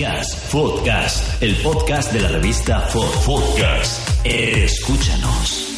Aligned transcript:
Podcast, 0.00 0.50
Podcast, 0.50 1.42
el 1.42 1.54
podcast 1.56 2.10
de 2.10 2.22
la 2.22 2.28
revista 2.28 2.80
Fod. 2.80 3.26
Podcast. 3.26 4.26
Escúchanos. 4.26 5.68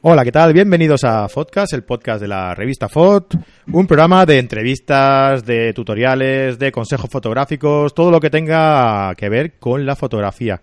Hola, 0.00 0.24
¿qué 0.24 0.32
tal? 0.32 0.52
Bienvenidos 0.54 1.04
a 1.04 1.28
Podcast, 1.28 1.72
el 1.74 1.84
podcast 1.84 2.20
de 2.20 2.26
la 2.26 2.52
revista 2.56 2.88
Fot, 2.88 3.36
un 3.70 3.86
programa 3.86 4.26
de 4.26 4.40
entrevistas, 4.40 5.44
de 5.44 5.72
tutoriales, 5.72 6.58
de 6.58 6.72
consejos 6.72 7.08
fotográficos, 7.08 7.94
todo 7.94 8.10
lo 8.10 8.18
que 8.18 8.30
tenga 8.30 9.14
que 9.14 9.28
ver 9.28 9.60
con 9.60 9.86
la 9.86 9.94
fotografía. 9.94 10.62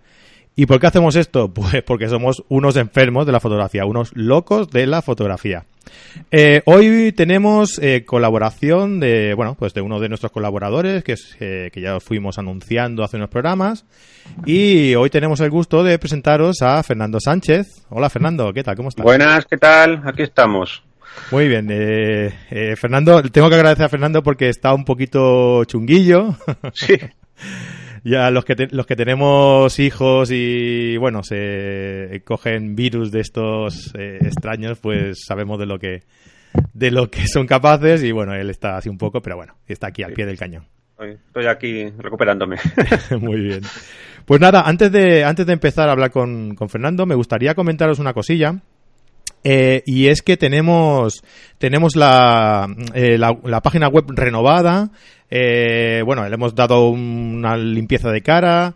¿Y 0.54 0.66
por 0.66 0.80
qué 0.80 0.88
hacemos 0.88 1.16
esto? 1.16 1.50
Pues 1.54 1.82
porque 1.82 2.10
somos 2.10 2.44
unos 2.50 2.76
enfermos 2.76 3.24
de 3.24 3.32
la 3.32 3.40
fotografía, 3.40 3.86
unos 3.86 4.14
locos 4.14 4.68
de 4.68 4.86
la 4.86 5.00
fotografía. 5.00 5.64
Eh, 6.30 6.62
hoy 6.64 7.12
tenemos 7.12 7.78
eh, 7.78 8.04
colaboración 8.04 9.00
de, 9.00 9.34
bueno, 9.34 9.56
pues 9.58 9.74
de 9.74 9.80
uno 9.80 10.00
de 10.00 10.08
nuestros 10.08 10.32
colaboradores, 10.32 11.02
que, 11.02 11.12
es, 11.12 11.36
eh, 11.40 11.70
que 11.72 11.80
ya 11.80 12.00
fuimos 12.00 12.38
anunciando 12.38 13.04
hace 13.04 13.16
unos 13.16 13.30
programas. 13.30 13.84
Y 14.46 14.94
hoy 14.94 15.10
tenemos 15.10 15.40
el 15.40 15.50
gusto 15.50 15.82
de 15.82 15.98
presentaros 15.98 16.62
a 16.62 16.82
Fernando 16.82 17.18
Sánchez. 17.20 17.84
Hola 17.88 18.10
Fernando, 18.10 18.52
¿qué 18.52 18.62
tal? 18.62 18.76
¿Cómo 18.76 18.88
estás? 18.90 19.04
Buenas, 19.04 19.44
¿qué 19.46 19.56
tal? 19.56 20.02
Aquí 20.04 20.22
estamos. 20.22 20.82
Muy 21.32 21.48
bien. 21.48 21.66
Fernando, 22.76 23.22
tengo 23.22 23.48
que 23.48 23.56
agradecer 23.56 23.86
a 23.86 23.88
Fernando 23.88 24.22
porque 24.22 24.48
está 24.48 24.72
un 24.72 24.84
poquito 24.84 25.64
chunguillo. 25.64 26.36
Sí. 26.72 26.94
ya 28.04 28.30
los 28.30 28.44
que 28.44 28.68
los 28.70 28.86
que 28.86 28.96
tenemos 28.96 29.78
hijos 29.78 30.30
y 30.32 30.96
bueno 30.96 31.22
se 31.22 32.22
cogen 32.24 32.74
virus 32.74 33.10
de 33.10 33.20
estos 33.20 33.92
eh, 33.98 34.18
extraños 34.22 34.78
pues 34.78 35.24
sabemos 35.26 35.58
de 35.58 35.66
lo 35.66 35.78
que 35.78 36.02
de 36.72 36.90
lo 36.90 37.10
que 37.10 37.26
son 37.26 37.46
capaces 37.46 38.02
y 38.02 38.12
bueno 38.12 38.34
él 38.34 38.50
está 38.50 38.76
así 38.76 38.88
un 38.88 38.98
poco 38.98 39.20
pero 39.20 39.36
bueno 39.36 39.54
está 39.66 39.88
aquí 39.88 40.02
al 40.02 40.12
pie 40.12 40.26
del 40.26 40.38
cañón. 40.38 40.66
Estoy 40.98 41.46
aquí 41.46 41.88
recuperándome. 41.96 42.56
Muy 43.20 43.40
bien. 43.40 43.60
Pues 44.26 44.38
nada 44.38 44.62
antes 44.62 44.92
de 44.92 45.24
antes 45.24 45.46
de 45.46 45.54
empezar 45.54 45.88
a 45.88 45.92
hablar 45.92 46.10
con, 46.10 46.54
con 46.54 46.68
Fernando 46.68 47.06
me 47.06 47.14
gustaría 47.14 47.54
comentaros 47.54 47.98
una 47.98 48.12
cosilla. 48.12 48.56
Eh, 49.42 49.82
y 49.86 50.08
es 50.08 50.20
que 50.20 50.36
tenemos 50.36 51.24
tenemos 51.56 51.96
la, 51.96 52.68
eh, 52.92 53.16
la, 53.16 53.60
página 53.62 53.88
web 53.88 54.04
renovada 54.08 54.90
eh, 55.30 56.02
bueno 56.04 56.28
le 56.28 56.34
hemos 56.34 56.54
dado 56.54 56.88
una 56.88 57.56
limpieza 57.56 58.10
de 58.10 58.22
cara 58.22 58.74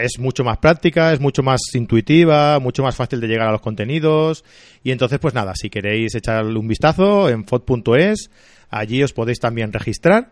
es 0.00 0.20
mucho 0.20 0.44
más 0.44 0.58
práctica 0.58 1.12
es 1.12 1.18
mucho 1.18 1.42
más 1.42 1.60
intuitiva 1.74 2.58
mucho 2.60 2.82
más 2.82 2.94
fácil 2.94 3.20
de 3.20 3.26
llegar 3.26 3.48
a 3.48 3.52
los 3.52 3.60
contenidos. 3.60 4.44
Y 4.84 4.92
entonces 4.92 5.18
pues 5.18 5.34
nada 5.34 5.54
si 5.56 5.68
queréis 5.68 6.14
echarle 6.14 6.58
un 6.58 6.68
vistazo 6.68 7.28
en 7.28 7.44
fod.es 7.44 8.30
allí 8.70 9.02
os 9.02 9.12
podéis 9.12 9.40
también 9.40 9.72
registrar 9.72 10.30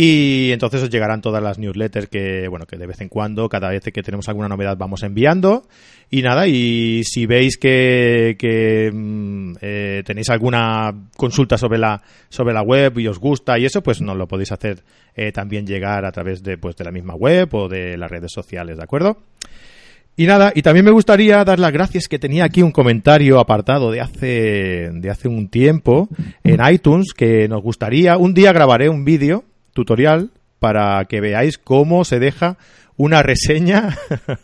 y 0.00 0.52
entonces 0.52 0.80
os 0.80 0.90
llegarán 0.90 1.20
todas 1.20 1.42
las 1.42 1.58
newsletters 1.58 2.06
que, 2.06 2.46
bueno, 2.46 2.66
que 2.66 2.76
de 2.76 2.86
vez 2.86 3.00
en 3.00 3.08
cuando, 3.08 3.48
cada 3.48 3.70
vez 3.70 3.82
que 3.82 4.00
tenemos 4.00 4.28
alguna 4.28 4.46
novedad, 4.46 4.76
vamos 4.76 5.02
enviando. 5.02 5.66
Y 6.08 6.22
nada, 6.22 6.46
y 6.46 7.02
si 7.02 7.26
veis 7.26 7.58
que, 7.58 8.36
que 8.38 8.92
mm, 8.94 9.54
eh, 9.60 10.04
tenéis 10.06 10.30
alguna 10.30 10.94
consulta 11.16 11.58
sobre 11.58 11.80
la, 11.80 12.00
sobre 12.28 12.54
la 12.54 12.62
web 12.62 12.96
y 13.00 13.08
os 13.08 13.18
gusta 13.18 13.58
y 13.58 13.64
eso, 13.64 13.82
pues 13.82 14.00
nos 14.00 14.16
lo 14.16 14.28
podéis 14.28 14.52
hacer 14.52 14.84
eh, 15.16 15.32
también 15.32 15.66
llegar 15.66 16.04
a 16.04 16.12
través 16.12 16.44
de, 16.44 16.58
pues, 16.58 16.76
de 16.76 16.84
la 16.84 16.92
misma 16.92 17.16
web 17.16 17.52
o 17.56 17.68
de 17.68 17.98
las 17.98 18.08
redes 18.08 18.30
sociales, 18.30 18.76
¿de 18.76 18.84
acuerdo? 18.84 19.18
Y 20.16 20.26
nada, 20.26 20.52
y 20.54 20.62
también 20.62 20.84
me 20.84 20.92
gustaría 20.92 21.42
dar 21.42 21.58
las 21.58 21.72
gracias 21.72 22.06
que 22.06 22.20
tenía 22.20 22.44
aquí 22.44 22.62
un 22.62 22.70
comentario 22.70 23.40
apartado 23.40 23.90
de 23.90 24.00
hace, 24.00 24.90
de 24.92 25.10
hace 25.10 25.26
un 25.26 25.48
tiempo 25.48 26.08
en 26.44 26.60
iTunes 26.72 27.14
que 27.14 27.48
nos 27.48 27.64
gustaría, 27.64 28.16
un 28.16 28.32
día 28.32 28.52
grabaré 28.52 28.88
un 28.88 29.04
vídeo 29.04 29.42
tutorial 29.78 30.30
para 30.58 31.04
que 31.04 31.20
veáis 31.20 31.56
cómo 31.56 32.04
se 32.04 32.18
deja 32.18 32.58
una 32.96 33.22
reseña 33.22 33.96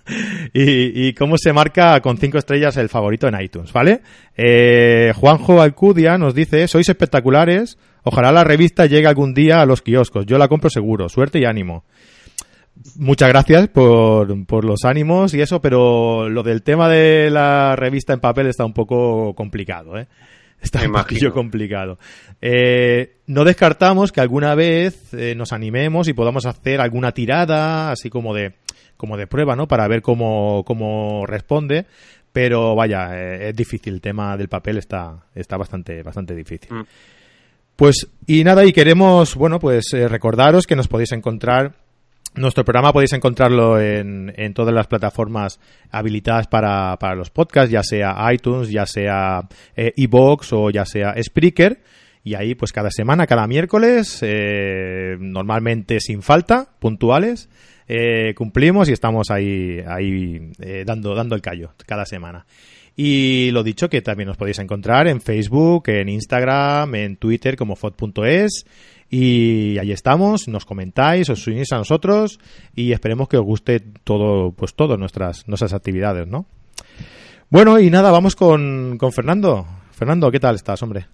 y, 0.55 1.13
cómo 1.15 1.37
se 1.39 1.53
marca 1.53 2.01
con 2.01 2.19
cinco 2.19 2.39
estrellas 2.39 2.77
el 2.77 2.89
favorito 2.89 3.27
en 3.27 3.41
iTunes, 3.41 3.73
¿vale? 3.73 4.01
Eh, 4.37 5.13
Juanjo 5.17 5.61
Alcudia 5.61 6.19
nos 6.19 6.37
dice, 6.37 6.69
sois 6.69 6.89
espectaculares, 6.89 7.79
ojalá 8.05 8.31
la 8.31 8.45
revista 8.45 8.87
llegue 8.87 9.09
algún 9.09 9.35
día 9.35 9.61
a 9.61 9.67
los 9.67 9.83
kioscos, 9.83 10.25
yo 10.25 10.39
la 10.39 10.47
compro 10.47 10.71
seguro, 10.71 11.09
suerte 11.09 11.41
y 11.41 11.47
ánimo. 11.47 11.85
Muchas 12.97 13.29
gracias 13.29 13.67
por, 13.69 14.47
por 14.47 14.65
los 14.65 14.85
ánimos 14.85 15.35
y 15.35 15.41
eso, 15.41 15.61
pero 15.61 16.29
lo 16.29 16.45
del 16.45 16.63
tema 16.63 16.89
de 16.89 17.31
la 17.31 17.75
revista 17.75 18.13
en 18.13 18.21
papel 18.21 18.47
está 18.47 18.65
un 18.65 18.73
poco 18.73 19.35
complicado, 19.35 19.99
¿eh? 19.99 20.07
Está 20.65 20.87
un 20.87 20.93
poquillo 20.93 21.33
complicado. 21.33 21.99
Eh, 22.41 23.19
no 23.27 23.45
descartamos 23.45 24.13
que 24.13 24.21
alguna 24.23 24.55
vez 24.55 25.13
eh, 25.13 25.35
nos 25.37 25.53
animemos 25.53 26.09
y 26.09 26.15
podamos 26.15 26.47
hacer 26.47 26.81
alguna 26.81 27.13
tirada, 27.13 27.93
así 27.93 28.09
como 28.09 28.35
de, 28.35 28.55
como 28.97 29.19
de 29.19 29.27
prueba, 29.27 29.57
¿no? 29.57 29.69
Para 29.69 29.87
ver 29.89 30.01
cómo, 30.01 30.65
cómo 30.67 31.27
responde. 31.27 31.85
Pero 32.33 32.75
vaya, 32.75 33.11
eh, 33.13 33.51
es 33.51 33.57
difícil. 33.57 33.95
El 33.95 34.01
tema 34.01 34.37
del 34.39 34.49
papel 34.49 34.79
está, 34.79 35.27
está 35.35 35.59
bastante, 35.59 36.03
bastante 36.03 36.35
difícil. 36.35 36.73
Mm. 36.75 36.83
Pues, 37.77 38.09
y 38.27 38.43
nada, 38.43 38.65
y 38.65 38.73
queremos, 38.73 39.35
bueno, 39.35 39.59
pues 39.59 39.91
recordaros 39.91 40.67
que 40.67 40.77
nos 40.77 40.89
podéis 40.89 41.13
encontrar 41.13 41.75
nuestro 42.35 42.65
programa 42.65 42.93
podéis 42.93 43.13
encontrarlo 43.13 43.81
en, 43.81 44.33
en 44.37 44.55
todas 44.55 44.75
las 44.75 44.87
plataformas 44.87 45.61
habilitadas 45.91 46.47
para, 46.47 46.97
para, 46.99 47.15
los 47.15 47.31
podcasts, 47.31 47.71
ya 47.71 47.83
sea 47.83 48.17
iTunes, 48.33 48.71
ya 48.71 48.87
sea 48.87 49.49
eh, 49.77 49.93
iBox 49.97 50.53
o 50.53 50.71
ya 50.71 50.85
sea 50.85 51.15
Spreaker. 51.23 51.81
Y 52.27 52.35
ahí, 52.35 52.55
pues 52.55 52.73
cada 52.73 52.91
semana, 52.91 53.27
cada 53.27 53.47
miércoles, 53.47 54.19
eh, 54.23 55.17
normalmente 55.21 56.01
sin 56.01 56.23
falta, 56.23 56.69
puntuales, 56.79 57.51
eh, 57.87 58.33
cumplimos 58.35 58.89
y 58.89 58.93
estamos 58.93 59.31
ahí, 59.31 59.79
ahí 59.87 60.53
eh, 60.59 60.85
dando, 60.87 61.15
dando 61.15 61.35
el 61.35 61.43
callo 61.43 61.75
cada 61.87 62.07
semana. 62.07 62.47
Y 62.97 63.51
lo 63.51 63.63
dicho, 63.63 63.91
que 63.91 64.01
también 64.01 64.29
nos 64.29 64.39
podéis 64.39 64.59
encontrar 64.61 65.07
en 65.07 65.21
Facebook, 65.21 65.89
en 65.89 66.09
Instagram, 66.09 66.95
en 66.95 67.17
Twitter 67.17 67.57
como 67.57 67.77
fod.es 67.77 68.65
y 69.11 69.79
ahí 69.79 69.93
estamos, 69.93 70.49
nos 70.49 70.65
comentáis, 70.65 71.29
os 71.31 71.47
unís 71.47 71.73
a 71.73 71.79
nosotros 71.79 72.39
y 72.75 72.93
esperemos 72.93 73.29
que 73.29 73.37
os 73.37 73.45
guste 73.45 73.81
todo, 73.81 74.53
pues 74.53 74.75
todas 74.75 74.99
nuestras, 74.99 75.47
nuestras 75.49 75.73
actividades, 75.73 76.27
¿no? 76.27 76.47
Bueno, 77.51 77.79
y 77.79 77.91
nada, 77.91 78.11
vamos 78.11 78.35
con, 78.35 78.97
con 78.99 79.13
Fernando. 79.13 79.67
Fernando, 79.93 80.31
¿qué 80.31 80.41
tal 80.41 80.57
estás, 80.57 80.83
hombre? 80.83 81.07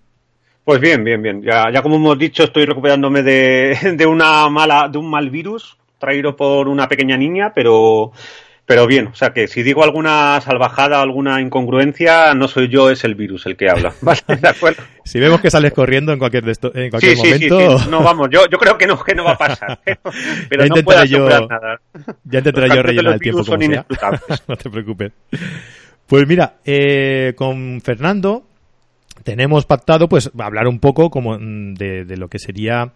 Pues 0.64 0.80
bien, 0.80 1.04
bien, 1.04 1.20
bien. 1.22 1.42
Ya, 1.42 1.70
ya 1.72 1.82
como 1.82 1.96
hemos 1.96 2.18
dicho, 2.18 2.44
estoy 2.44 2.64
recuperándome 2.64 3.22
de, 3.22 3.76
de 3.96 4.06
una 4.06 4.48
mala, 4.48 4.88
de 4.88 4.98
un 4.98 5.10
mal 5.10 5.28
virus 5.30 5.76
traído 5.98 6.34
por 6.34 6.66
una 6.66 6.88
pequeña 6.88 7.16
niña, 7.16 7.52
pero 7.54 8.12
pero 8.70 8.86
bien, 8.86 9.08
o 9.08 9.16
sea 9.16 9.32
que 9.32 9.48
si 9.48 9.64
digo 9.64 9.82
alguna 9.82 10.40
salvajada, 10.42 11.02
alguna 11.02 11.40
incongruencia, 11.40 12.34
no 12.34 12.46
soy 12.46 12.68
yo, 12.68 12.88
es 12.88 13.02
el 13.02 13.16
virus 13.16 13.44
el 13.46 13.56
que 13.56 13.68
habla. 13.68 13.92
¿Vale? 14.00 14.20
¿De 14.40 14.48
acuerdo? 14.48 14.80
Si 15.04 15.18
vemos 15.18 15.40
que 15.40 15.50
sales 15.50 15.72
corriendo 15.72 16.12
en 16.12 16.20
cualquier, 16.20 16.44
en 16.46 16.90
cualquier 16.90 17.16
momento. 17.16 17.58
Sí, 17.58 17.78
sí, 17.82 17.90
no, 17.90 18.00
vamos, 18.04 18.28
yo, 18.30 18.46
yo 18.48 18.58
creo 18.58 18.78
que 18.78 18.86
no, 18.86 19.02
que 19.02 19.16
no 19.16 19.24
va 19.24 19.32
a 19.32 19.38
pasar. 19.38 19.80
Pero, 20.48 20.66
no 20.66 20.76
puedo 20.84 21.04
yo, 21.04 21.28
nada. 21.48 21.80
Ya 22.22 22.38
intentaré 22.38 22.68
yo 22.68 22.80
rellenar 22.80 23.14
el 23.14 23.20
tiempo 23.20 23.44
como 23.44 23.60
sea. 23.60 23.84
no 24.46 24.56
te 24.56 24.70
preocupes. 24.70 25.10
Pues 26.06 26.28
mira, 26.28 26.58
eh, 26.64 27.34
con 27.34 27.80
Fernando 27.80 28.44
tenemos 29.24 29.66
pactado 29.66 30.08
pues 30.08 30.30
hablar 30.38 30.68
un 30.68 30.78
poco 30.78 31.10
como 31.10 31.36
mm, 31.36 31.74
de, 31.74 32.04
de 32.04 32.16
lo 32.16 32.28
que 32.28 32.38
sería 32.38 32.92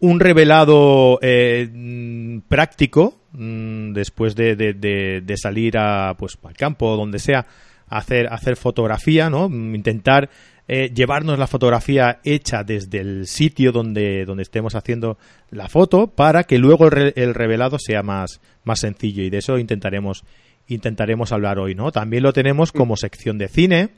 un 0.00 0.18
revelado 0.18 1.18
eh, 1.20 1.68
mm, 1.70 2.38
práctico 2.48 3.18
mm, 3.32 3.92
después 3.92 4.34
de, 4.34 4.56
de, 4.56 5.36
salir 5.36 5.78
a 5.78 6.14
pues 6.18 6.38
al 6.42 6.54
campo 6.54 6.92
o 6.92 6.96
donde 6.96 7.18
sea 7.18 7.46
a 7.88 7.98
hacer 7.98 8.26
hacer 8.32 8.56
fotografía 8.56 9.28
no 9.30 9.48
mm, 9.48 9.74
intentar 9.74 10.30
eh, 10.68 10.92
llevarnos 10.94 11.38
la 11.38 11.46
fotografía 11.46 12.20
hecha 12.24 12.62
desde 12.62 13.00
el 13.00 13.26
sitio 13.26 13.72
donde 13.72 14.24
donde 14.24 14.44
estemos 14.44 14.74
haciendo 14.74 15.18
la 15.50 15.68
foto 15.68 16.06
para 16.06 16.44
que 16.44 16.58
luego 16.58 16.88
el, 16.88 17.34
revelado 17.34 17.78
sea 17.78 18.02
más 18.02 18.40
más 18.64 18.80
sencillo. 18.80 19.24
Y 19.24 19.30
de 19.30 19.38
eso 19.38 19.58
intentaremos 19.58 20.24
intentaremos 20.68 21.32
hablar 21.32 21.58
hoy 21.58 21.74
no 21.74 21.90
también 21.90 22.22
lo 22.22 22.32
tenemos 22.32 22.72
como 22.72 22.96
sección 22.96 23.38
de 23.38 23.48
cine. 23.48 23.90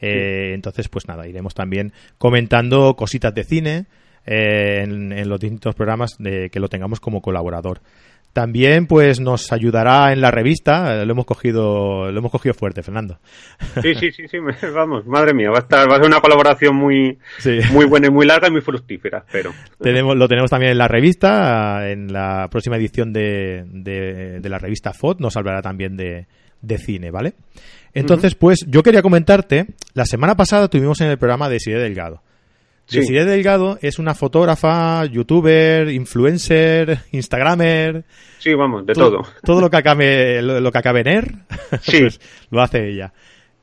Eh, 0.00 0.52
entonces 0.54 0.88
pues 0.88 1.08
nada 1.08 1.26
iremos 1.26 1.54
también 1.54 1.92
comentando 2.18 2.94
cositas 2.94 3.34
de 3.34 3.42
cine 3.42 3.86
eh, 4.30 4.82
en, 4.82 5.26
los 5.26 5.40
distintos 5.40 5.74
programas 5.74 6.16
de 6.18 6.50
que 6.50 6.60
lo 6.60 6.68
tengamos 6.68 7.00
como 7.00 7.22
colaborador. 7.22 7.80
También 8.34 8.86
pues 8.86 9.20
nos 9.20 9.50
ayudará 9.52 10.12
en 10.12 10.20
la 10.20 10.30
revista, 10.30 11.02
lo 11.06 11.12
hemos 11.12 11.24
cogido, 11.24 12.12
lo 12.12 12.18
hemos 12.18 12.30
cogido 12.30 12.52
fuerte, 12.52 12.82
Fernando. 12.82 13.18
Sí, 13.80 13.94
sí, 13.94 14.12
sí, 14.12 14.28
sí, 14.28 14.36
vamos, 14.74 15.06
madre 15.06 15.32
mía, 15.32 15.48
va 15.50 15.56
a 15.56 15.60
estar, 15.60 15.90
va 15.90 15.94
a 15.94 15.96
ser 15.96 16.08
una 16.08 16.20
colaboración 16.20 16.76
muy, 16.76 17.18
muy 17.72 17.86
buena 17.86 18.08
y 18.08 18.10
muy 18.10 18.26
larga 18.26 18.48
y 18.48 18.50
muy 18.50 18.60
fructífera, 18.60 19.24
pero. 19.32 19.54
Tenemos, 19.80 20.14
lo 20.14 20.28
tenemos 20.28 20.50
también 20.50 20.72
en 20.72 20.78
la 20.78 20.88
revista, 20.88 21.88
en 21.90 22.12
la 22.12 22.48
próxima 22.50 22.76
edición 22.76 23.14
de, 23.14 23.64
de, 23.66 24.48
la 24.48 24.58
revista 24.58 24.92
FOD, 24.92 25.20
nos 25.20 25.38
hablará 25.38 25.62
también 25.62 25.96
de, 25.96 26.26
de 26.60 26.78
cine, 26.78 27.10
¿vale? 27.10 27.32
Entonces, 27.94 28.34
pues 28.34 28.58
yo 28.68 28.82
quería 28.82 29.00
comentarte, 29.00 29.68
la 29.94 30.04
semana 30.04 30.36
pasada 30.36 30.68
tuvimos 30.68 31.00
en 31.00 31.08
el 31.08 31.16
programa 31.16 31.48
de 31.48 31.60
Side 31.60 31.78
Delgado 31.78 32.20
Sí. 32.88 33.00
Desiree 33.00 33.24
Delgado 33.26 33.78
es 33.82 33.98
una 33.98 34.14
fotógrafa, 34.14 35.04
youtuber, 35.04 35.90
influencer, 35.90 37.00
instagramer, 37.12 38.04
Sí, 38.38 38.54
vamos, 38.54 38.86
de 38.86 38.94
todo. 38.94 39.22
todo 39.44 39.60
lo 39.60 39.68
que 39.70 39.76
acabe, 39.76 40.40
lo, 40.42 40.60
lo 40.60 40.72
que 40.72 40.78
acabe 40.78 41.00
en 41.00 41.06
er, 41.08 41.34
Sí. 41.82 42.00
pues 42.00 42.20
lo 42.50 42.62
hace 42.62 42.88
ella. 42.90 43.12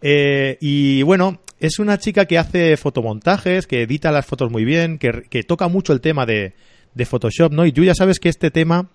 Eh, 0.02 0.58
y 0.62 1.02
bueno, 1.04 1.42
es 1.60 1.80
una 1.80 1.98
chica 1.98 2.26
que 2.26 2.38
hace 2.38 2.78
fotomontajes, 2.78 3.66
que 3.66 3.82
edita 3.82 4.12
las 4.12 4.26
fotos 4.28 4.52
muy 4.52 4.64
bien, 4.64 5.00
que, 5.00 5.24
que 5.30 5.42
toca 5.44 5.68
mucho 5.70 5.92
el 5.94 6.02
tema 6.02 6.26
de, 6.28 6.54
de 6.94 7.06
Photoshop, 7.06 7.52
¿no? 7.52 7.66
Y 7.66 7.72
tú 7.72 7.84
ya 7.84 7.96
sabes 7.96 8.20
que 8.20 8.30
este 8.30 8.52
tema 8.52 8.90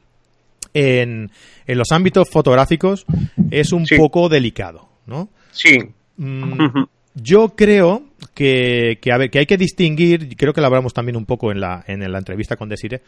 en, 0.75 1.31
en 1.67 1.79
los 1.79 1.91
ámbitos 1.91 2.29
fotográficos 2.31 3.05
es 3.50 3.73
un 3.73 3.87
Sí. 3.87 3.97
poco 3.97 4.29
delicado, 4.29 4.88
¿no? 5.06 5.29
Sí. 5.50 5.79
Mm, 6.19 6.53
yo 7.15 7.49
creo 7.56 8.05
que, 8.41 8.99
que, 9.03 9.13
a 9.13 9.19
ver, 9.19 9.29
que 9.31 9.39
hay 9.41 9.45
que 9.45 9.59
distinguir, 9.59 10.35
creo 10.35 10.55
que 10.55 10.63
lo 10.63 10.67
hablamos 10.69 10.95
también 10.95 11.17
un 11.17 11.27
poco 11.27 11.53
en 11.53 11.61
la, 11.61 11.85
en 11.87 12.11
la 12.11 12.17
entrevista 12.19 12.57
con 12.57 12.71
Desire, 12.71 13.03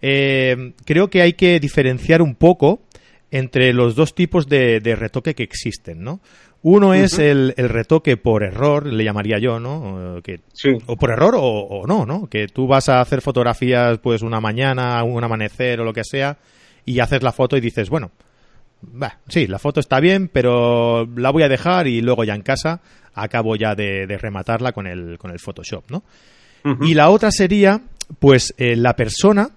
eh, 0.00 0.72
creo 0.86 1.10
que 1.10 1.20
hay 1.20 1.34
que 1.34 1.60
diferenciar 1.60 2.22
un 2.22 2.34
poco 2.34 2.80
entre 3.30 3.74
los 3.74 3.94
dos 3.94 4.14
tipos 4.14 4.48
de, 4.48 4.80
de 4.80 4.96
retoque 4.96 5.34
que 5.34 5.42
existen, 5.42 6.02
¿no? 6.02 6.20
Uno 6.62 6.94
es 6.94 7.18
el, 7.18 7.52
el 7.58 7.68
retoque 7.68 8.16
por 8.16 8.42
error, 8.42 8.86
le 8.86 9.04
llamaría 9.04 9.38
yo, 9.38 9.60
¿no? 9.60 10.16
Eh, 10.18 10.22
Que, 10.22 10.40
Sí. 10.54 10.70
o 10.86 10.96
por 10.96 11.10
error 11.10 11.34
o, 11.36 11.42
o 11.42 11.86
no, 11.86 12.06
¿no? 12.06 12.26
Que 12.26 12.46
tú 12.48 12.66
vas 12.66 12.88
a 12.88 13.00
hacer 13.02 13.20
fotografías 13.20 13.98
pues 13.98 14.22
una 14.22 14.40
mañana, 14.40 15.04
un 15.04 15.22
amanecer 15.22 15.78
o 15.80 15.84
lo 15.84 15.92
que 15.92 16.04
sea 16.04 16.38
y 16.86 17.00
haces 17.00 17.22
la 17.22 17.32
foto 17.32 17.56
y 17.56 17.60
dices, 17.60 17.90
bueno, 17.90 18.10
bah, 18.82 19.18
sí, 19.28 19.46
la 19.46 19.58
foto 19.58 19.80
está 19.80 20.00
bien, 20.00 20.28
pero 20.28 21.06
la 21.16 21.30
voy 21.30 21.42
a 21.42 21.48
dejar 21.48 21.86
y 21.86 22.00
luego 22.00 22.24
ya 22.24 22.34
en 22.34 22.42
casa 22.42 22.80
acabo 23.14 23.56
ya 23.56 23.74
de, 23.74 24.06
de 24.06 24.18
rematarla 24.18 24.72
con 24.72 24.86
el, 24.86 25.18
con 25.18 25.30
el 25.30 25.38
Photoshop, 25.38 25.90
¿no? 25.90 26.02
Y 26.82 26.92
la 26.92 27.08
otra 27.08 27.30
sería, 27.30 27.80
pues, 28.18 28.54
eh, 28.58 28.76
la 28.76 28.94
persona 28.94 29.52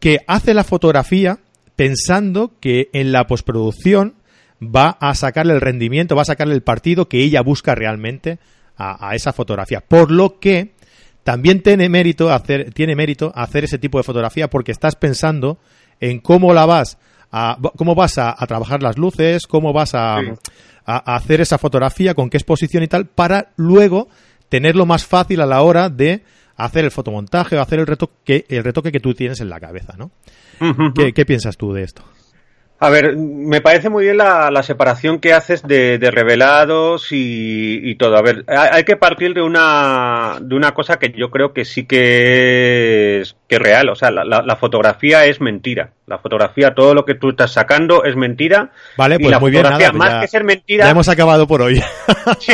que 0.00 0.18
hace 0.26 0.52
la 0.52 0.64
fotografía 0.64 1.38
pensando 1.76 2.52
que 2.60 2.90
en 2.92 3.10
la 3.10 3.26
postproducción 3.26 4.16
va 4.62 4.90
a 5.00 5.14
sacarle 5.14 5.54
el 5.54 5.62
rendimiento, 5.62 6.14
va 6.14 6.22
a 6.22 6.26
sacarle 6.26 6.54
el 6.54 6.62
partido 6.62 7.08
que 7.08 7.22
ella 7.22 7.40
busca 7.40 7.74
realmente 7.74 8.38
a, 8.76 9.08
a 9.08 9.14
esa 9.14 9.32
fotografía. 9.32 9.80
Por 9.80 10.10
lo 10.10 10.40
que 10.40 10.74
también 11.24 11.62
tiene 11.62 11.88
mérito 11.88 12.30
hacer, 12.30 12.72
tiene 12.74 12.96
mérito 12.96 13.32
hacer 13.34 13.64
ese 13.64 13.78
tipo 13.78 13.98
de 13.98 14.04
fotografía 14.04 14.50
porque 14.50 14.72
estás 14.72 14.96
pensando 14.96 15.58
en 16.00 16.18
cómo 16.18 16.52
la 16.52 16.66
vas 16.66 16.98
a, 17.32 17.56
cómo 17.76 17.94
vas 17.94 18.18
a, 18.18 18.34
a 18.38 18.46
trabajar 18.46 18.82
las 18.82 18.98
luces, 18.98 19.46
cómo 19.46 19.72
vas 19.72 19.94
a, 19.94 20.20
Sí. 20.20 20.28
a- 20.84 21.12
a 21.12 21.16
hacer 21.16 21.40
esa 21.40 21.58
fotografía, 21.58 22.14
con 22.14 22.28
qué 22.30 22.36
exposición 22.36 22.82
y 22.82 22.88
tal, 22.88 23.06
para 23.06 23.52
luego 23.56 24.08
tenerlo 24.48 24.84
más 24.86 25.06
fácil 25.06 25.40
a 25.40 25.46
la 25.46 25.62
hora 25.62 25.88
de 25.88 26.22
hacer 26.56 26.84
el 26.84 26.90
fotomontaje 26.90 27.56
o 27.56 27.62
hacer 27.62 27.78
el 27.80 27.86
retoque, 27.86 28.44
el 28.48 28.62
retoque 28.62 28.92
que 28.92 29.00
tú 29.00 29.14
tienes 29.14 29.40
en 29.40 29.48
la 29.48 29.58
cabeza, 29.58 29.94
¿no? 29.96 30.10
¿Qué, 30.94 31.12
qué 31.12 31.24
piensas 31.24 31.56
tú 31.56 31.72
de 31.72 31.82
esto? 31.84 32.02
A 32.78 32.90
ver, 32.90 33.16
me 33.16 33.60
parece 33.60 33.88
muy 33.90 34.02
bien 34.04 34.16
la, 34.16 34.50
la 34.50 34.64
separación 34.64 35.20
que 35.20 35.32
haces 35.32 35.62
de, 35.62 35.98
de 35.98 36.10
revelados 36.10 37.12
y, 37.12 37.78
y 37.88 37.94
todo. 37.94 38.16
A 38.16 38.22
ver, 38.22 38.44
hay, 38.48 38.68
hay 38.72 38.84
que 38.84 38.96
partir 38.96 39.34
de 39.34 39.40
una, 39.42 40.38
de 40.42 40.56
una 40.56 40.74
cosa 40.74 40.98
que 40.98 41.12
yo 41.16 41.30
creo 41.30 41.52
que 41.52 41.64
sí 41.64 41.84
que 41.86 43.20
es, 43.20 43.36
que 43.52 43.58
real. 43.58 43.90
O 43.90 43.94
sea, 43.94 44.10
la, 44.10 44.24
la- 44.24 44.40
la 44.42 44.56
fotografía 44.56 45.26
es 45.26 45.40
mentira. 45.40 45.90
La 46.06 46.18
fotografía, 46.18 46.72
todo 46.74 46.94
lo 46.94 47.04
que 47.04 47.14
tú 47.14 47.30
estás 47.30 47.52
sacando 47.52 48.04
es 48.04 48.16
mentira. 48.16 48.70
Vale, 48.96 49.16
y 49.16 49.18
pues 49.18 49.30
la 49.30 49.38
muy 49.40 49.50
bien, 49.50 49.62
nada, 49.64 49.92
más 49.92 50.10
ya- 50.10 50.20
que 50.22 50.28
ser 50.28 50.44
mentira, 50.44 50.84
Ya 50.86 50.90
hemos 50.90 51.08
acabado 51.08 51.46
por 51.46 51.60
hoy. 51.60 51.82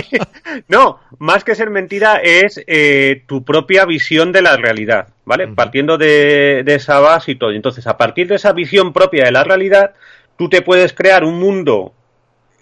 no, 0.69 1.01
más 1.19 1.45
que 1.45 1.55
ser 1.55 1.71
mentira 1.71 2.17
es 2.23 2.61
eh, 2.67 3.23
tu 3.27 3.45
propia 3.45 3.85
visión 3.85 4.33
de 4.33 4.43
la 4.43 4.57
realidad, 4.57 5.09
¿vale? 5.25 5.49
Partiendo 5.49 5.97
de, 5.99 6.63
de 6.65 6.75
esa 6.75 6.99
base 7.01 7.33
y 7.33 7.35
todo. 7.37 7.53
Entonces, 7.53 7.87
a 7.87 7.97
partir 7.97 8.27
de 8.29 8.35
esa 8.37 8.53
visión 8.53 8.93
propia 8.93 9.25
de 9.25 9.33
la 9.33 9.45
realidad, 9.45 9.93
tú 10.37 10.49
te 10.49 10.63
puedes 10.63 10.93
crear 10.93 11.25
un 11.25 11.39
mundo 11.39 11.93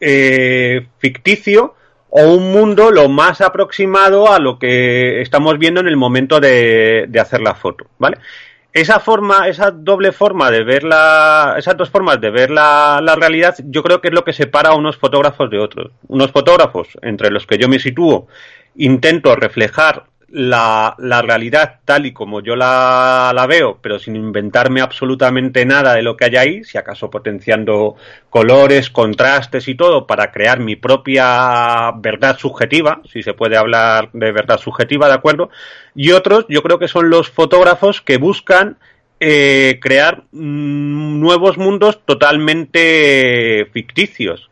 eh, 0.00 0.86
ficticio 0.98 1.74
o 2.18 2.32
un 2.32 2.50
mundo 2.50 2.90
lo 2.90 3.10
más 3.10 3.42
aproximado 3.42 4.32
a 4.32 4.38
lo 4.38 4.58
que 4.58 5.20
estamos 5.20 5.58
viendo 5.58 5.80
en 5.80 5.88
el 5.88 5.98
momento 5.98 6.40
de, 6.40 7.04
de 7.08 7.20
hacer 7.20 7.42
la 7.42 7.54
foto, 7.54 7.88
¿vale? 7.98 8.16
Esa 8.72 9.00
forma, 9.00 9.48
esa 9.48 9.70
doble 9.70 10.12
forma 10.12 10.50
de 10.50 10.64
ver 10.64 10.82
la, 10.82 11.56
esas 11.58 11.76
dos 11.76 11.90
formas 11.90 12.18
de 12.18 12.30
ver 12.30 12.50
la, 12.50 13.00
la 13.02 13.16
realidad, 13.16 13.54
yo 13.64 13.82
creo 13.82 14.00
que 14.00 14.08
es 14.08 14.14
lo 14.14 14.24
que 14.24 14.32
separa 14.32 14.70
a 14.70 14.76
unos 14.76 14.96
fotógrafos 14.96 15.50
de 15.50 15.58
otros. 15.58 15.92
Unos 16.08 16.30
fotógrafos, 16.30 16.88
entre 17.02 17.30
los 17.30 17.46
que 17.46 17.58
yo 17.58 17.68
me 17.68 17.78
sitúo, 17.78 18.28
intento 18.76 19.36
reflejar 19.36 20.04
la, 20.36 20.94
la 20.98 21.22
realidad 21.22 21.80
tal 21.86 22.04
y 22.04 22.12
como 22.12 22.42
yo 22.42 22.56
la, 22.56 23.32
la 23.34 23.46
veo, 23.46 23.78
pero 23.80 23.98
sin 23.98 24.16
inventarme 24.16 24.82
absolutamente 24.82 25.64
nada 25.64 25.94
de 25.94 26.02
lo 26.02 26.14
que 26.14 26.26
hay 26.26 26.36
ahí, 26.36 26.64
si 26.64 26.76
acaso 26.76 27.08
potenciando 27.08 27.96
colores, 28.28 28.90
contrastes 28.90 29.66
y 29.66 29.76
todo 29.76 30.06
para 30.06 30.32
crear 30.32 30.60
mi 30.60 30.76
propia 30.76 31.90
verdad 31.96 32.36
subjetiva, 32.36 33.00
si 33.10 33.22
se 33.22 33.32
puede 33.32 33.56
hablar 33.56 34.10
de 34.12 34.30
verdad 34.30 34.58
subjetiva, 34.58 35.08
¿de 35.08 35.14
acuerdo? 35.14 35.48
Y 35.94 36.12
otros, 36.12 36.44
yo 36.50 36.62
creo 36.62 36.78
que 36.78 36.88
son 36.88 37.08
los 37.08 37.30
fotógrafos 37.30 38.02
que 38.02 38.18
buscan 38.18 38.76
eh, 39.20 39.78
crear 39.80 40.24
mm, 40.32 41.18
nuevos 41.18 41.56
mundos 41.56 42.04
totalmente 42.04 43.66
ficticios 43.72 44.50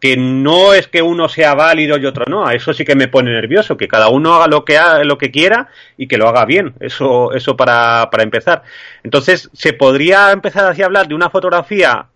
que 0.00 0.16
no 0.16 0.74
es 0.74 0.86
que 0.86 1.02
uno 1.02 1.28
sea 1.28 1.54
válido 1.54 1.98
y 1.98 2.06
otro 2.06 2.24
no, 2.28 2.46
a 2.46 2.54
eso 2.54 2.72
sí 2.72 2.84
que 2.84 2.94
me 2.94 3.08
pone 3.08 3.32
nervioso, 3.32 3.76
que 3.76 3.88
cada 3.88 4.08
uno 4.08 4.34
haga 4.34 4.46
lo 4.46 4.64
que 4.64 4.78
ha- 4.78 5.02
lo 5.04 5.18
que 5.18 5.30
quiera 5.30 5.68
y 5.96 6.06
que 6.06 6.18
lo 6.18 6.28
haga 6.28 6.44
bien, 6.44 6.74
eso 6.80 7.32
eso 7.32 7.56
para, 7.56 8.08
para 8.10 8.22
empezar. 8.22 8.62
Entonces, 9.02 9.50
se 9.52 9.72
podría 9.72 10.30
empezar 10.32 10.66
así 10.66 10.82
a 10.82 10.86
hablar 10.86 11.08
de 11.08 11.14
una 11.14 11.30
fotografía 11.30 12.06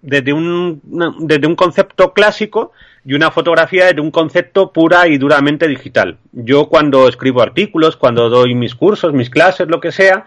desde 0.00 0.32
un 0.32 0.80
desde 1.20 1.46
un 1.46 1.54
concepto 1.54 2.12
clásico 2.12 2.72
y 3.04 3.14
una 3.14 3.30
fotografía 3.30 3.86
desde 3.86 4.00
un 4.00 4.10
concepto 4.10 4.72
pura 4.72 5.06
y 5.08 5.18
duramente 5.18 5.68
digital. 5.68 6.16
Yo 6.32 6.66
cuando 6.68 7.08
escribo 7.08 7.42
artículos, 7.42 7.96
cuando 7.96 8.28
doy 8.30 8.54
mis 8.54 8.74
cursos, 8.74 9.12
mis 9.12 9.28
clases, 9.30 9.68
lo 9.68 9.80
que 9.80 9.92
sea, 9.92 10.26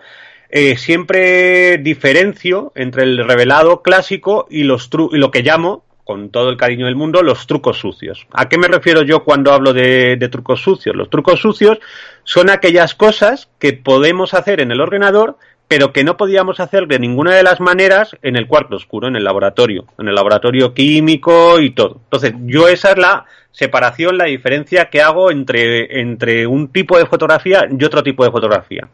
eh, 0.50 0.78
siempre 0.78 1.78
diferencio 1.80 2.72
entre 2.76 3.04
el 3.04 3.26
revelado 3.28 3.82
clásico 3.82 4.46
y 4.50 4.64
los 4.64 4.92
tru- 4.92 5.10
y 5.12 5.18
lo 5.18 5.32
que 5.32 5.42
llamo 5.42 5.84
con 6.06 6.30
todo 6.30 6.50
el 6.50 6.56
cariño 6.56 6.86
del 6.86 6.96
mundo, 6.96 7.24
los 7.24 7.48
trucos 7.48 7.80
sucios. 7.80 8.28
¿A 8.32 8.48
qué 8.48 8.58
me 8.58 8.68
refiero 8.68 9.02
yo 9.02 9.24
cuando 9.24 9.52
hablo 9.52 9.74
de, 9.74 10.16
de 10.18 10.30
trucos 10.30 10.62
sucios? 10.62 10.96
Los 10.96 11.10
trucos 11.10 11.42
sucios 11.42 11.80
son 12.24 12.50
aquellas 12.50 12.94
cosas 12.94 13.50
que 13.60 13.74
podemos 13.74 14.36
hacer 14.36 14.62
en 14.62 14.72
el 14.72 14.82
ordenador, 14.82 15.38
pero 15.68 15.92
que 15.92 16.04
no 16.04 16.16
podíamos 16.16 16.60
hacer 16.60 16.86
de 16.86 17.00
ninguna 17.00 17.34
de 17.36 17.42
las 17.42 17.60
maneras 17.60 18.16
en 18.22 18.36
el 18.36 18.48
cuarto 18.48 18.76
oscuro, 18.76 19.08
en 19.08 19.16
el 19.16 19.24
laboratorio, 19.24 19.86
en 19.98 20.08
el 20.08 20.14
laboratorio 20.16 20.76
químico 20.76 21.60
y 21.60 21.72
todo. 21.72 22.02
Entonces, 22.04 22.34
yo 22.46 22.68
esa 22.68 22.92
es 22.92 22.98
la 23.00 23.26
separación, 23.52 24.20
la 24.20 24.26
diferencia 24.26 24.92
que 24.92 25.02
hago 25.02 25.32
entre, 25.32 26.02
entre 26.02 26.46
un 26.46 26.68
tipo 26.68 27.00
de 27.00 27.08
fotografía 27.08 27.68
y 27.68 27.84
otro 27.84 28.04
tipo 28.04 28.24
de 28.24 28.30
fotografía 28.30 28.90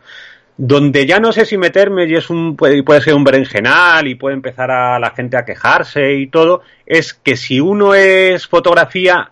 donde 0.57 1.05
ya 1.05 1.19
no 1.19 1.31
sé 1.31 1.45
si 1.45 1.57
meterme 1.57 2.05
y 2.05 2.15
es 2.15 2.29
un 2.29 2.55
puede, 2.55 2.83
puede 2.83 3.01
ser 3.01 3.15
un 3.15 3.23
berenjenal 3.23 4.07
y 4.07 4.15
puede 4.15 4.35
empezar 4.35 4.69
a 4.71 4.99
la 4.99 5.11
gente 5.11 5.37
a 5.37 5.45
quejarse 5.45 6.13
y 6.13 6.27
todo 6.27 6.61
es 6.85 7.13
que 7.13 7.35
si 7.35 7.59
uno 7.59 7.93
es 7.93 8.47
fotografía 8.47 9.31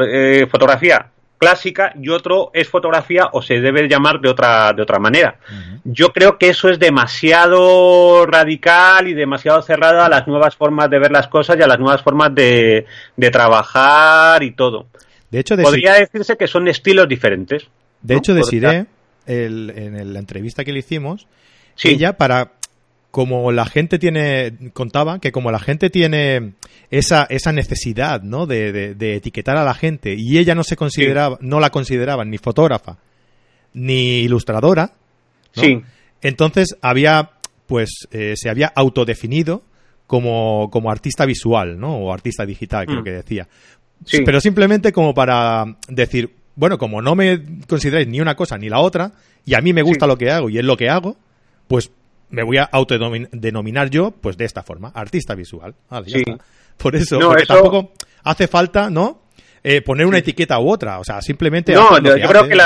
eh, 0.00 0.46
fotografía 0.50 1.10
clásica 1.38 1.92
y 2.00 2.08
otro 2.08 2.50
es 2.54 2.68
fotografía 2.68 3.28
o 3.32 3.42
se 3.42 3.60
debe 3.60 3.88
llamar 3.88 4.20
de 4.20 4.30
otra 4.30 4.72
de 4.72 4.82
otra 4.82 4.98
manera. 4.98 5.36
Yo 5.84 6.12
creo 6.12 6.38
que 6.38 6.48
eso 6.48 6.68
es 6.68 6.78
demasiado 6.78 8.24
radical 8.26 9.08
y 9.08 9.14
demasiado 9.14 9.60
cerrado 9.62 10.02
a 10.02 10.08
las 10.08 10.26
nuevas 10.26 10.56
formas 10.56 10.88
de 10.90 10.98
ver 10.98 11.12
las 11.12 11.28
cosas 11.28 11.56
y 11.58 11.62
a 11.62 11.66
las 11.66 11.78
nuevas 11.78 12.02
formas 12.02 12.34
de, 12.34 12.86
de 13.16 13.30
trabajar 13.30 14.42
y 14.42 14.52
todo. 14.52 14.86
De 15.30 15.40
hecho, 15.40 15.56
podría 15.56 15.94
decirse 15.94 16.36
que 16.36 16.46
son 16.46 16.68
estilos 16.68 17.08
diferentes 17.08 17.66
de 18.00 18.14
¿no? 18.14 18.18
hecho 18.18 18.34
Desiree, 18.34 18.86
el- 19.26 19.70
en 19.76 20.12
la 20.12 20.18
entrevista 20.18 20.64
que 20.64 20.72
le 20.72 20.80
hicimos, 20.80 21.26
Sí. 21.74 21.88
ella 21.88 22.16
para 22.16 22.52
como 23.10 23.50
la 23.50 23.64
gente 23.64 23.98
tiene 23.98 24.52
contaba 24.74 25.18
que 25.20 25.32
como 25.32 25.50
la 25.50 25.58
gente 25.58 25.88
tiene 25.88 26.52
esa 26.90 27.24
esa 27.30 27.50
necesidad 27.52 28.20
no 28.22 28.46
de, 28.46 28.72
de- 28.72 28.94
de 28.94 29.14
etiquetar 29.16 29.56
a 29.56 29.64
la 29.64 29.72
gente 29.74 30.14
y 30.18 30.36
ella 30.38 30.54
no 30.54 30.62
se 30.64 30.76
consideraba 30.76 31.38
no 31.40 31.58
la 31.60 31.70
consideraba 31.70 32.24
ni 32.26 32.36
fotógrafa 32.36 32.98
ni 33.72 34.18
ilustradora 34.20 34.92
¿no? 35.54 35.62
sí 35.62 35.80
entonces 36.20 36.76
había 36.82 37.30
pues 37.66 38.06
eh, 38.10 38.34
se 38.36 38.50
había 38.50 38.66
autodefinido 38.74 39.62
como 40.06 40.68
como 40.70 40.90
artista 40.90 41.24
visual 41.24 41.78
no 41.80 41.96
o 41.96 42.12
artista 42.12 42.44
digital 42.44 42.84
creo 42.86 43.00
Mm. 43.00 43.04
que 43.04 43.10
decía 43.12 43.48
Sí. 44.04 44.18
pero 44.26 44.42
simplemente 44.42 44.92
como 44.92 45.14
para 45.14 45.64
decir 45.88 46.35
bueno 46.56 46.78
como 46.78 47.00
no 47.02 47.14
me 47.14 47.40
consideráis 47.68 48.08
ni 48.08 48.20
una 48.20 48.34
cosa 48.34 48.58
ni 48.58 48.68
la 48.68 48.80
otra 48.80 49.12
y 49.44 49.54
a 49.54 49.60
mí 49.60 49.72
me 49.72 49.82
gusta 49.82 50.06
Sí. 50.06 50.10
lo 50.10 50.18
que 50.18 50.30
hago 50.30 50.50
y 50.50 50.58
es 50.58 50.64
lo 50.64 50.76
que 50.76 50.88
hago 50.90 51.16
pues 51.68 51.90
me 52.30 52.42
voy 52.42 52.56
a 52.58 52.64
autodenominar 52.64 53.88
yo 53.90 54.10
pues 54.10 54.36
de 54.36 54.44
esta 54.46 54.62
forma 54.62 54.88
artista 54.94 55.34
visual 55.34 55.74
Vale, 55.88 56.06
ya 56.10 56.18
Sí. 56.18 56.24
está. 56.26 56.44
por 56.76 56.96
eso 56.96 57.18
No, 57.18 57.28
porque 57.28 57.44
eso- 57.44 57.54
tampoco 57.54 57.92
hace 58.24 58.48
falta 58.48 58.90
no 58.90 59.22
eh, 59.68 59.82
poner 59.82 60.06
una 60.06 60.18
etiqueta 60.18 60.60
u 60.60 60.70
otra. 60.70 61.00
O 61.00 61.04
sea, 61.04 61.20
simplemente. 61.20 61.72
No, 61.74 61.98
yo, 61.98 62.14
creo 62.28 62.46
que, 62.46 62.56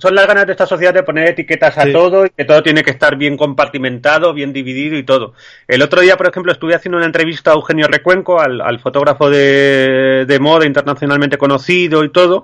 son 0.00 0.14
las 0.16 0.26
ganas 0.26 0.44
de 0.44 0.50
esta 0.50 0.66
sociedad 0.66 0.92
de 0.92 1.04
poner 1.04 1.28
etiquetas 1.28 1.78
a 1.78 1.92
todo 1.92 2.26
y 2.26 2.30
que 2.30 2.44
todo 2.44 2.64
tiene 2.64 2.82
que 2.82 2.90
estar 2.90 3.16
bien 3.16 3.36
compartimentado, 3.36 4.34
bien 4.34 4.52
dividido 4.52 4.98
y 4.98 5.04
todo. 5.04 5.34
El 5.68 5.82
otro 5.82 6.00
día, 6.00 6.16
por 6.16 6.26
ejemplo, 6.26 6.50
estuve 6.50 6.74
haciendo 6.74 6.96
una 6.96 7.06
entrevista 7.06 7.52
a 7.52 7.54
Eugenio 7.54 7.86
Recuenco, 7.86 8.40
al, 8.40 8.80
fotógrafo 8.80 9.30
de, 9.30 10.24
de 10.26 10.38
moda 10.40 10.66
internacionalmente 10.66 11.38
conocido 11.38 12.02
y 12.02 12.10
todo 12.10 12.42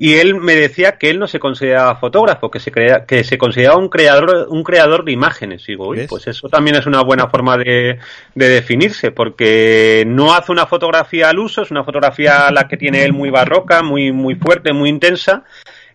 y 0.00 0.14
él 0.14 0.36
me 0.36 0.54
decía 0.54 0.92
que 0.92 1.10
él 1.10 1.18
no 1.18 1.26
se 1.26 1.40
consideraba 1.40 1.96
fotógrafo, 1.96 2.52
que 2.52 2.60
se 2.60 2.70
crea, 2.70 3.04
que 3.04 3.24
se 3.24 3.36
consideraba 3.36 3.80
un 3.80 3.88
creador, 3.88 4.46
un 4.48 4.62
creador 4.62 5.04
de 5.04 5.10
imágenes. 5.10 5.68
Y 5.68 5.72
digo, 5.72 5.92
pues 6.08 6.28
eso 6.28 6.48
también 6.48 6.76
es 6.76 6.86
una 6.86 7.02
buena 7.02 7.26
forma 7.26 7.56
de, 7.56 7.98
de, 8.32 8.48
definirse, 8.48 9.10
porque 9.10 10.04
no 10.06 10.34
hace 10.34 10.52
una 10.52 10.66
fotografía 10.66 11.30
al 11.30 11.40
uso, 11.40 11.62
es 11.62 11.72
una 11.72 11.82
fotografía 11.82 12.48
la 12.52 12.68
que 12.68 12.76
tiene 12.76 13.02
él 13.02 13.12
muy 13.12 13.30
barroca, 13.30 13.82
muy, 13.82 14.12
muy 14.12 14.36
fuerte, 14.36 14.72
muy 14.72 14.88
intensa, 14.88 15.42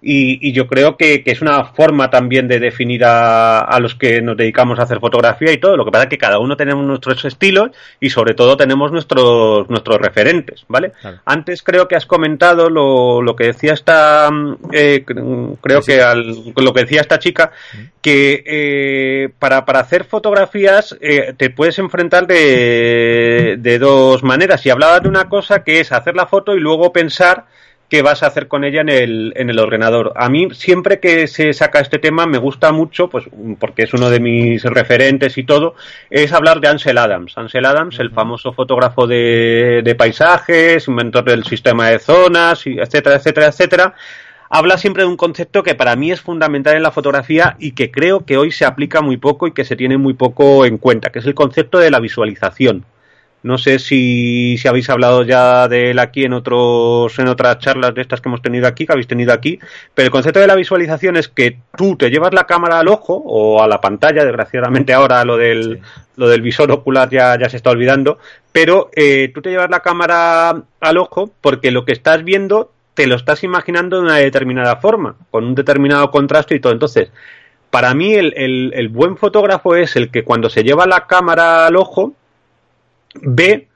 y, 0.05 0.51
yo 0.51 0.67
creo 0.67 0.97
que, 0.97 1.23
es 1.25 1.41
una 1.41 1.63
forma 1.65 2.09
también 2.09 2.47
de 2.47 2.59
definir 2.59 3.03
a, 3.05 3.77
los 3.79 3.95
que 3.95 4.21
nos 4.21 4.35
dedicamos 4.35 4.77
a 4.77 4.83
hacer 4.83 4.99
fotografía 4.99 5.51
y 5.51 5.57
todo. 5.57 5.77
Lo 5.77 5.85
que 5.85 5.91
pasa 5.91 6.03
es 6.03 6.09
que 6.09 6.17
cada 6.17 6.39
uno 6.39 6.57
tenemos 6.57 6.85
nuestros 6.85 7.23
estilos 7.23 7.71
y 7.99 8.09
sobre 8.09 8.33
todo 8.33 8.57
tenemos 8.57 8.91
nuestros, 8.91 9.69
nuestros 9.69 9.97
referentes, 9.99 10.65
¿vale? 10.67 10.91
Antes 11.25 11.63
creo 11.63 11.87
que 11.87 11.95
has 11.95 12.05
comentado 12.05 12.69
lo, 12.69 13.21
lo 13.21 13.35
que 13.35 13.45
decía 13.45 13.73
esta, 13.73 14.29
eh, 14.71 15.05
creo 15.05 15.81
que 15.81 16.01
lo 16.57 16.73
que 16.73 16.81
decía 16.81 17.01
esta 17.01 17.19
chica, 17.19 17.51
que 18.01 18.43
eh, 18.45 19.29
para, 19.39 19.63
para 19.63 19.79
hacer 19.79 20.03
fotografías 20.03 20.97
eh, 20.99 21.33
te 21.37 21.49
puedes 21.49 21.79
enfrentar 21.79 22.27
de, 22.27 23.55
de 23.57 23.79
dos 23.79 24.23
maneras. 24.23 24.65
Y 24.65 24.69
hablaba 24.69 24.99
de 24.99 25.07
una 25.07 25.29
cosa 25.29 25.63
que 25.63 25.79
es 25.79 25.93
hacer 25.93 26.15
la 26.15 26.27
foto 26.27 26.55
y 26.55 26.59
luego 26.59 26.91
pensar 26.91 27.45
qué 27.93 28.01
vas 28.01 28.23
a 28.23 28.25
hacer 28.25 28.47
con 28.47 28.63
ella 28.63 28.81
en 28.81 28.89
el, 28.89 29.33
en 29.35 29.51
el 29.51 29.59
ordenador. 29.59 30.13
A 30.15 30.27
mí 30.27 30.47
siempre 30.53 30.99
que 30.99 31.27
se 31.27 31.53
saca 31.53 31.79
este 31.79 31.99
tema 31.99 32.25
me 32.25 32.39
gusta 32.39 32.71
mucho, 32.71 33.07
pues 33.07 33.25
porque 33.59 33.83
es 33.83 33.93
uno 33.93 34.09
de 34.09 34.19
mis 34.19 34.63
referentes 34.63 35.37
y 35.37 35.43
todo, 35.43 35.75
es 36.09 36.33
hablar 36.33 36.59
de 36.59 36.69
Ansel 36.69 36.97
Adams. 36.97 37.37
Ansel 37.37 37.65
Adams, 37.65 37.99
el 37.99 38.09
famoso 38.09 38.51
fotógrafo 38.51 39.05
de, 39.05 39.81
de 39.83 39.93
paisajes, 39.93 40.87
inventor 40.87 41.23
del 41.23 41.43
sistema 41.43 41.89
de 41.89 41.99
zonas, 41.99 42.65
etcétera, 42.65 43.17
etcétera, 43.17 43.47
etcétera 43.49 43.93
habla 44.49 44.79
siempre 44.79 45.03
de 45.03 45.09
un 45.09 45.17
concepto 45.17 45.61
que 45.61 45.75
para 45.75 45.95
mí 45.95 46.11
es 46.11 46.21
fundamental 46.21 46.75
en 46.75 46.81
la 46.81 46.91
fotografía 46.91 47.55
y 47.59 47.73
que 47.73 47.91
creo 47.91 48.25
que 48.25 48.37
hoy 48.37 48.51
se 48.51 48.65
aplica 48.65 49.01
muy 49.01 49.17
poco 49.17 49.45
y 49.45 49.51
que 49.51 49.65
se 49.65 49.75
tiene 49.75 49.99
muy 49.99 50.15
poco 50.15 50.65
en 50.65 50.79
cuenta, 50.79 51.11
que 51.11 51.19
es 51.19 51.25
el 51.27 51.35
concepto 51.35 51.77
de 51.77 51.91
la 51.91 51.99
visualización. 51.99 52.85
No 53.43 53.57
sé 53.57 53.77
si, 53.77 54.57
si, 54.57 54.67
habéis 54.69 54.89
hablado 54.89 55.23
ya 55.23 55.67
de 55.67 55.91
él 55.91 55.99
aquí 55.99 56.23
en 56.23 56.31
otros 56.31 57.19
en 57.19 57.27
otras 57.27 57.59
charlas 57.59 57.93
de 57.93 58.01
estas 58.01 58.21
que 58.21 58.29
hemos 58.29 58.41
tenido 58.41 58.67
aquí, 58.67 58.85
que 58.85 58.93
habéis 58.93 59.07
tenido 59.07 59.33
aquí, 59.33 59.59
pero 59.93 60.05
el 60.05 60.11
concepto 60.11 60.39
de 60.39 60.47
la 60.47 60.55
visualización 60.55 61.17
es 61.17 61.27
que 61.27 61.59
tú 61.77 61.97
te 61.97 62.09
llevas 62.09 62.33
la 62.33 62.45
cámara 62.45 62.79
al 62.79 62.87
ojo 62.87 63.21
o 63.25 63.61
a 63.61 63.67
la 63.67 63.81
pantalla, 63.81 64.23
desgraciadamente 64.23 64.93
ahora 64.93 65.25
lo 65.25 65.35
del 65.35 65.81
lo 66.15 66.29
del 66.29 66.41
visor 66.41 66.71
ocular 66.71 67.09
ya, 67.09 67.37
ya 67.37 67.49
se 67.49 67.57
está 67.57 67.71
olvidando, 67.71 68.19
pero 68.51 68.89
eh, 68.95 69.31
tú 69.33 69.41
te 69.41 69.49
llevas 69.49 69.69
la 69.69 69.81
cámara 69.81 70.63
al 70.79 70.97
ojo 70.97 71.31
porque 71.41 71.71
lo 71.71 71.85
que 71.85 71.91
estás 71.91 72.23
viendo 72.23 72.71
te 72.93 73.07
lo 73.07 73.15
estás 73.15 73.43
imaginando 73.43 73.97
de 73.97 74.03
una 74.03 74.17
determinada 74.17 74.77
forma, 74.77 75.15
con 75.31 75.43
un 75.43 75.55
determinado 75.55 76.11
contraste 76.11 76.55
y 76.55 76.59
todo. 76.59 76.73
Entonces, 76.73 77.09
para 77.71 77.93
mí 77.93 78.13
el, 78.13 78.71
el 78.73 78.89
buen 78.89 79.17
fotógrafo 79.17 79.75
es 79.75 79.95
el 79.95 80.11
que 80.11 80.23
cuando 80.23 80.49
se 80.49 80.63
lleva 80.63 80.85
la 80.85 81.07
cámara 81.07 81.65
al 81.65 81.75
ojo, 81.75 82.13
ve 83.21 83.67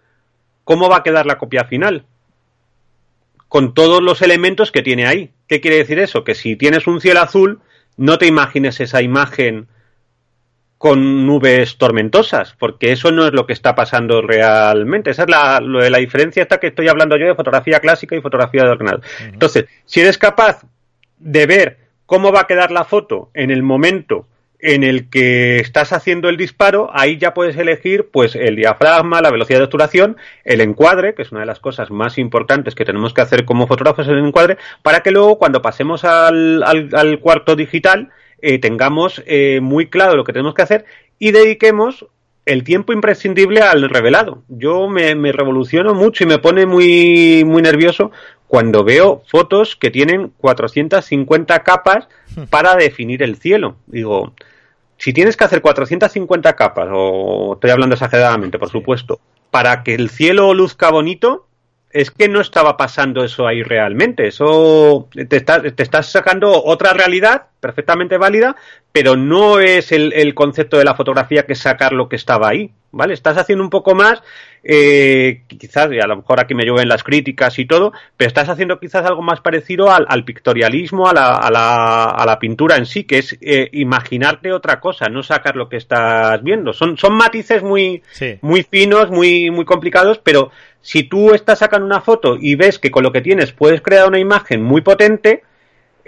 cómo 0.64 0.90
va 0.90 0.98
a 0.98 1.04
quedar 1.04 1.26
la 1.26 1.38
copia 1.38 1.66
final 1.66 2.06
con 3.48 3.74
todos 3.74 4.02
los 4.02 4.22
elementos 4.22 4.72
que 4.72 4.82
tiene 4.82 5.08
ahí. 5.08 5.32
¿Qué 5.48 5.62
quiere 5.62 5.78
decir 5.78 6.00
eso? 6.00 6.24
Que 6.24 6.36
si 6.36 6.56
tienes 6.56 6.88
un 6.88 7.00
cielo 7.00 7.22
azul, 7.22 7.62
no 7.96 8.18
te 8.18 8.28
imagines 8.28 8.80
esa 8.80 9.02
imagen 9.02 9.68
con 10.78 11.26
nubes 11.26 11.78
tormentosas, 11.78 12.56
porque 12.60 12.92
eso 12.92 13.12
no 13.12 13.26
es 13.26 13.34
lo 13.34 13.48
que 13.48 13.54
está 13.54 13.74
pasando 13.74 14.22
realmente. 14.22 15.10
Esa 15.10 15.24
es 15.24 15.30
la, 15.30 15.60
lo 15.60 15.82
de 15.82 15.90
la 15.90 15.98
diferencia 15.98 16.44
esta 16.44 16.60
que 16.60 16.68
estoy 16.68 16.88
hablando 16.88 17.18
yo 17.18 17.26
de 17.26 17.36
fotografía 17.36 17.80
clásica 17.80 18.16
y 18.16 18.22
fotografía 18.22 18.64
de 18.64 18.70
ordenado. 18.70 19.02
Entonces, 19.22 19.66
si 19.86 20.02
eres 20.02 20.18
capaz 20.18 20.62
de 21.18 21.46
ver 21.48 21.78
cómo 22.06 22.32
va 22.32 22.42
a 22.42 22.48
quedar 22.48 22.72
la 22.72 22.84
foto 22.84 23.32
en 23.34 23.50
el 23.50 23.64
momento 23.64 24.28
en 24.60 24.84
el 24.84 25.10
que 25.10 25.60
estás 25.60 25.94
haciendo 25.94 26.30
el 26.30 26.38
disparo, 26.38 26.90
ahí 26.94 27.18
ya 27.18 27.34
puedes 27.34 27.56
elegir 27.58 28.10
pues 28.12 28.36
el 28.36 28.56
diafragma, 28.56 29.22
la 29.22 29.30
velocidad 29.30 29.60
de 29.60 29.66
obturación, 29.66 30.18
el 30.44 30.62
encuadre, 30.62 31.14
que 31.14 31.22
es 31.22 31.32
una 31.32 31.42
de 31.42 31.46
las 31.46 31.60
cosas 31.60 31.92
más 31.92 32.18
importantes 32.18 32.74
que 32.74 32.86
tenemos 32.86 33.14
que 33.14 33.22
hacer 33.22 33.46
como 33.46 33.68
fotógrafos 33.68 34.08
el 34.08 34.18
encuadre, 34.18 34.58
para 34.82 35.02
que 35.02 35.12
luego 35.12 35.38
cuando 35.38 35.62
pasemos 35.62 36.04
al, 36.04 36.64
al, 36.64 37.20
cuarto 37.20 37.56
digital 37.56 38.10
eh, 38.42 38.60
tengamos 38.60 39.24
eh, 39.26 39.60
muy 39.62 39.88
claro 39.88 40.16
lo 40.16 40.24
que 40.24 40.34
tenemos 40.34 40.54
que 40.54 40.64
hacer 40.64 40.86
y 41.20 41.32
dediquemos 41.32 42.08
el 42.48 42.64
tiempo 42.64 42.94
imprescindible 42.94 43.62
al 43.62 43.90
revelado. 43.90 44.42
Yo 44.48 44.88
me, 44.88 45.16
me, 45.16 45.32
revoluciono 45.32 45.94
mucho 45.94 46.24
y 46.24 46.28
me 46.28 46.40
pone 46.40 46.66
muy, 46.66 47.44
muy 47.46 47.62
nervioso 47.62 48.12
cuando 48.48 48.86
veo 48.86 49.22
fotos 49.28 49.76
que 49.76 49.92
tienen 49.92 50.32
450 50.38 51.64
capas 51.64 52.08
para 52.50 52.76
definir 52.76 53.22
el 53.22 53.36
cielo. 53.36 53.76
Digo, 53.86 54.34
si 54.98 55.12
tienes 55.12 55.36
que 55.36 55.44
hacer 55.44 55.62
450 55.62 56.56
capas, 56.56 56.88
o 56.92 57.54
estoy 57.56 57.70
hablando 57.70 57.96
exageradamente, 57.96 58.58
por 58.58 58.70
supuesto, 58.70 59.20
para 59.52 59.84
que 59.84 59.94
el 59.94 60.10
cielo 60.10 60.54
luzca 60.54 60.90
bonito, 60.90 61.47
es 61.92 62.12
que 62.12 62.28
no 62.28 62.42
estaba 62.42 62.78
pasando 62.78 63.24
eso 63.24 63.48
ahí 63.48 63.64
realmente. 63.64 64.28
Eso 64.28 65.08
te, 65.14 65.42
te 65.42 65.84
estás 65.84 66.12
sacando 66.12 66.64
otra 66.64 66.94
realidad 66.94 67.48
perfectamente 67.60 68.18
válida, 68.18 68.56
pero 68.92 69.16
no 69.16 69.60
es 69.60 69.92
el, 69.92 70.14
el, 70.14 70.34
concepto 70.34 70.78
de 70.78 70.86
la 70.86 70.96
fotografía 70.96 71.46
que 71.46 71.56
sacar 71.56 71.94
lo 71.94 72.10
que 72.10 72.16
estaba 72.16 72.50
ahí, 72.50 72.72
¿vale? 72.98 73.14
Estás 73.14 73.38
haciendo 73.38 73.64
un 73.64 73.70
poco 73.70 73.96
más, 73.96 74.22
eh, 74.64 75.44
quizás, 75.48 75.90
y 75.94 76.00
a 76.00 76.08
lo 76.08 76.18
mejor 76.18 76.42
aquí 76.42 76.54
me 76.54 76.66
llueven 76.66 76.90
las 76.90 77.04
críticas 77.04 77.58
y 77.60 77.66
todo, 77.66 77.94
pero 78.18 78.28
estás 78.28 78.50
haciendo 78.50 78.80
quizás 78.80 79.06
algo 79.06 79.22
más 79.22 79.40
parecido 79.40 79.92
al, 79.92 80.06
al 80.10 80.26
pictorialismo, 80.26 81.08
a 81.08 81.14
la, 81.14 81.36
a, 81.36 81.50
la, 81.52 82.06
a 82.06 82.26
la, 82.26 82.40
pintura 82.40 82.76
en 82.76 82.86
sí, 82.86 83.06
que 83.06 83.20
es 83.20 83.38
eh, 83.40 83.70
imaginarte 83.72 84.52
otra 84.52 84.80
cosa, 84.80 85.08
no 85.08 85.24
sacar 85.24 85.56
lo 85.56 85.70
que 85.70 85.78
estás 85.78 86.44
viendo. 86.44 86.74
Son, 86.74 86.98
son 86.98 87.14
matices 87.14 87.64
muy, 87.64 88.02
muy 88.42 88.64
finos, 88.64 89.10
muy, 89.10 89.52
muy 89.52 89.64
complicados, 89.64 90.20
pero 90.22 90.52
si 90.82 91.04
tú 91.04 91.34
estás 91.34 91.60
sacando 91.60 91.86
una 91.86 92.02
foto 92.02 92.38
y 92.40 92.56
ves 92.56 92.80
que 92.80 92.92
con 92.92 93.04
lo 93.04 93.12
que 93.12 93.22
tienes 93.22 93.52
puedes 93.52 93.82
crear 93.82 94.08
una 94.08 94.20
imagen 94.20 94.64
muy 94.64 94.82
potente, 94.82 95.44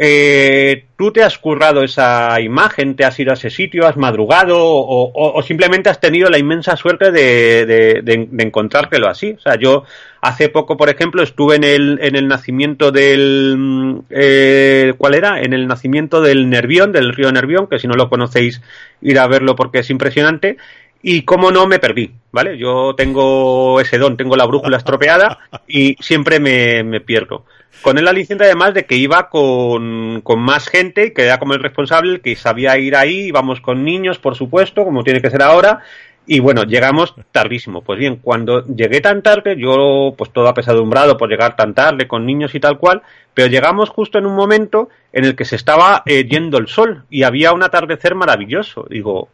eh, 0.01 0.85
tú 0.95 1.11
te 1.11 1.23
has 1.23 1.37
currado 1.37 1.83
esa 1.83 2.39
imagen, 2.39 2.95
te 2.95 3.03
has 3.03 3.19
ido 3.19 3.31
a 3.31 3.33
ese 3.33 3.49
sitio, 3.49 3.85
has 3.85 3.97
madrugado 3.97 4.55
o, 4.57 5.43
simplemente 5.43 5.89
has 5.89 5.99
tenido 5.99 6.29
la 6.29 6.37
inmensa 6.37 6.77
suerte 6.77 7.11
de, 7.11 7.65
de, 7.65 8.01
de, 8.01 8.43
encontrártelo 8.43 9.09
así. 9.09 9.35
O 9.37 9.41
sea, 9.41 9.55
yo 9.55 9.83
hace 10.21 10.47
poco, 10.47 10.77
por 10.77 10.89
ejemplo, 10.89 11.21
estuve 11.21 11.57
en 11.57 11.65
el, 11.65 11.99
en 12.01 12.15
el 12.15 12.29
nacimiento 12.29 12.93
del... 12.93 14.01
Eh, 14.09 14.93
¿Cuál 14.97 15.15
era? 15.15 15.41
En 15.41 15.51
el 15.51 15.67
nacimiento 15.67 16.21
del 16.21 16.49
Nervión, 16.49 16.93
del 16.93 17.13
río 17.13 17.29
Nervión, 17.33 17.67
que 17.67 17.77
si 17.77 17.89
no 17.89 17.95
lo 17.95 18.07
conocéis, 18.09 18.61
ir 19.01 19.19
a 19.19 19.27
verlo 19.27 19.57
porque 19.57 19.79
es 19.79 19.89
impresionante. 19.89 20.55
Y 21.01 21.21
cómo 21.21 21.51
no 21.51 21.65
me 21.65 21.79
perdí, 21.79 22.11
¿vale? 22.31 22.57
Yo 22.57 22.93
tengo 22.95 23.79
ese 23.79 23.97
don, 23.97 24.17
tengo 24.17 24.35
la 24.35 24.45
brújula 24.45 24.77
estropeada 24.77 25.39
y 25.67 25.95
siempre 25.99 26.39
me, 26.39 26.83
me 26.83 26.99
pierdo 26.99 27.45
con 27.81 27.97
el 27.97 28.07
aliciente 28.07 28.43
además 28.43 28.73
de 28.73 28.85
que 28.85 28.95
iba 28.95 29.29
con, 29.29 30.21
con, 30.21 30.39
más 30.39 30.67
gente, 30.67 31.13
que 31.13 31.23
era 31.23 31.39
como 31.39 31.53
el 31.53 31.63
responsable, 31.63 32.19
que 32.19 32.35
sabía 32.35 32.77
ir 32.77 32.95
ahí, 32.95 33.27
íbamos 33.27 33.61
con 33.61 33.85
niños, 33.85 34.19
por 34.19 34.35
supuesto, 34.35 34.83
como 34.83 35.03
tiene 35.03 35.21
que 35.21 35.29
ser 35.29 35.41
ahora, 35.41 35.81
y 36.25 36.41
bueno, 36.41 36.63
llegamos 36.63 37.15
tardísimo. 37.31 37.81
Pues 37.81 37.97
bien, 37.97 38.17
cuando 38.17 38.63
llegué 38.67 39.01
tan 39.01 39.23
tarde, 39.23 39.55
yo 39.57 40.13
pues 40.15 40.31
todo 40.31 40.47
apesadumbrado 40.47 41.17
por 41.17 41.29
llegar 41.29 41.55
tan 41.55 41.73
tarde 41.73 42.07
con 42.07 42.25
niños 42.25 42.53
y 42.53 42.59
tal 42.59 42.77
cual, 42.77 43.01
pero 43.33 43.47
llegamos 43.47 43.89
justo 43.89 44.19
en 44.19 44.27
un 44.27 44.35
momento 44.35 44.89
en 45.11 45.25
el 45.25 45.35
que 45.35 45.45
se 45.45 45.55
estaba 45.55 46.03
eh, 46.05 46.25
yendo 46.25 46.59
el 46.59 46.67
sol 46.67 47.03
y 47.09 47.23
había 47.23 47.51
un 47.51 47.63
atardecer 47.63 48.13
maravilloso. 48.13 48.85
Digo, 48.89 49.29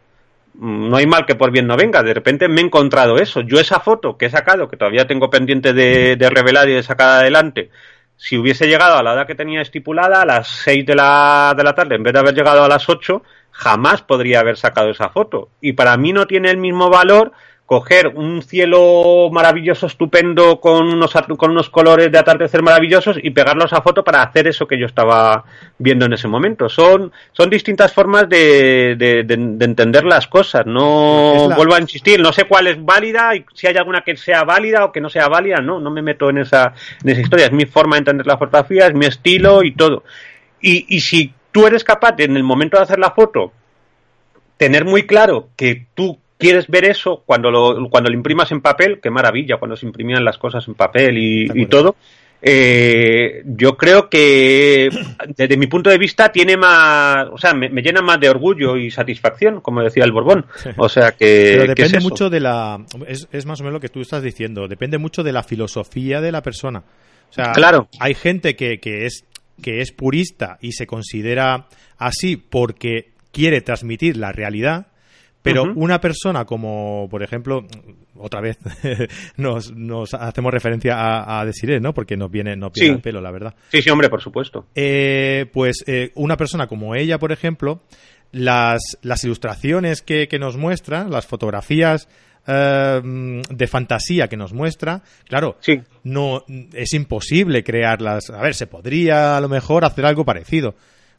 no 0.59 0.95
hay 0.97 1.07
mal 1.07 1.25
que 1.25 1.35
por 1.35 1.51
bien 1.51 1.67
no 1.67 1.75
venga. 1.77 2.03
De 2.03 2.13
repente 2.13 2.47
me 2.47 2.61
he 2.61 2.63
encontrado 2.65 3.17
eso. 3.17 3.41
Yo 3.41 3.59
esa 3.59 3.79
foto 3.79 4.17
que 4.17 4.27
he 4.27 4.29
sacado, 4.29 4.67
que 4.67 4.77
todavía 4.77 5.07
tengo 5.07 5.29
pendiente 5.29 5.73
de, 5.73 6.15
de 6.15 6.29
revelar 6.29 6.69
y 6.69 6.73
de 6.73 6.83
sacar 6.83 7.19
adelante, 7.19 7.69
si 8.17 8.37
hubiese 8.37 8.67
llegado 8.67 8.97
a 8.97 9.03
la 9.03 9.13
edad 9.13 9.27
que 9.27 9.35
tenía 9.35 9.61
estipulada, 9.61 10.21
a 10.21 10.25
las 10.25 10.47
6 10.47 10.85
de 10.85 10.95
la, 10.95 11.53
de 11.55 11.63
la 11.63 11.75
tarde, 11.75 11.95
en 11.95 12.03
vez 12.03 12.13
de 12.13 12.19
haber 12.19 12.33
llegado 12.33 12.63
a 12.63 12.67
las 12.67 12.87
8, 12.87 13.21
jamás 13.51 14.01
podría 14.01 14.39
haber 14.39 14.57
sacado 14.57 14.89
esa 14.89 15.09
foto. 15.09 15.49
Y 15.61 15.73
para 15.73 15.97
mí 15.97 16.13
no 16.13 16.25
tiene 16.25 16.49
el 16.49 16.57
mismo 16.57 16.89
valor 16.89 17.33
coger 17.65 18.09
un 18.09 18.43
cielo 18.43 19.29
maravilloso, 19.31 19.87
estupendo, 19.87 20.59
con 20.59 20.87
unos, 20.87 21.13
con 21.35 21.49
unos 21.49 21.69
colores 21.69 22.11
de 22.11 22.19
atardecer 22.19 22.61
maravillosos 22.61 23.17
y 23.21 23.31
pegarlos 23.31 23.73
a 23.73 23.81
foto 23.81 24.03
para 24.03 24.21
hacer 24.21 24.47
eso 24.47 24.67
que 24.67 24.77
yo 24.79 24.85
estaba 24.85 25.43
viendo 25.79 26.05
en 26.05 26.13
ese 26.13 26.27
momento. 26.27 26.69
Son, 26.69 27.11
son 27.31 27.49
distintas 27.49 27.91
formas 27.91 28.29
de, 28.29 28.95
de, 28.97 29.33
entender 29.65 30.05
las 30.05 30.27
cosas. 30.27 30.67
No 30.67 31.49
vuelvo 31.55 31.73
a 31.73 31.81
insistir, 31.81 32.19
no 32.19 32.31
sé 32.31 32.43
cuál 32.43 32.67
es 32.67 32.83
válida 32.83 33.35
y 33.35 33.43
si 33.55 33.65
hay 33.65 33.75
alguna 33.77 34.01
que 34.01 34.15
sea 34.15 34.43
válida 34.43 34.85
o 34.85 34.91
que 34.91 35.01
no 35.01 35.09
sea 35.09 35.27
válida, 35.27 35.57
no, 35.57 35.79
no 35.79 35.89
me 35.89 36.03
meto 36.03 36.29
en 36.29 36.37
esa, 36.39 36.73
en 37.03 37.09
esa 37.09 37.21
historia. 37.21 37.45
Es 37.47 37.51
mi 37.51 37.65
forma 37.65 37.95
de 37.95 37.99
entender 37.99 38.27
la 38.27 38.37
fotografía, 38.37 38.85
es 38.85 38.93
mi 38.93 39.07
estilo 39.07 39.63
y 39.63 39.71
todo. 39.71 40.03
Y, 40.61 40.85
y 40.95 40.99
si 40.99 41.33
tú 41.51 41.65
eres 41.65 41.83
capaz 41.83 42.11
de, 42.11 42.25
en 42.25 42.37
el 42.37 42.43
momento 42.43 42.77
de 42.77 42.83
hacer 42.83 42.99
la 42.99 43.11
foto, 43.11 43.51
tener 44.57 44.85
muy 44.85 45.07
claro 45.07 45.49
que 45.55 45.87
tú 45.95 46.19
quieres 46.37 46.67
ver 46.67 46.85
eso 46.85 47.23
cuando 47.25 47.51
lo, 47.51 47.89
cuando 47.89 48.09
lo 48.09 48.15
imprimas 48.15 48.51
en 48.51 48.61
papel, 48.61 48.99
qué 49.01 49.09
maravilla 49.09 49.57
cuando 49.57 49.75
se 49.75 49.85
imprimían 49.85 50.23
las 50.23 50.37
cosas 50.37 50.67
en 50.67 50.75
papel 50.75 51.17
y, 51.17 51.65
todo. 51.67 51.95
Eh, 52.41 53.41
yo 53.45 53.75
creo 53.75 54.09
que 54.09 54.89
desde 55.35 55.57
mi 55.57 55.67
punto 55.67 55.89
de 55.89 55.97
vista 55.97 56.31
tiene 56.31 56.57
más, 56.57 57.27
o 57.31 57.37
sea, 57.37 57.53
me, 57.53 57.69
llena 57.81 58.01
más 58.01 58.19
de 58.19 58.29
orgullo 58.29 58.77
y 58.77 58.91
satisfacción, 58.91 59.61
como 59.61 59.81
decía 59.81 60.03
el 60.03 60.11
Borbón. 60.11 60.45
O 60.77 60.89
sea 60.89 61.11
que 61.13 61.57
Pero 61.59 61.67
depende 61.67 61.99
mucho 61.99 62.29
de 62.29 62.39
la, 62.39 62.85
es, 63.07 63.27
es, 63.31 63.45
más 63.45 63.61
o 63.61 63.63
menos 63.63 63.75
lo 63.75 63.79
que 63.79 63.89
tú 63.89 64.01
estás 64.01 64.21
diciendo. 64.21 64.67
Depende 64.67 64.97
mucho 64.97 65.23
de 65.23 65.31
la 65.31 65.43
filosofía 65.43 66.21
de 66.21 66.31
la 66.31 66.41
persona. 66.41 66.83
O 67.29 67.33
sea, 67.33 67.51
claro. 67.53 67.87
hay 67.99 68.13
gente 68.13 68.55
que, 68.55 68.79
que 68.79 69.05
es 69.05 69.25
que 69.61 69.81
es 69.81 69.91
purista 69.91 70.57
y 70.61 70.73
se 70.73 70.87
considera 70.87 71.67
así 71.97 72.37
porque 72.37 73.11
quiere 73.31 73.61
transmitir 73.61 74.17
la 74.17 74.31
realidad 74.31 74.87
pero 75.45 75.71
una 75.75 76.01
persona 76.01 76.43
como, 76.43 77.07
por 77.09 77.21
ejemplo, 77.21 77.65
otra 78.15 78.41
vez 78.41 78.57
nos, 79.37 79.71
nos 79.71 80.13
hacemos 80.13 80.51
referencia 80.51 80.95
a, 80.95 81.39
a 81.39 81.45
Desiree, 81.45 81.79
¿no? 81.79 81.93
Porque 81.93 82.17
nos 82.17 82.31
viene, 82.31 82.55
nos 82.55 82.73
viene 82.73 82.95
el 82.95 83.01
pelo, 83.01 83.21
la 83.21 83.31
verdad. 83.31 83.53
Sí, 83.69 83.81
sí, 83.81 83.89
hombre, 83.91 84.09
por 84.09 84.21
supuesto. 84.21 84.65
Eh, 84.73 85.45
pues 85.53 85.83
eh, 85.87 86.11
una 86.15 86.35
persona 86.35 86.67
como 86.67 86.95
ella, 86.95 87.19
por 87.19 87.31
ejemplo, 87.31 87.83
las, 88.31 88.81
las 89.03 89.23
ilustraciones 89.23 90.01
que, 90.01 90.27
que 90.27 90.39
nos 90.39 90.57
muestra, 90.57 91.07
las 91.07 91.27
fotografías 91.27 92.09
eh, 92.47 93.01
de 93.49 93.67
fantasía 93.67 94.27
que 94.27 94.37
nos 94.37 94.53
muestra, 94.53 95.03
claro, 95.27 95.57
sí. 95.61 95.81
no 96.03 96.43
es 96.73 96.93
imposible 96.93 97.63
crearlas. 97.63 98.29
A 98.29 98.41
ver, 98.41 98.55
se 98.55 98.67
podría 98.67 99.37
a 99.37 99.41
lo 99.41 99.49
mejor 99.49 99.85
hacer 99.85 100.05
algo 100.05 100.25
parecido, 100.25 100.75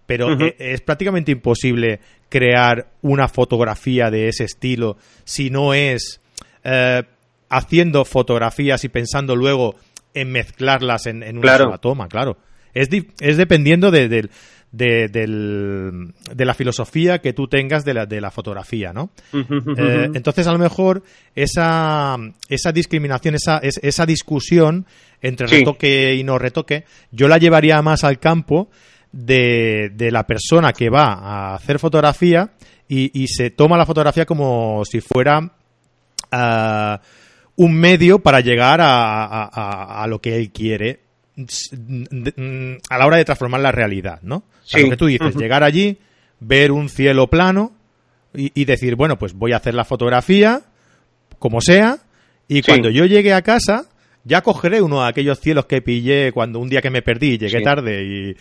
pero 0.06 0.38
e, 0.40 0.56
es, 0.58 0.80
prácticamente 0.80 1.32
imposible 1.32 2.00
crear 2.28 2.88
una 3.02 3.28
fotografía 3.28 4.10
de 4.10 4.28
ese 4.28 4.44
estilo 4.44 4.96
si 5.24 5.50
no 5.50 5.74
es 5.74 6.20
eh, 6.64 7.02
haciendo 7.48 8.04
fotografías 8.04 8.84
y 8.84 8.88
pensando 8.88 9.36
luego 9.36 9.76
en 10.14 10.32
mezclarlas 10.32 11.06
en, 11.06 11.22
una 11.38 11.58
sola 11.58 11.78
toma, 11.78 12.08
claro. 12.08 12.38
Es, 12.72 12.88
es 13.20 13.36
dependiendo 13.36 13.90
de, 13.90 14.08
de, 14.08 14.28
de, 14.72 16.44
la 16.44 16.54
filosofía 16.54 17.20
que 17.20 17.32
tú 17.32 17.48
tengas 17.48 17.84
de 17.84 17.94
la, 17.94 18.06
de 18.06 18.20
la 18.20 18.30
fotografía, 18.30 18.92
¿no? 18.92 19.10
Eh, 19.32 20.10
entonces, 20.12 20.46
a 20.46 20.52
lo 20.52 20.58
mejor, 20.58 21.02
esa, 21.34 22.16
esa 22.48 22.72
discriminación, 22.72 23.34
esa, 23.34 23.58
esa 23.58 24.06
discusión 24.06 24.86
entre 25.22 25.46
retoque 25.46 26.14
y 26.14 26.24
no 26.24 26.38
retoque, 26.38 26.84
yo 27.10 27.28
la 27.28 27.38
llevaría 27.38 27.80
más 27.82 28.04
al 28.04 28.18
campo 28.18 28.70
de, 29.16 29.90
de 29.94 30.10
la 30.10 30.26
persona 30.26 30.72
que 30.72 30.90
va 30.90 31.14
a 31.14 31.54
hacer 31.54 31.78
fotografía 31.78 32.50
y, 32.88 33.26
se 33.28 33.50
toma 33.50 33.76
la 33.76 33.86
fotografía 33.86 34.26
como 34.26 34.84
si 34.84 35.00
fuera 35.00 35.50
ah, 36.30 37.00
un 37.56 37.74
medio 37.74 38.20
para 38.20 38.40
llegar 38.40 38.80
a, 38.80 40.02
a, 40.02 40.06
lo 40.06 40.20
que 40.20 40.36
él 40.36 40.52
quiere 40.52 41.00
a 42.88 42.98
la 42.98 43.06
hora 43.06 43.16
de 43.16 43.24
transformar 43.24 43.60
la 43.60 43.72
realidad, 43.72 44.20
¿no? 44.22 44.44
O 44.74 44.78
lo 44.78 44.90
que 44.90 44.96
tú 44.96 45.06
dices, 45.06 45.34
llegar 45.34 45.64
allí, 45.64 45.98
ver 46.38 46.70
un 46.70 46.88
cielo 46.88 47.28
plano 47.28 47.72
y, 48.34 48.64
decir, 48.66 48.94
bueno, 48.94 49.18
pues 49.18 49.32
voy 49.32 49.52
a 49.52 49.56
hacer 49.56 49.74
la 49.74 49.84
fotografía 49.84 50.62
como 51.38 51.60
sea 51.60 51.98
y 52.48 52.62
cuando 52.62 52.90
yo 52.90 53.06
llegue 53.06 53.32
a 53.32 53.42
casa 53.42 53.86
ya 54.26 54.42
cogeré 54.42 54.82
uno 54.82 55.02
de 55.02 55.08
aquellos 55.08 55.38
cielos 55.38 55.66
que 55.66 55.80
pillé 55.80 56.32
cuando 56.32 56.58
un 56.58 56.68
día 56.68 56.82
que 56.82 56.90
me 56.90 57.00
perdí 57.00 57.38
llegué 57.38 57.60
tarde 57.60 58.02
y, 58.02 58.36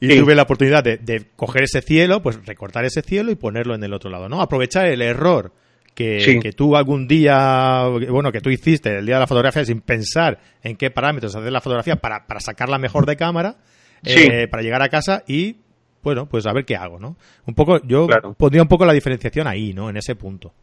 y 0.00 0.18
tuve 0.18 0.34
la 0.34 0.42
oportunidad 0.42 0.82
de, 0.82 1.26
coger 1.36 1.64
ese 1.64 1.82
cielo, 1.82 2.22
pues 2.22 2.44
recortar 2.46 2.86
ese 2.86 3.02
cielo 3.02 3.30
y 3.30 3.34
ponerlo 3.34 3.74
en 3.74 3.84
el 3.84 3.92
otro 3.92 4.08
lado, 4.08 4.30
¿no? 4.30 4.40
Aprovechar 4.40 4.86
el 4.86 5.02
error 5.02 5.52
que, 5.94 6.40
que, 6.42 6.52
tú 6.52 6.74
algún 6.74 7.06
día, 7.06 7.84
bueno, 8.08 8.32
que 8.32 8.40
tú 8.40 8.48
hiciste 8.48 8.96
el 8.96 9.04
día 9.04 9.16
de 9.16 9.20
la 9.20 9.26
fotografía 9.26 9.62
sin 9.62 9.82
pensar 9.82 10.40
en 10.62 10.76
qué 10.76 10.90
parámetros 10.90 11.34
hacer 11.36 11.52
la 11.52 11.60
fotografía 11.60 11.96
para, 11.96 12.26
para 12.26 12.40
sacarla 12.40 12.78
mejor 12.78 13.04
de 13.04 13.16
cámara, 13.16 13.58
eh, 14.04 14.48
para 14.48 14.62
llegar 14.62 14.80
a 14.80 14.88
casa 14.88 15.22
y, 15.28 15.56
bueno, 16.02 16.26
pues 16.26 16.46
a 16.46 16.54
ver 16.54 16.64
qué 16.64 16.76
hago, 16.76 16.98
¿no? 16.98 17.18
Un 17.44 17.54
poco, 17.54 17.82
yo 17.82 18.06
pondría 18.38 18.62
un 18.62 18.68
poco 18.68 18.86
la 18.86 18.94
diferenciación 18.94 19.46
ahí, 19.46 19.74
¿no? 19.74 19.90
En 19.90 19.98
ese 19.98 20.14
punto. 20.14 20.54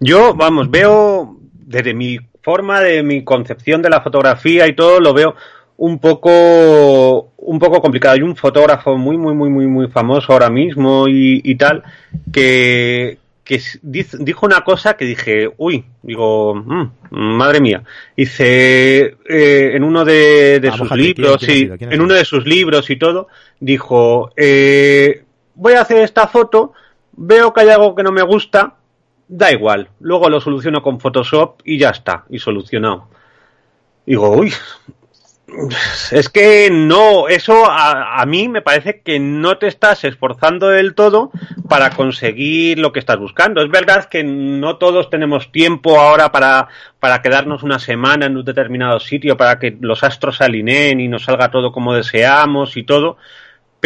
Yo, 0.00 0.34
vamos, 0.34 0.70
veo 0.70 1.40
desde 1.66 1.92
mi 1.92 2.18
forma, 2.42 2.80
de 2.80 3.02
mi 3.02 3.24
concepción 3.24 3.82
de 3.82 3.90
la 3.90 4.00
fotografía 4.00 4.66
y 4.68 4.74
todo, 4.74 5.00
lo 5.00 5.12
veo 5.12 5.34
un 5.78 5.98
poco 5.98 7.32
un 7.36 7.58
poco 7.58 7.82
complicado. 7.82 8.14
Hay 8.14 8.22
un 8.22 8.36
fotógrafo 8.36 8.96
muy, 8.96 9.18
muy, 9.18 9.34
muy, 9.34 9.50
muy, 9.50 9.66
muy 9.66 9.88
famoso 9.88 10.32
ahora 10.32 10.48
mismo 10.48 11.06
y, 11.08 11.54
tal, 11.56 11.82
que, 12.32 13.18
que 13.44 13.60
dijo 13.82 14.46
una 14.46 14.62
cosa 14.62 14.96
que 14.96 15.04
dije, 15.04 15.50
uy, 15.58 15.84
digo, 16.02 16.54
mm, 16.54 16.90
madre 17.10 17.60
mía. 17.60 17.82
Dice, 18.16 19.16
eh, 19.28 19.70
en 19.74 19.82
uno 19.84 20.04
de, 20.04 20.72
sus 20.76 20.90
libros, 20.92 21.40
sí, 21.40 21.68
en 21.78 22.00
uno 22.00 22.14
de 22.14 22.24
sus 22.24 22.46
libros 22.46 22.88
y 22.90 22.96
todo, 22.96 23.28
dijo, 23.60 24.30
eh, 24.36 25.24
voy 25.54 25.74
a 25.74 25.82
hacer 25.82 25.98
esta 25.98 26.28
foto, 26.28 26.72
veo 27.12 27.52
que 27.52 27.60
hay 27.62 27.68
algo 27.70 27.94
que 27.94 28.02
no 28.02 28.12
me 28.12 28.22
gusta, 28.22 28.74
da 29.28 29.52
igual, 29.52 29.90
luego 30.00 30.28
lo 30.28 30.40
soluciono 30.40 30.82
con 30.82 31.00
Photoshop 31.00 31.60
y 31.64 31.78
ya 31.78 31.90
está, 31.90 32.24
y 32.30 32.38
solucionado. 32.38 33.08
Digo, 34.06 34.30
uy, 34.30 34.52
es 36.10 36.28
que 36.28 36.70
no, 36.70 37.28
eso 37.28 37.64
a, 37.68 38.24
mí 38.26 38.48
me 38.48 38.62
parece 38.62 39.00
que 39.00 39.18
no 39.18 39.58
te 39.58 39.68
estás 39.68 40.04
esforzando 40.04 40.68
del 40.68 40.94
todo 40.94 41.30
para 41.68 41.90
conseguir 41.90 42.78
lo 42.78 42.92
que 42.92 42.98
estás 42.98 43.18
buscando. 43.18 43.62
Es 43.62 43.70
verdad 43.70 44.06
que 44.06 44.24
no 44.24 44.76
todos 44.76 45.08
tenemos 45.08 45.52
tiempo 45.52 45.98
ahora 46.00 46.32
para, 46.32 46.68
para 47.00 47.22
quedarnos 47.22 47.62
una 47.62 47.78
semana 47.78 48.26
en 48.26 48.36
un 48.36 48.44
determinado 48.44 49.00
sitio, 49.00 49.36
para 49.36 49.58
que 49.58 49.76
los 49.80 50.02
astros 50.02 50.36
se 50.36 50.44
alineen 50.44 51.00
y 51.00 51.08
nos 51.08 51.24
salga 51.24 51.50
todo 51.50 51.72
como 51.72 51.94
deseamos 51.94 52.76
y 52.76 52.82
todo 52.82 53.16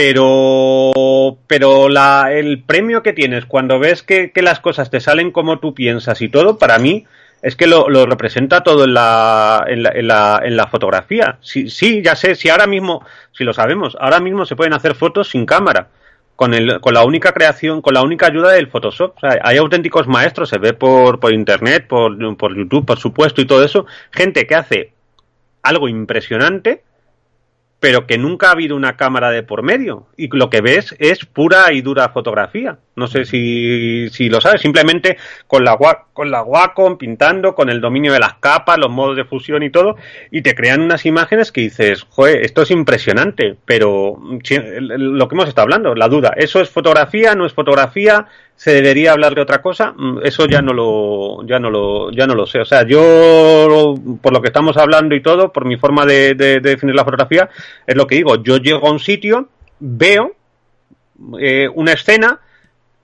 pero 0.01 1.37
pero 1.47 1.91
la, 1.91 2.33
el 2.33 2.63
premio 2.63 3.03
que 3.03 3.13
tienes 3.13 3.45
cuando 3.45 3.79
ves 3.79 4.03
que, 4.03 4.33
las 4.37 4.59
cosas 4.59 4.91
te 4.91 4.99
salen 4.99 5.31
como 5.31 5.59
tú 5.59 5.75
piensas 5.75 6.23
y 6.23 6.31
todo, 6.31 6.57
para 6.57 6.79
mí 6.79 7.05
es 7.43 7.55
que 7.55 7.67
lo, 7.67 7.87
representa 8.07 8.63
todo 8.63 8.85
en 8.85 8.95
la, 8.95 9.63
en 9.69 9.83
la, 9.83 9.91
en 9.91 10.09
la, 10.09 10.41
en 10.43 10.57
la 10.57 10.69
fotografía. 10.69 11.37
Sí, 11.43 11.69
sí, 11.69 12.01
ya 12.03 12.17
sé, 12.17 12.35
si 12.35 12.49
ahora 12.49 12.67
mismo, 12.67 13.05
si 13.33 13.45
lo 13.45 13.53
sabemos, 13.53 13.95
ahora 14.01 14.21
mismo 14.21 14.47
se 14.47 14.57
pueden 14.57 14.73
hacer 14.73 14.95
fotos 14.95 15.29
sin 15.29 15.45
cámara. 15.45 15.89
Con, 16.35 16.55
el, 16.55 16.81
con 16.81 16.95
la 16.95 17.05
única 17.05 17.33
creación, 17.33 17.83
con 17.83 17.93
la 17.93 18.01
única 18.01 18.27
ayuda 18.27 18.53
del 18.53 18.69
Photoshop. 18.69 19.19
O 19.19 19.21
sea, 19.21 19.39
hay 19.43 19.59
auténticos 19.59 20.09
maestros, 20.09 20.49
se 20.49 20.57
ve 20.57 20.73
por, 20.73 21.19
internet, 21.31 21.87
por 21.87 22.57
YouTube, 22.57 22.87
por 22.87 22.99
supuesto, 22.99 23.43
y 23.43 23.47
todo 23.47 23.63
eso. 23.63 23.85
Gente 24.11 24.47
que 24.47 24.55
hace 24.55 24.93
algo 25.63 25.91
impresionante 25.91 26.85
pero 27.81 28.07
que 28.07 28.19
nunca 28.19 28.49
ha 28.49 28.53
habido 28.53 28.77
una 28.77 28.97
cámara 28.97 29.31
de 29.31 29.43
por 29.43 29.62
medio 29.62 30.07
y 30.16 30.29
lo 30.29 30.51
que 30.51 30.61
ves 30.61 30.95
es 30.99 31.25
pura 31.25 31.73
y 31.73 31.81
dura 31.81 32.11
fotografía. 32.11 32.79
No 33.01 33.09
sé 33.09 33.25
si, 33.25 34.09
si 34.11 34.29
lo 34.29 34.41
sabes, 34.41 34.61
simplemente 34.61 35.17
con 35.49 35.65
la, 35.65 35.77
con 36.13 36.31
la 36.31 36.43
Wacom 36.43 36.97
pintando, 36.97 37.55
con 37.55 37.69
el 37.69 37.81
dominio 37.81 38.13
de 38.13 38.21
las 38.21 38.35
capas, 38.35 38.79
los 38.79 38.91
modos 38.91 39.17
de 39.17 39.25
fusión 39.25 39.65
y 39.65 39.71
todo, 39.71 39.97
y 40.31 40.43
te 40.43 40.55
crean 40.55 40.83
unas 40.83 41.05
imágenes 41.07 41.51
que 41.51 41.63
dices, 41.63 42.07
joder, 42.09 42.45
esto 42.45 42.63
es 42.63 42.71
impresionante, 42.71 43.57
pero 43.65 44.17
lo 44.21 45.29
que 45.29 45.35
hemos 45.35 45.49
estado 45.49 45.65
hablando, 45.65 45.95
la 45.95 46.09
duda, 46.09 46.35
¿eso 46.37 46.61
es 46.61 46.71
fotografía, 46.71 47.35
no 47.35 47.47
es 47.47 47.53
fotografía? 47.53 48.29
se 48.61 48.75
debería 48.75 49.13
hablar 49.13 49.35
de 49.35 49.41
otra 49.41 49.63
cosa, 49.63 49.95
mm, 49.97 50.19
eso 50.23 50.47
ya 50.47 50.61
no 50.61 50.75
lo, 50.75 51.47
ya 51.47 51.59
no 51.59 51.71
lo, 51.71 52.11
ya 52.11 52.27
no 52.27 52.35
lo 52.35 52.45
sé. 52.45 52.61
O 52.61 52.67
sea, 52.67 52.87
yo, 52.87 53.95
por 54.21 54.35
lo 54.35 54.43
que 54.43 54.49
estamos 54.49 54.77
hablando 54.77 55.15
y 55.15 55.23
todo, 55.23 55.51
por 55.51 55.65
mi 55.65 55.79
forma 55.79 56.05
de, 56.05 56.35
definir 56.35 56.95
la 56.95 57.07
fotografía, 57.07 57.49
es 57.87 57.97
lo 57.97 58.07
que 58.07 58.17
digo. 58.17 58.43
Yo 58.43 58.59
llego 58.59 58.87
a 58.87 58.91
un 58.91 58.99
sitio, 58.99 59.49
veo 59.79 60.33
eh, 61.41 61.71
una 61.75 61.95
escena, 61.95 62.41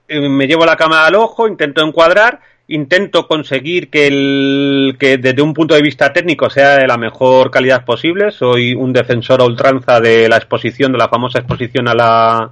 me 0.09 0.47
llevo 0.47 0.65
la 0.65 0.77
cámara 0.77 1.07
al 1.07 1.15
ojo, 1.15 1.47
intento 1.47 1.85
encuadrar, 1.85 2.39
intento 2.67 3.27
conseguir 3.27 3.89
que, 3.89 4.07
el, 4.07 4.97
que 4.99 5.17
desde 5.17 5.41
un 5.41 5.53
punto 5.53 5.75
de 5.75 5.81
vista 5.81 6.13
técnico 6.13 6.49
sea 6.49 6.77
de 6.77 6.87
la 6.87 6.97
mejor 6.97 7.51
calidad 7.51 7.85
posible. 7.85 8.31
Soy 8.31 8.73
un 8.73 8.93
defensor 8.93 9.41
a 9.41 9.45
ultranza 9.45 9.99
de 9.99 10.27
la 10.29 10.37
exposición, 10.37 10.91
de 10.91 10.97
la 10.97 11.09
famosa 11.09 11.39
exposición 11.39 11.87
a 11.87 11.93
la, 11.93 12.51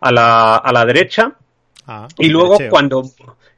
a 0.00 0.12
la, 0.12 0.56
a 0.56 0.72
la 0.72 0.84
derecha 0.84 1.34
Ah, 1.86 2.08
y 2.18 2.28
luego 2.28 2.56
cuando 2.70 3.02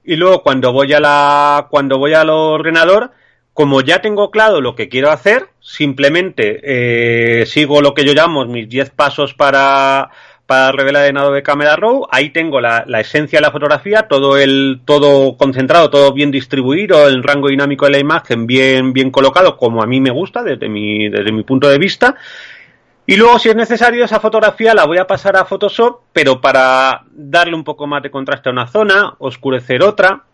y 0.04 0.16
luego 0.16 0.42
cuando 0.42 0.72
voy 0.72 0.92
a 0.92 1.00
la 1.00 1.68
cuando 1.70 1.98
voy 1.98 2.14
al 2.14 2.30
ordenador 2.30 3.12
como 3.52 3.80
ya 3.82 4.02
tengo 4.02 4.30
claro 4.30 4.60
lo 4.60 4.74
que 4.74 4.88
quiero 4.90 5.10
hacer, 5.10 5.48
simplemente 5.60 6.60
eh, 6.62 7.46
sigo 7.46 7.80
lo 7.80 7.94
que 7.94 8.04
yo 8.04 8.12
llamo 8.12 8.44
mis 8.44 8.68
10 8.68 8.90
pasos 8.90 9.32
para, 9.32 10.10
para 10.46 10.70
revelar 10.72 11.02
de 11.02 11.18
Adobe 11.18 11.42
Camera 11.42 11.76
Raw. 11.76 12.06
Ahí 12.10 12.30
tengo 12.30 12.60
la, 12.60 12.84
esencia 13.00 13.38
de 13.38 13.42
la 13.42 13.50
fotografía, 13.50 14.06
todo 14.08 14.38
el, 14.38 14.80
todo 14.84 15.36
concentrado, 15.36 15.90
todo 15.90 16.12
bien 16.12 16.30
distribuido, 16.30 17.08
el 17.08 17.22
rango 17.22 17.48
dinámico 17.48 17.84
de 17.86 17.92
la 17.92 17.98
imagen 17.98 18.46
bien, 18.46 18.92
bien 18.92 19.10
colocado, 19.10 19.56
como 19.56 19.82
a 19.82 19.86
mí 19.86 20.00
me 20.00 20.10
gusta 20.10 20.42
desde 20.42 20.68
mi, 20.68 21.08
desde 21.08 21.32
mi 21.32 21.42
punto 21.42 21.68
de 21.68 21.78
vista. 21.78 22.14
Y 23.08 23.16
luego, 23.16 23.38
si 23.38 23.48
es 23.48 23.56
necesario, 23.56 24.04
esa 24.04 24.20
fotografía 24.20 24.74
la 24.74 24.84
voy 24.84 24.98
a 24.98 25.06
pasar 25.06 25.36
a 25.36 25.44
Photoshop, 25.44 26.00
pero 26.12 26.40
para 26.40 27.02
darle 27.12 27.54
un 27.54 27.62
poco 27.62 27.86
más 27.86 28.02
de 28.02 28.10
contraste 28.10 28.48
a 28.48 28.52
una 28.52 28.66
zona, 28.66 29.14
oscurecer 29.18 29.82
otra 29.82 30.24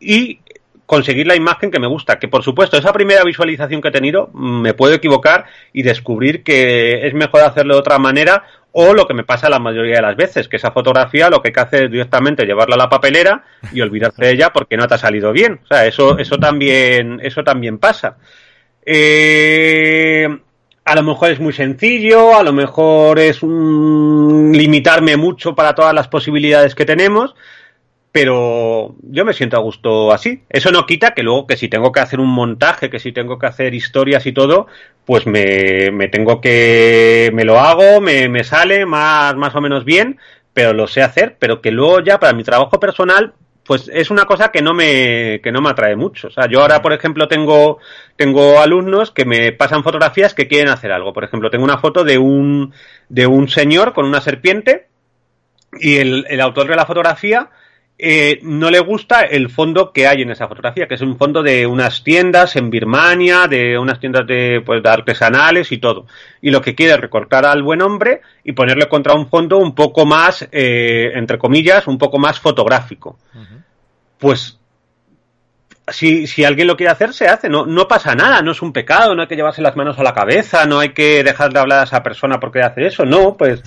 y 0.00 0.38
conseguir 0.86 1.26
la 1.26 1.34
imagen 1.34 1.70
que 1.70 1.80
me 1.80 1.86
gusta. 1.86 2.18
Que 2.18 2.28
por 2.28 2.42
supuesto, 2.42 2.76
esa 2.76 2.92
primera 2.92 3.24
visualización 3.24 3.80
que 3.80 3.88
he 3.88 3.92
tenido, 3.92 4.30
mm, 4.32 4.60
me 4.60 4.74
puedo 4.74 4.94
equivocar 4.94 5.46
y 5.72 5.82
descubrir 5.82 6.44
que 6.44 7.06
es 7.06 7.14
mejor 7.14 7.40
hacerlo 7.40 7.74
de 7.74 7.80
otra 7.80 7.98
manera 7.98 8.44
o 8.72 8.94
lo 8.94 9.06
que 9.06 9.14
me 9.14 9.24
pasa 9.24 9.50
la 9.50 9.58
mayoría 9.58 9.96
de 9.96 10.02
las 10.02 10.16
veces, 10.16 10.48
que 10.48 10.56
esa 10.56 10.72
fotografía 10.72 11.28
lo 11.28 11.42
que 11.42 11.48
hay 11.48 11.52
que 11.52 11.60
hacer 11.60 11.84
es 11.84 11.90
directamente 11.90 12.46
llevarla 12.46 12.74
a 12.74 12.78
la 12.78 12.88
papelera 12.88 13.44
y 13.72 13.80
olvidarse 13.82 14.24
de 14.24 14.30
ella 14.32 14.50
porque 14.52 14.76
no 14.76 14.86
te 14.86 14.94
ha 14.94 14.98
salido 14.98 15.32
bien. 15.32 15.60
O 15.62 15.66
sea, 15.66 15.86
eso, 15.86 16.18
eso 16.18 16.38
también, 16.38 17.20
eso 17.22 17.44
también 17.44 17.78
pasa. 17.78 18.16
Eh, 18.84 20.26
a 20.84 20.94
lo 20.94 21.02
mejor 21.02 21.30
es 21.30 21.40
muy 21.40 21.52
sencillo, 21.52 22.36
a 22.36 22.42
lo 22.42 22.52
mejor 22.52 23.18
es 23.18 23.42
un 23.42 24.52
limitarme 24.52 25.16
mucho 25.16 25.54
para 25.54 25.74
todas 25.74 25.94
las 25.94 26.08
posibilidades 26.08 26.74
que 26.74 26.84
tenemos, 26.84 27.34
pero 28.12 28.94
yo 29.00 29.24
me 29.24 29.32
siento 29.32 29.56
a 29.56 29.60
gusto 29.60 30.12
así. 30.12 30.42
Eso 30.50 30.70
no 30.70 30.84
quita 30.84 31.12
que 31.14 31.22
luego 31.22 31.46
que 31.46 31.56
si 31.56 31.68
tengo 31.68 31.92
que 31.92 32.00
hacer 32.00 32.20
un 32.20 32.28
montaje, 32.28 32.90
que 32.90 33.00
si 33.00 33.10
tengo 33.10 33.38
que 33.38 33.46
hacer 33.46 33.74
historias 33.74 34.26
y 34.26 34.32
todo, 34.32 34.66
pues 35.06 35.26
me, 35.26 35.90
me 35.90 36.08
tengo 36.08 36.42
que, 36.42 37.30
me 37.32 37.44
lo 37.44 37.58
hago, 37.58 38.02
me, 38.02 38.28
me 38.28 38.44
sale 38.44 38.84
más, 38.84 39.34
más 39.34 39.54
o 39.54 39.62
menos 39.62 39.86
bien, 39.86 40.18
pero 40.52 40.74
lo 40.74 40.86
sé 40.86 41.02
hacer, 41.02 41.36
pero 41.38 41.62
que 41.62 41.70
luego 41.70 42.00
ya 42.00 42.20
para 42.20 42.34
mi 42.34 42.44
trabajo 42.44 42.78
personal, 42.78 43.32
pues 43.64 43.90
es 43.94 44.10
una 44.10 44.26
cosa 44.26 44.50
que 44.50 44.60
no 44.60 44.74
me, 44.74 45.40
que 45.42 45.50
no 45.50 45.62
me 45.62 45.70
atrae 45.70 45.96
mucho. 45.96 46.28
O 46.28 46.30
sea, 46.30 46.46
yo 46.48 46.60
ahora, 46.60 46.82
por 46.82 46.92
ejemplo, 46.92 47.28
tengo, 47.28 47.78
tengo 48.16 48.60
alumnos 48.60 49.10
que 49.10 49.24
me 49.24 49.52
pasan 49.52 49.82
fotografías 49.82 50.34
que 50.34 50.48
quieren 50.48 50.68
hacer 50.68 50.92
algo. 50.92 51.14
Por 51.14 51.24
ejemplo, 51.24 51.48
tengo 51.48 51.64
una 51.64 51.78
foto 51.78 52.04
de 52.04 52.18
un, 52.18 52.74
de 53.08 53.26
un 53.26 53.48
señor 53.48 53.94
con 53.94 54.04
una 54.04 54.20
serpiente 54.20 54.88
y 55.80 55.96
el, 55.96 56.26
el 56.28 56.42
autor 56.42 56.68
de 56.68 56.76
la 56.76 56.84
fotografía 56.84 57.48
eh, 57.98 58.40
no 58.42 58.70
le 58.70 58.80
gusta 58.80 59.20
el 59.22 59.48
fondo 59.48 59.92
que 59.92 60.06
hay 60.06 60.22
en 60.22 60.30
esa 60.30 60.48
fotografía, 60.48 60.88
que 60.88 60.94
es 60.94 61.00
un 61.02 61.16
fondo 61.16 61.42
de 61.42 61.66
unas 61.66 62.02
tiendas 62.02 62.56
en 62.56 62.70
Birmania, 62.70 63.46
de 63.46 63.78
unas 63.78 64.00
tiendas 64.00 64.26
de, 64.26 64.60
pues, 64.64 64.82
de 64.82 64.88
artesanales 64.88 65.70
y 65.70 65.78
todo. 65.78 66.06
Y 66.40 66.50
lo 66.50 66.60
que 66.60 66.74
quiere 66.74 66.94
es 66.94 67.00
recortar 67.00 67.46
al 67.46 67.62
buen 67.62 67.80
hombre 67.80 68.22
y 68.42 68.52
ponerle 68.52 68.88
contra 68.88 69.14
un 69.14 69.28
fondo 69.28 69.58
un 69.58 69.74
poco 69.74 70.04
más, 70.04 70.48
eh, 70.50 71.12
entre 71.14 71.38
comillas, 71.38 71.86
un 71.86 71.98
poco 71.98 72.18
más 72.18 72.40
fotográfico. 72.40 73.18
Pues 74.18 74.58
si, 75.88 76.26
si 76.26 76.44
alguien 76.44 76.66
lo 76.68 76.76
quiere 76.76 76.92
hacer, 76.92 77.12
se 77.12 77.28
hace. 77.28 77.48
No, 77.48 77.66
no 77.66 77.88
pasa 77.88 78.14
nada, 78.14 78.40
no 78.42 78.52
es 78.52 78.62
un 78.62 78.72
pecado, 78.72 79.14
no 79.14 79.22
hay 79.22 79.28
que 79.28 79.36
llevarse 79.36 79.62
las 79.62 79.76
manos 79.76 79.98
a 79.98 80.02
la 80.02 80.14
cabeza, 80.14 80.64
no 80.66 80.78
hay 80.78 80.90
que 80.90 81.22
dejar 81.24 81.52
de 81.52 81.60
hablar 81.60 81.80
a 81.80 81.84
esa 81.84 82.02
persona 82.02 82.38
porque 82.40 82.62
hace 82.62 82.86
eso. 82.86 83.04
No, 83.04 83.36
pues 83.36 83.62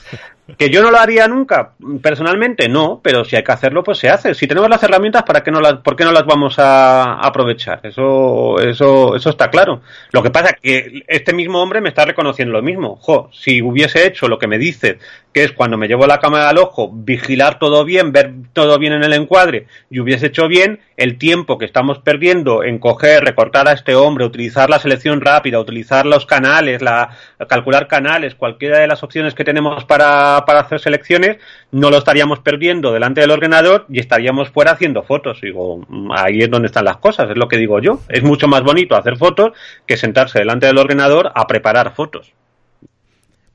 ¿Que 0.57 0.69
yo 0.69 0.83
no 0.83 0.91
lo 0.91 0.99
haría 0.99 1.27
nunca? 1.27 1.71
Personalmente, 2.03 2.69
no, 2.69 3.01
pero 3.03 3.25
si 3.25 3.35
hay 3.35 3.43
que 3.43 3.51
hacerlo, 3.51 3.83
pues 3.83 3.97
se 3.97 4.09
hace. 4.09 4.35
Si 4.35 4.45
tenemos 4.45 4.69
las 4.69 4.83
herramientas, 4.83 5.23
¿para 5.23 5.41
qué 5.41 5.49
no 5.49 5.59
las, 5.59 5.77
¿por 5.77 5.95
qué 5.95 6.03
no 6.03 6.11
las 6.11 6.25
vamos 6.25 6.59
a 6.59 7.15
aprovechar? 7.15 7.79
Eso, 7.81 8.59
eso, 8.59 9.15
eso 9.15 9.29
está 9.31 9.49
claro. 9.49 9.81
Lo 10.11 10.21
que 10.21 10.29
pasa 10.29 10.51
es 10.51 10.61
que 10.61 11.03
este 11.07 11.33
mismo 11.33 11.61
hombre 11.61 11.81
me 11.81 11.89
está 11.89 12.05
reconociendo 12.05 12.53
lo 12.53 12.61
mismo. 12.61 12.95
Jo, 12.97 13.31
si 13.33 13.63
hubiese 13.63 14.05
hecho 14.05 14.27
lo 14.27 14.37
que 14.37 14.47
me 14.47 14.59
dice, 14.59 14.99
que 15.35 15.43
es 15.43 15.51
cuando 15.51 15.77
me 15.77 15.89
llevo 15.89 16.07
la 16.07 16.19
cámara 16.19 16.47
al 16.47 16.59
ojo, 16.59 16.89
vigilar 16.93 17.59
todo 17.59 17.83
bien, 17.83 18.13
ver 18.13 18.31
todo 18.53 18.79
bien 18.79 18.93
en 18.93 19.03
el 19.03 19.11
encuadre, 19.11 19.67
y 19.89 19.99
hubiese 19.99 20.27
hecho 20.27 20.47
bien, 20.47 20.79
el 20.95 21.17
tiempo 21.17 21.57
que 21.57 21.65
estamos 21.65 21.99
perdiendo 21.99 22.63
en 22.63 22.79
coger, 22.79 23.21
recortar 23.21 23.67
a 23.67 23.73
este 23.73 23.95
hombre, 23.95 24.23
utilizar 24.23 24.69
la 24.69 24.79
selección 24.79 25.19
rápida, 25.19 25.59
utilizar 25.59 26.05
los 26.05 26.25
canales, 26.25 26.81
la, 26.81 27.09
calcular 27.49 27.89
canales, 27.89 28.35
cualquiera 28.35 28.79
de 28.79 28.87
las 28.87 29.03
opciones 29.03 29.33
que 29.33 29.43
tenemos 29.43 29.83
para 29.83 30.34
para, 30.43 30.61
hacer 30.61 30.79
selecciones, 30.79 31.37
no 31.71 31.89
lo 31.89 31.99
estaríamos 31.99 32.39
perdiendo 32.39 32.91
delante 32.91 33.21
del 33.21 33.31
ordenador 33.31 33.85
y 33.87 33.99
estaríamos 33.99 34.49
fuera 34.49 34.71
haciendo 34.71 35.03
fotos. 35.03 35.39
Digo, 35.41 35.85
ahí 36.15 36.39
es 36.39 36.49
donde 36.49 36.67
están 36.67 36.85
las 36.85 36.97
cosas, 36.97 37.29
es 37.29 37.37
lo 37.37 37.47
que 37.47 37.57
digo 37.57 37.79
yo. 37.79 38.01
Es 38.09 38.23
mucho 38.23 38.47
más 38.47 38.63
bonito 38.63 38.95
hacer 38.95 39.17
fotos 39.17 39.51
que 39.85 39.95
sentarse 39.95 40.39
delante 40.39 40.65
del 40.65 40.77
ordenador 40.77 41.31
a 41.33 41.47
preparar 41.47 41.93
fotos. 41.95 42.33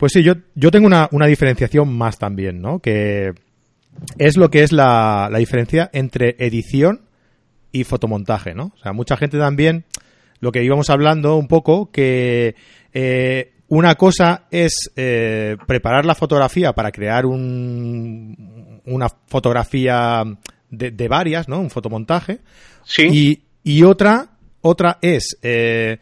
Pues 0.00 0.12
sí, 0.12 0.22
yo, 0.22 0.36
yo 0.54 0.70
tengo 0.70 0.86
una, 0.86 1.26
diferenciación 1.26 1.94
más 1.94 2.18
también, 2.18 2.62
¿no? 2.62 2.78
Que 2.78 3.34
es 4.16 4.38
lo 4.38 4.48
que 4.48 4.62
es 4.62 4.72
la, 4.72 5.30
diferencia 5.36 5.90
entre 5.92 6.36
edición 6.38 7.02
y 7.70 7.84
fotomontaje, 7.84 8.54
¿no? 8.54 8.72
O 8.74 8.78
sea, 8.78 8.94
mucha 8.94 9.18
gente 9.18 9.36
también, 9.36 9.84
lo 10.40 10.52
que 10.52 10.64
íbamos 10.64 10.88
hablando 10.88 11.36
un 11.36 11.48
poco, 11.48 11.90
que 11.90 12.54
eh, 12.94 13.52
una 13.70 13.94
cosa 13.94 14.46
es 14.50 14.90
eh, 14.96 15.56
preparar 15.66 16.04
la 16.04 16.16
fotografía 16.16 16.72
para 16.72 16.90
crear 16.90 17.24
un, 17.24 18.82
una 18.84 19.08
fotografía 19.28 20.24
de, 20.70 21.08
varias, 21.08 21.48
¿no? 21.48 21.60
Un 21.60 21.70
fotomontaje. 21.70 22.40
Sí. 22.84 23.44
Y, 23.62 23.82
otra, 23.84 24.30
otra 24.60 24.98
es 25.02 25.38
eh, 25.42 25.98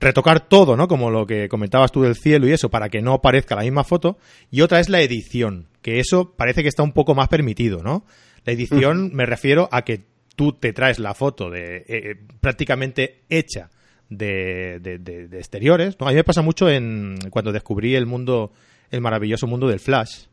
retocar 0.00 0.48
todo, 0.48 0.76
¿no? 0.76 0.88
Como 0.88 1.10
lo 1.10 1.24
que 1.24 1.48
comentabas 1.48 1.92
tú 1.92 2.02
del 2.02 2.16
cielo 2.16 2.48
y 2.48 2.52
eso, 2.52 2.70
para 2.70 2.88
que 2.88 3.02
no 3.02 3.20
parezca 3.20 3.54
la 3.54 3.62
misma 3.62 3.84
foto. 3.84 4.18
Y 4.50 4.62
otra 4.62 4.80
es 4.80 4.88
la 4.88 5.00
edición, 5.00 5.68
que 5.80 6.00
eso 6.00 6.32
parece 6.36 6.62
que 6.62 6.68
está 6.68 6.82
un 6.82 6.92
poco 6.92 7.14
más 7.14 7.28
permitido, 7.28 7.84
¿no? 7.84 8.04
La 8.44 8.52
edición 8.52 9.14
me 9.14 9.26
refiero 9.26 9.68
a 9.70 9.82
que 9.82 10.02
tú 10.34 10.54
te 10.54 10.72
traes 10.72 10.98
la 10.98 11.14
foto 11.14 11.50
de 11.50 11.84
eh, 11.86 12.16
prácticamente 12.40 13.20
hecha 13.28 13.70
de, 14.16 14.78
de, 14.80 15.38
exteriores. 15.38 15.96
¿no? 15.98 16.06
A 16.06 16.10
mí 16.10 16.16
me 16.16 16.24
pasa 16.24 16.42
mucho 16.42 16.68
en 16.68 17.18
cuando 17.30 17.52
descubrí 17.52 17.94
el 17.94 18.06
mundo, 18.06 18.52
el 18.90 19.00
maravilloso 19.00 19.46
mundo 19.46 19.68
del 19.68 19.80
flash, 19.80 20.24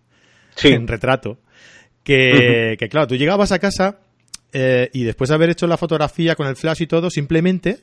en 0.63 0.88
retrato, 0.88 1.39
que, 2.04 2.76
que, 2.78 2.89
claro, 2.89 3.08
tú 3.08 3.15
llegabas 3.15 3.52
a 3.52 3.60
casa 3.60 4.00
eh, 4.52 4.89
y 4.94 5.04
después 5.04 5.30
de 5.30 5.36
haber 5.36 5.50
hecho 5.50 5.68
la 5.68 5.78
fotografía 5.78 6.36
con 6.36 6.48
el 6.48 6.56
flash 6.56 6.82
y 6.82 6.88
todo, 6.88 7.10
simplemente 7.10 7.80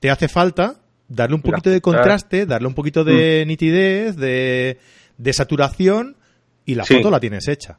te 0.00 0.10
hace 0.10 0.28
falta 0.28 0.80
darle 1.08 1.34
un 1.36 1.42
poquito 1.42 1.70
de 1.70 1.80
contraste, 1.80 2.46
darle 2.46 2.68
un 2.68 2.74
poquito 2.74 3.04
de 3.04 3.42
mm. 3.44 3.48
nitidez, 3.48 4.16
de, 4.16 4.78
de 5.18 5.32
saturación 5.32 6.16
y 6.64 6.74
la 6.74 6.84
foto 6.84 7.10
la 7.10 7.20
tienes 7.20 7.48
hecha. 7.48 7.78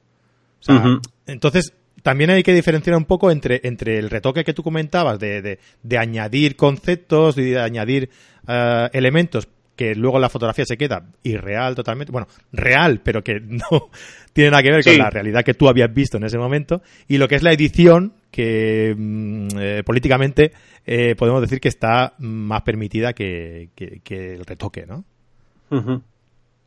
Entonces, 1.26 1.74
también 2.02 2.30
hay 2.30 2.44
que 2.44 2.54
diferenciar 2.54 2.96
un 2.96 3.06
poco 3.06 3.32
entre, 3.32 3.62
entre 3.64 3.98
el 3.98 4.10
retoque 4.10 4.44
que 4.44 4.54
tú 4.54 4.64
comentabas 4.64 5.20
de, 5.20 5.60
de, 5.84 5.98
añadir 5.98 6.56
conceptos, 6.56 7.36
de 7.36 7.60
añadir 7.60 8.10
eh, 8.48 8.90
elementos 8.94 9.48
que 9.76 9.96
luego 9.96 10.20
la 10.20 10.30
fotografía 10.30 10.66
se 10.66 10.78
queda 10.78 11.08
irreal 11.24 11.76
totalmente, 11.76 12.12
bueno, 12.12 12.28
real, 12.52 13.02
pero 13.04 13.24
que 13.24 13.40
no 13.42 13.90
tiene 14.34 14.52
nada 14.52 14.64
que 14.64 14.72
ver 14.72 14.84
con 14.84 14.98
la 14.98 15.10
realidad 15.10 15.44
que 15.44 15.54
tú 15.54 15.68
habías 15.68 15.94
visto 15.94 16.18
en 16.18 16.24
ese 16.24 16.38
momento, 16.38 16.82
y 17.08 17.18
lo 17.18 17.28
que 17.28 17.36
es 17.36 17.44
la 17.44 17.52
edición, 17.52 18.14
que 18.30 18.94
mm, 18.96 19.48
eh, 19.58 19.84
políticamente 19.84 20.52
eh, 20.86 21.16
podemos 21.16 21.42
decir 21.42 21.60
que 21.60 21.70
está 21.70 22.14
más 22.20 22.62
permitida 22.62 23.14
que, 23.14 23.70
que, 23.76 24.34
el 24.34 24.46
retoque, 24.46 24.86
¿no? 24.86 25.04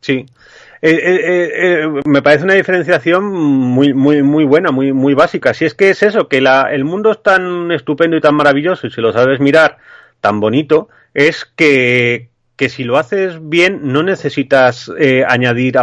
Sí. 0.04 0.26
Eh, 0.82 1.00
eh, 1.02 1.50
eh, 1.54 2.02
me 2.04 2.20
parece 2.20 2.44
una 2.44 2.52
diferenciación 2.52 3.24
muy, 3.24 3.94
muy, 3.94 4.22
muy 4.22 4.44
buena, 4.44 4.70
muy, 4.70 4.92
muy 4.92 5.14
básica. 5.14 5.54
Si 5.54 5.64
es 5.64 5.72
que 5.72 5.88
es 5.88 6.02
eso, 6.02 6.28
que 6.28 6.42
la, 6.42 6.68
el 6.72 6.84
mundo 6.84 7.10
es 7.10 7.22
tan 7.22 7.72
estupendo 7.72 8.14
y 8.14 8.20
tan 8.20 8.34
maravilloso, 8.34 8.86
y 8.86 8.90
si 8.90 9.00
lo 9.00 9.14
sabes 9.14 9.40
mirar, 9.40 9.78
tan 10.20 10.40
bonito, 10.40 10.90
es 11.14 11.46
que, 11.46 12.28
que 12.56 12.68
si 12.68 12.84
lo 12.84 12.98
haces 12.98 13.38
bien 13.40 13.80
no 13.82 14.02
necesitas 14.02 14.90
eh, 14.98 15.24
añadir, 15.26 15.76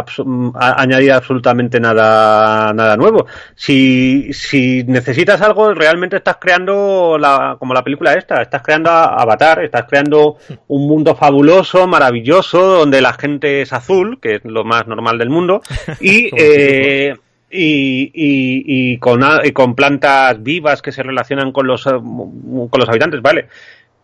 añadir 0.54 1.12
absolutamente 1.12 1.78
nada, 1.80 2.72
nada 2.72 2.96
nuevo. 2.96 3.26
Si, 3.54 4.32
si 4.32 4.82
necesitas 4.84 5.42
algo, 5.42 5.74
realmente 5.74 6.16
estás 6.16 6.38
creando, 6.40 7.18
la, 7.18 7.56
como 7.58 7.74
la 7.74 7.84
película 7.84 8.14
esta, 8.14 8.40
estás 8.40 8.62
creando 8.62 8.90
Avatar, 8.90 9.62
estás 9.62 9.84
creando 9.86 10.38
un 10.68 10.88
mundo 10.88 11.14
fabuloso, 11.14 11.86
maravilloso, 11.86 12.78
donde 12.78 13.02
la 13.02 13.12
gente 13.12 13.60
es 13.60 13.72
azul, 13.74 14.18
que 14.20 14.36
es 14.36 14.44
lo 14.44 14.64
más 14.64 14.86
normal 14.86 15.18
del 15.18 15.30
mundo, 15.30 15.62
y... 16.00 16.30
eh, 16.36 17.16
y, 17.54 18.10
y, 18.14 18.92
y, 18.94 18.98
con, 18.98 19.22
y 19.44 19.52
con 19.52 19.74
plantas 19.74 20.42
vivas 20.42 20.80
que 20.80 20.90
se 20.90 21.02
relacionan 21.02 21.52
con 21.52 21.66
los, 21.66 21.84
con 21.84 22.70
los 22.72 22.88
habitantes, 22.88 23.20
¿vale? 23.20 23.48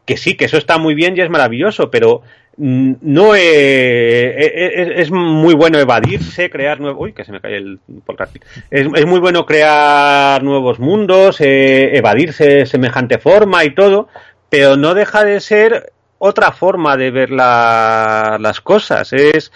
Que 0.05 0.19
sí, 0.19 0.37
que 0.37 0.45
eso 0.45 0.59
está 0.59 0.77
muy 0.77 0.95
bien 0.95 1.17
y 1.17 1.23
es 1.23 1.31
maravilloso, 1.31 1.91
pero 1.91 2.21
mm, 2.59 2.93
no 3.01 3.35
es, 3.35 5.11
muy 5.11 5.55
bueno 5.55 5.79
evadirse, 5.79 6.51
crear 6.51 6.81
nuevos. 6.81 7.03
Uy, 7.03 7.13
que 7.13 7.25
se 7.25 7.33
me 7.33 7.41
cae 7.41 7.57
el 7.57 7.81
podcast. 8.05 8.37
Es, 8.71 8.87
es 8.95 9.07
muy 9.07 9.21
bueno 9.21 9.47
crear 9.47 10.43
nuevos 10.43 10.79
mundos, 10.79 11.41
eh, 11.41 11.97
evadirse 11.97 12.45
de 12.45 12.67
semejante 12.67 13.19
forma 13.19 13.65
y 13.65 13.75
todo, 13.75 14.09
pero 14.51 14.77
no 14.77 14.95
deja 14.95 15.25
de 15.25 15.41
ser 15.41 15.93
otra 16.19 16.53
forma 16.53 16.97
de 16.97 17.11
ver 17.11 17.31
las 17.31 18.61
cosas. 18.61 19.13
Es, 19.13 19.53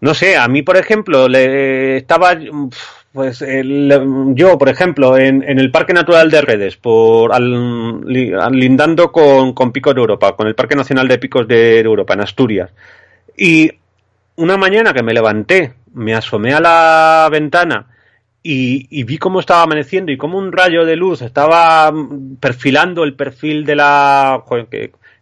no 0.00 0.14
sé, 0.14 0.36
a 0.36 0.48
mí, 0.48 0.62
por 0.62 0.76
ejemplo, 0.76 1.28
le 1.28 1.98
estaba 1.98 2.36
pues 3.12 3.44
yo, 4.34 4.56
por 4.56 4.68
ejemplo, 4.68 5.18
en, 5.18 5.42
el 5.42 5.70
Parque 5.72 5.92
Natural 5.92 6.30
de 6.30 6.40
Redes, 6.42 6.76
por 6.76 7.32
al, 7.32 8.02
lindando 8.02 9.10
con, 9.10 9.52
con 9.52 9.72
Picos 9.72 9.94
de 9.94 10.00
Europa, 10.00 10.36
con 10.36 10.46
el 10.46 10.54
Parque 10.54 10.76
Nacional 10.76 11.08
de 11.08 11.18
Picos 11.18 11.48
de 11.48 11.80
Europa, 11.80 12.14
en 12.14 12.20
Asturias. 12.20 12.70
Y 13.36 13.70
una 14.36 14.56
mañana 14.56 14.92
que 14.92 15.02
me 15.02 15.12
levanté, 15.12 15.74
me 15.92 16.14
asomé 16.14 16.54
a 16.54 16.60
la 16.60 17.28
ventana 17.30 17.86
y, 18.42 19.04
vi 19.04 19.18
cómo 19.18 19.40
estaba 19.40 19.62
amaneciendo 19.62 20.12
y 20.12 20.16
cómo 20.16 20.38
un 20.38 20.52
rayo 20.52 20.84
de 20.84 20.96
luz 20.96 21.20
estaba 21.22 21.92
perfilando 22.38 23.04
el 23.04 23.14
perfil 23.14 23.64
de 23.64 23.76
la 23.76 24.42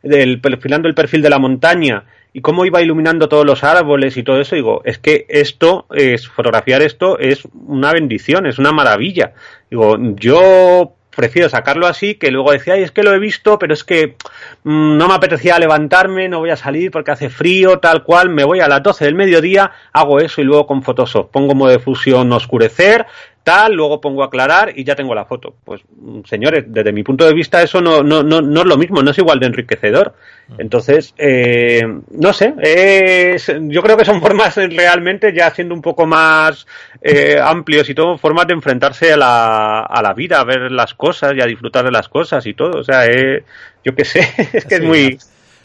del, 0.03 0.41
perfilando 0.41 0.89
el 0.89 0.95
perfil 0.95 1.23
de 1.23 1.31
la 1.31 1.39
montaña 1.39 2.05
y 2.39 2.41
cómo 2.41 2.65
iba 2.65 2.81
iluminando 2.81 3.29
todos 3.29 3.45
los 3.45 3.65
árboles 3.65 4.17
y 4.17 4.23
todo 4.23 4.41
eso, 4.41 4.55
digo, 4.55 4.81
es 4.85 4.99
que 4.99 5.27
esto 5.29 5.87
es, 5.91 6.29
fotografiar 6.29 6.83
esto 6.83 7.19
es 7.19 7.43
una 7.67 7.93
bendición, 7.93 8.47
es 8.47 8.61
una 8.61 8.71
maravilla. 8.71 9.33
Digo, 9.69 9.97
yo 10.15 10.93
prefiero 11.11 11.49
sacarlo 11.49 11.89
así 11.89 12.15
que 12.15 12.31
luego 12.31 12.53
decía, 12.53 12.77
es 12.77 12.93
que 12.93 13.03
lo 13.03 13.13
he 13.13 13.19
visto, 13.19 13.59
pero 13.59 13.75
es 13.75 13.83
que 13.83 14.15
mm, 14.63 14.97
no 14.97 15.09
me 15.09 15.15
apetecía 15.15 15.59
levantarme, 15.59 16.29
no 16.29 16.39
voy 16.39 16.51
a 16.51 16.57
salir 16.57 16.93
porque 16.93 17.11
hace 17.11 17.29
frío, 17.29 17.81
tal 17.81 18.05
cual, 18.05 18.29
me 18.31 18.45
voy 18.45 18.61
a 18.61 18.69
las 18.69 18.85
12 18.85 19.07
del 19.07 19.17
mediodía, 19.17 19.73
hago 19.93 20.21
eso 20.21 20.41
y 20.41 20.45
luego 20.45 20.69
con 20.69 20.85
Photoshop 20.85 21.33
pongo 21.33 21.57
modo 21.57 21.73
de 21.73 21.81
fusión 21.81 22.33
oscurecer, 22.33 23.07
tal, 23.43 23.75
luego 23.75 24.01
pongo 24.01 24.23
aclarar 24.23 24.73
y 24.77 24.85
ya 24.85 24.95
tengo 24.95 25.15
la 25.15 25.25
foto. 25.25 25.55
Pues, 25.65 25.83
mm, 25.97 26.21
señores, 26.25 26.65
desde 26.69 26.93
mi 26.93 27.03
punto 27.03 27.27
de 27.27 27.35
vista 27.35 27.63
eso 27.63 27.81
no, 27.81 28.03
no, 28.03 28.23
no, 28.23 28.41
no 28.41 28.61
es 28.61 28.67
lo 28.67 28.77
mismo, 28.77 29.03
no 29.03 29.11
es 29.11 29.19
igual 29.19 29.41
de 29.41 29.47
enriquecedor. 29.47 30.15
Mm. 30.49 30.61
Entonces, 30.61 31.15
eh, 31.19 31.83
no 32.11 32.33
sé, 32.33 32.55
es, 32.61 33.53
yo 33.69 33.83
creo 33.83 33.97
que 33.97 34.05
son 34.05 34.21
formas 34.23 34.57
realmente, 34.57 35.33
ya 35.33 35.51
siendo 35.51 35.75
un 35.75 35.83
poco 35.83 36.07
más 36.07 36.67
eh, 37.01 37.39
amplios 37.43 37.89
y 37.89 37.95
todo, 37.95 38.19
formas 38.19 38.47
de 38.47 38.55
enfrentarse 38.55 39.13
a 39.13 39.17
la, 39.17 39.81
a 39.81 40.03
la 40.03 40.15
vida, 40.15 40.41
a 40.41 40.45
ver 40.45 40.71
las 40.71 40.95
cosas 40.95 41.33
y 41.37 41.41
a 41.41 41.47
disfrutar 41.47 41.85
de 41.85 41.91
las 41.91 42.09
cosas 42.09 42.47
y 42.47 42.55
todo. 42.55 42.81
O 42.81 42.85
sea, 42.85 43.07
eh, 43.07 43.45
yo 43.85 43.95
qué 43.95 44.05
sé, 44.05 44.21
es 44.53 44.65
que 44.65 44.77
es 44.77 44.83
muy... 44.83 45.19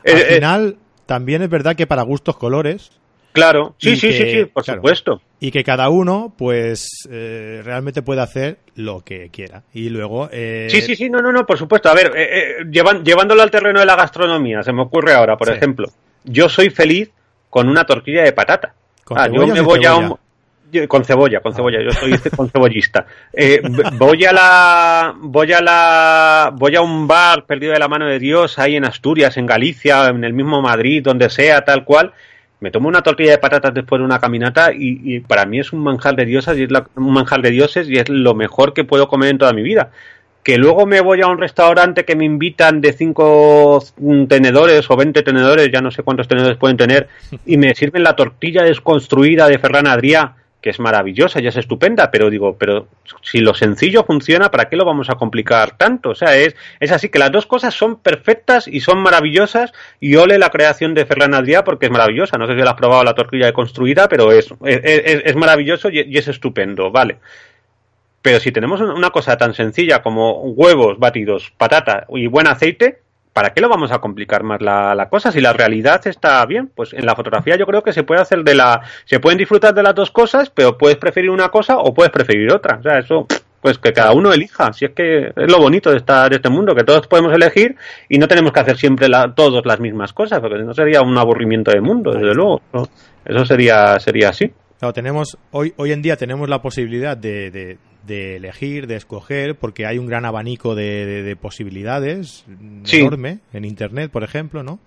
Al 0.06 0.18
final, 0.18 0.78
también 1.06 1.42
es 1.42 1.50
verdad 1.50 1.76
que 1.76 1.88
para 1.88 2.02
gustos 2.02 2.38
colores, 2.38 2.92
Claro, 3.34 3.76
sí, 3.80 3.96
sí, 3.96 4.14
sí, 4.14 4.32
sí, 4.32 4.46
por 4.46 4.64
supuesto. 4.64 5.22
Y 5.40 5.52
que 5.52 5.64
cada 5.64 5.90
uno, 5.90 6.34
pues, 6.38 7.08
eh, 7.12 7.62
realmente 7.64 8.02
puede 8.02 8.22
hacer 8.22 8.60
lo 8.76 9.02
que 9.02 9.30
quiera. 9.30 9.64
Y 9.74 9.90
luego. 9.90 10.30
Eh... 10.32 10.68
Sí, 10.70 10.82
sí, 10.82 10.96
sí, 10.96 11.10
no, 11.10 11.20
no, 11.20 11.32
no, 11.32 11.46
por 11.46 11.58
supuesto. 11.58 11.90
A 11.90 11.94
ver, 11.94 12.14
eh, 12.16 12.60
eh 12.62 12.66
llevándolo 13.04 13.42
al 13.42 13.52
terreno 13.52 13.80
de 13.80 13.86
la 13.86 13.96
gastronomía, 13.96 14.64
se 14.64 14.72
me 14.72 14.84
ocurre 14.84 15.14
ahora, 15.14 15.36
por 15.36 15.50
ejemplo, 15.50 15.90
yo 16.24 16.48
soy 16.48 16.70
feliz 16.70 17.12
con 17.50 17.68
una 17.68 17.86
tortilla 17.86 18.24
de 18.24 18.34
patata. 18.34 18.74
¿Con 19.04 19.18
ah, 19.20 19.28
yo 19.28 19.46
me 19.48 19.62
voy 19.62 19.84
a 19.84 19.96
un, 19.96 20.16
con 20.88 21.04
cebolla, 21.04 21.40
con 21.40 21.54
cebolla, 21.54 21.80
yo 21.82 21.92
soy 21.92 22.18
con 22.36 22.50
cebollista. 22.52 23.06
Eh, 23.32 23.62
voy 23.94 24.26
a 24.26 24.34
la, 24.34 25.14
voy 25.18 25.54
a 25.54 25.62
la, 25.62 26.52
voy 26.54 26.76
a 26.76 26.82
un 26.82 27.08
bar 27.08 27.46
perdido 27.46 27.74
de 27.74 27.80
la 27.80 27.88
mano 27.88 28.08
de 28.08 28.20
Dios 28.20 28.58
ahí 28.60 28.76
en 28.76 28.86
Asturias, 28.86 29.38
en 29.38 29.46
Galicia, 29.46 30.08
en 30.08 30.24
el 30.24 30.34
mismo 30.34 30.62
Madrid, 30.62 31.04
donde 31.04 31.30
sea, 31.30 31.64
tal 31.64 31.84
cual, 31.84 32.14
me 32.64 32.72
tomo 32.72 32.88
una 32.88 33.02
tortilla 33.02 33.32
de 33.32 33.40
patatas 33.40 33.74
después 33.74 34.00
de 34.00 34.06
una 34.06 34.20
caminata 34.20 34.72
y, 34.74 35.20
para 35.20 35.46
mí 35.46 35.60
es 35.60 35.74
un 35.74 35.82
manjar 35.82 36.16
de 36.16 36.24
dioses 36.24 36.58
y 36.58 36.64
es 36.64 36.70
un 36.96 37.14
manjar 37.14 37.42
de 37.42 37.52
dioses 37.52 37.90
y 37.90 37.98
es 37.98 38.08
lo 38.08 38.36
mejor 38.36 38.74
que 38.74 38.86
puedo 38.86 39.10
comer 39.10 39.32
en 39.32 39.38
toda 39.38 39.52
mi 39.52 39.64
vida. 39.64 39.92
Que 40.44 40.58
luego 40.58 40.86
me 40.86 41.02
voy 41.02 41.22
a 41.22 41.28
un 41.28 41.40
restaurante 41.40 42.06
que 42.06 42.16
me 42.16 42.24
invitan 42.24 42.80
de 42.80 42.94
cinco 42.94 43.84
tenedores 44.30 44.90
o 44.90 44.96
20 44.96 45.24
tenedores, 45.24 45.70
ya 45.74 45.82
no 45.82 45.92
sé 45.92 46.04
cuántos 46.04 46.30
tenedores 46.30 46.58
pueden 46.58 46.78
tener, 46.78 47.10
y 47.46 47.58
me 47.58 47.76
sirven 47.76 48.02
la 48.02 48.16
tortilla 48.16 48.64
desconstruida 48.64 49.50
de 49.50 49.60
Ferran 49.60 49.86
Adrià 49.86 50.32
que 50.64 50.70
es 50.70 50.80
maravillosa 50.80 51.42
y 51.42 51.48
es 51.48 51.58
estupenda, 51.58 52.10
pero 52.10 52.30
digo, 52.30 52.56
pero 52.58 52.88
si 53.22 53.40
lo 53.40 53.54
sencillo 53.54 54.06
funciona, 54.06 54.50
¿para 54.50 54.70
qué 54.70 54.78
lo 54.78 54.86
vamos 54.86 55.10
a 55.10 55.16
complicar 55.16 55.78
tanto? 55.78 56.12
O 56.12 56.16
sea, 56.16 56.38
es, 56.38 56.56
es 56.80 56.94
así 56.94 57.10
que 57.10 57.20
las 57.20 57.34
dos 57.34 57.46
cosas 57.46 57.74
son 57.76 57.98
perfectas 57.98 58.70
y 58.70 58.80
son 58.80 59.00
maravillosas 59.00 59.74
y 60.00 60.16
ole 60.16 60.38
la 60.38 60.50
creación 60.50 60.94
de 60.94 61.06
Ferran 61.06 61.34
Adrià 61.34 61.66
porque 61.66 61.88
es 61.88 61.92
maravillosa. 61.92 62.38
No 62.38 62.48
sé 62.48 62.54
si 62.54 62.62
la 62.62 62.72
has 62.72 62.78
probado 62.78 63.04
la 63.04 63.14
tortilla 63.14 63.52
construida, 63.52 64.08
pero 64.08 64.32
es, 64.32 64.54
es, 64.64 65.36
maravilloso 65.36 65.90
y, 65.90 66.00
y, 66.00 66.18
es 66.18 66.30
estupendo, 66.30 66.92
vale. 66.92 67.18
Pero 68.22 68.40
si 68.40 68.54
tenemos 68.54 68.80
una 68.80 69.10
cosa 69.10 69.36
tan 69.36 69.54
sencilla 69.54 70.02
como 70.02 70.44
huevos 70.44 70.98
batidos, 70.98 71.52
patata 71.58 72.06
y 72.08 72.28
buen 72.28 72.48
aceite, 72.48 73.03
¿para 73.34 73.50
qué 73.50 73.62
lo 73.62 73.70
vamos 73.70 73.92
a 73.92 74.00
complicar 74.00 74.44
más 74.44 74.62
la, 74.62 75.08
cosa? 75.10 75.32
Si 75.32 75.42
la 75.42 75.54
realidad 75.54 76.06
está 76.06 76.46
bien, 76.46 76.70
pues 76.74 76.94
en 76.94 77.06
la 77.06 77.16
fotografía 77.16 77.58
yo 77.58 77.66
creo 77.66 77.84
que 77.84 77.92
se 77.92 78.04
puede 78.04 78.22
hacer 78.22 78.44
de 78.44 78.56
la, 78.56 78.82
se 79.06 79.20
pueden 79.20 79.38
disfrutar 79.38 79.74
de 79.74 79.84
las 79.84 79.96
dos 79.96 80.12
cosas, 80.12 80.50
pero 80.50 80.78
puedes 80.78 80.98
preferir 80.98 81.30
una 81.30 81.50
cosa 81.50 81.78
o 81.78 81.94
puedes 81.94 82.12
preferir 82.12 82.52
otra. 82.54 82.78
O 82.78 82.84
sea, 82.84 83.00
eso, 83.00 83.28
pues 83.60 83.80
que 83.80 83.92
cada 83.92 84.14
uno 84.14 84.32
elija. 84.32 84.72
Si 84.72 84.86
es 84.86 84.92
que 84.92 85.34
es 85.36 85.52
lo 85.52 85.58
bonito 85.58 85.90
de 85.90 85.98
estar 85.98 86.28
en 86.28 86.38
este 86.38 86.50
mundo, 86.50 86.76
que 86.76 86.84
todos 86.84 87.08
podemos 87.08 87.34
elegir 87.34 87.76
y 88.08 88.18
no 88.20 88.28
tenemos 88.28 88.52
que 88.52 88.60
hacer 88.60 88.78
siempre 88.78 89.10
la, 89.10 89.34
todos 89.34 89.66
las 89.66 89.80
mismas 89.80 90.14
cosas, 90.14 90.40
porque 90.40 90.60
no 90.60 90.74
sería 90.74 91.02
un 91.02 91.18
aburrimiento 91.18 91.72
de 91.72 91.82
mundo, 91.82 92.12
desde 92.14 92.34
luego. 92.34 92.62
Eso 93.26 93.46
sería, 93.46 94.00
sería 94.00 94.30
así. 94.30 94.52
Claro, 94.80 94.94
tenemos, 94.94 95.38
hoy, 95.52 95.74
hoy 95.78 95.92
en 95.92 96.02
día 96.02 96.18
tenemos 96.18 96.50
la 96.50 96.62
posibilidad 96.62 97.16
de 97.16 97.50
de 97.52 97.78
elegir, 98.08 98.88
de 98.88 98.96
escoger, 98.96 99.56
porque 99.56 99.86
hay 99.86 99.98
un 99.98 100.08
gran 100.08 100.26
abanico 100.26 100.76
de, 100.76 101.38
posibilidades 101.40 102.46
enorme 102.92 103.40
en 103.54 103.66
Internet, 103.66 104.12
por 104.12 104.24
ejemplo, 104.24 104.64
¿no? 104.64 104.80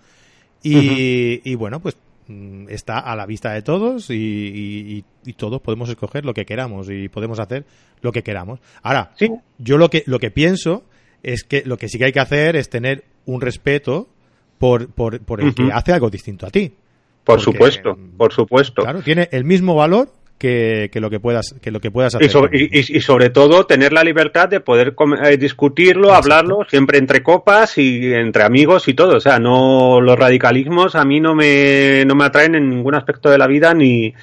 Y, 0.62 1.55
bueno, 1.55 1.81
pues 1.81 1.96
mm, 2.29 2.68
está 2.68 2.98
a 2.98 3.14
la 3.14 3.26
vista 3.26 3.52
de 3.52 3.62
todos 3.62 4.11
y, 4.11 5.05
todos 5.37 5.61
podemos 5.61 5.88
escoger 5.88 6.24
lo 6.24 6.35
que 6.35 6.44
queramos 6.44 6.88
y 6.90 7.09
podemos 7.09 7.38
hacer 7.38 7.64
lo 8.00 8.12
que 8.12 8.22
queramos. 8.22 8.61
Ahora, 8.83 9.12
yo 9.59 9.79
lo 9.79 9.90
que, 9.90 10.02
lo 10.07 10.18
que 10.18 10.31
pienso 10.31 10.85
es 11.22 11.44
que 11.44 11.62
lo 11.64 11.76
que 11.76 11.88
sí 11.88 11.98
que 11.98 12.07
hay 12.07 12.12
que 12.12 12.20
hacer 12.20 12.57
es 12.57 12.70
tener 12.70 13.05
un 13.24 13.40
respeto 13.40 14.09
por, 14.59 14.88
por, 14.88 15.20
por 15.20 15.40
el 15.40 15.55
que 15.55 15.70
hace 15.72 15.92
algo 15.92 16.11
distinto 16.11 16.46
a 16.46 16.50
ti. 16.50 16.72
Por 17.24 17.40
supuesto, 17.40 17.98
por 18.16 18.33
supuesto. 18.33 18.83
Claro, 18.83 19.02
tiene 19.02 19.29
el 19.33 19.44
mismo 19.44 19.74
valor 19.74 20.12
que, 20.38 20.90
lo 20.94 21.11
que 21.11 21.20
puedas 21.20 21.55
que 21.61 21.70
lo 21.70 21.81
que 21.81 21.90
puedas 21.90 22.14
hacer. 22.14 22.51
y 22.53 23.01
sobre, 23.01 23.31
todo 23.31 23.66
tener 23.66 23.92
la 23.92 24.05
libertad 24.05 24.49
de 24.49 24.61
poder 24.61 24.94
eh, 25.25 25.37
discutirlo 25.37 26.12
hablarlo 26.12 26.66
siempre 26.68 26.99
entre 26.99 27.22
copas 27.22 27.79
y 27.79 28.12
entre 28.12 28.42
amigos 28.44 28.88
y 28.88 28.94
todo. 28.94 29.16
O 29.16 29.20
sea 29.20 29.38
no 29.38 30.01
los 30.01 30.18
radicalismos 30.18 30.94
a 30.94 31.05
mí 31.05 31.20
no 31.20 31.35
me 31.35 32.05
no 32.07 32.14
me 32.14 32.25
atraen 32.25 32.55
en 32.55 32.68
ningún 32.68 32.94
aspecto 32.94 33.31
de 33.31 33.38
la 33.38 33.46
vida 33.46 33.72
ni 33.75 34.14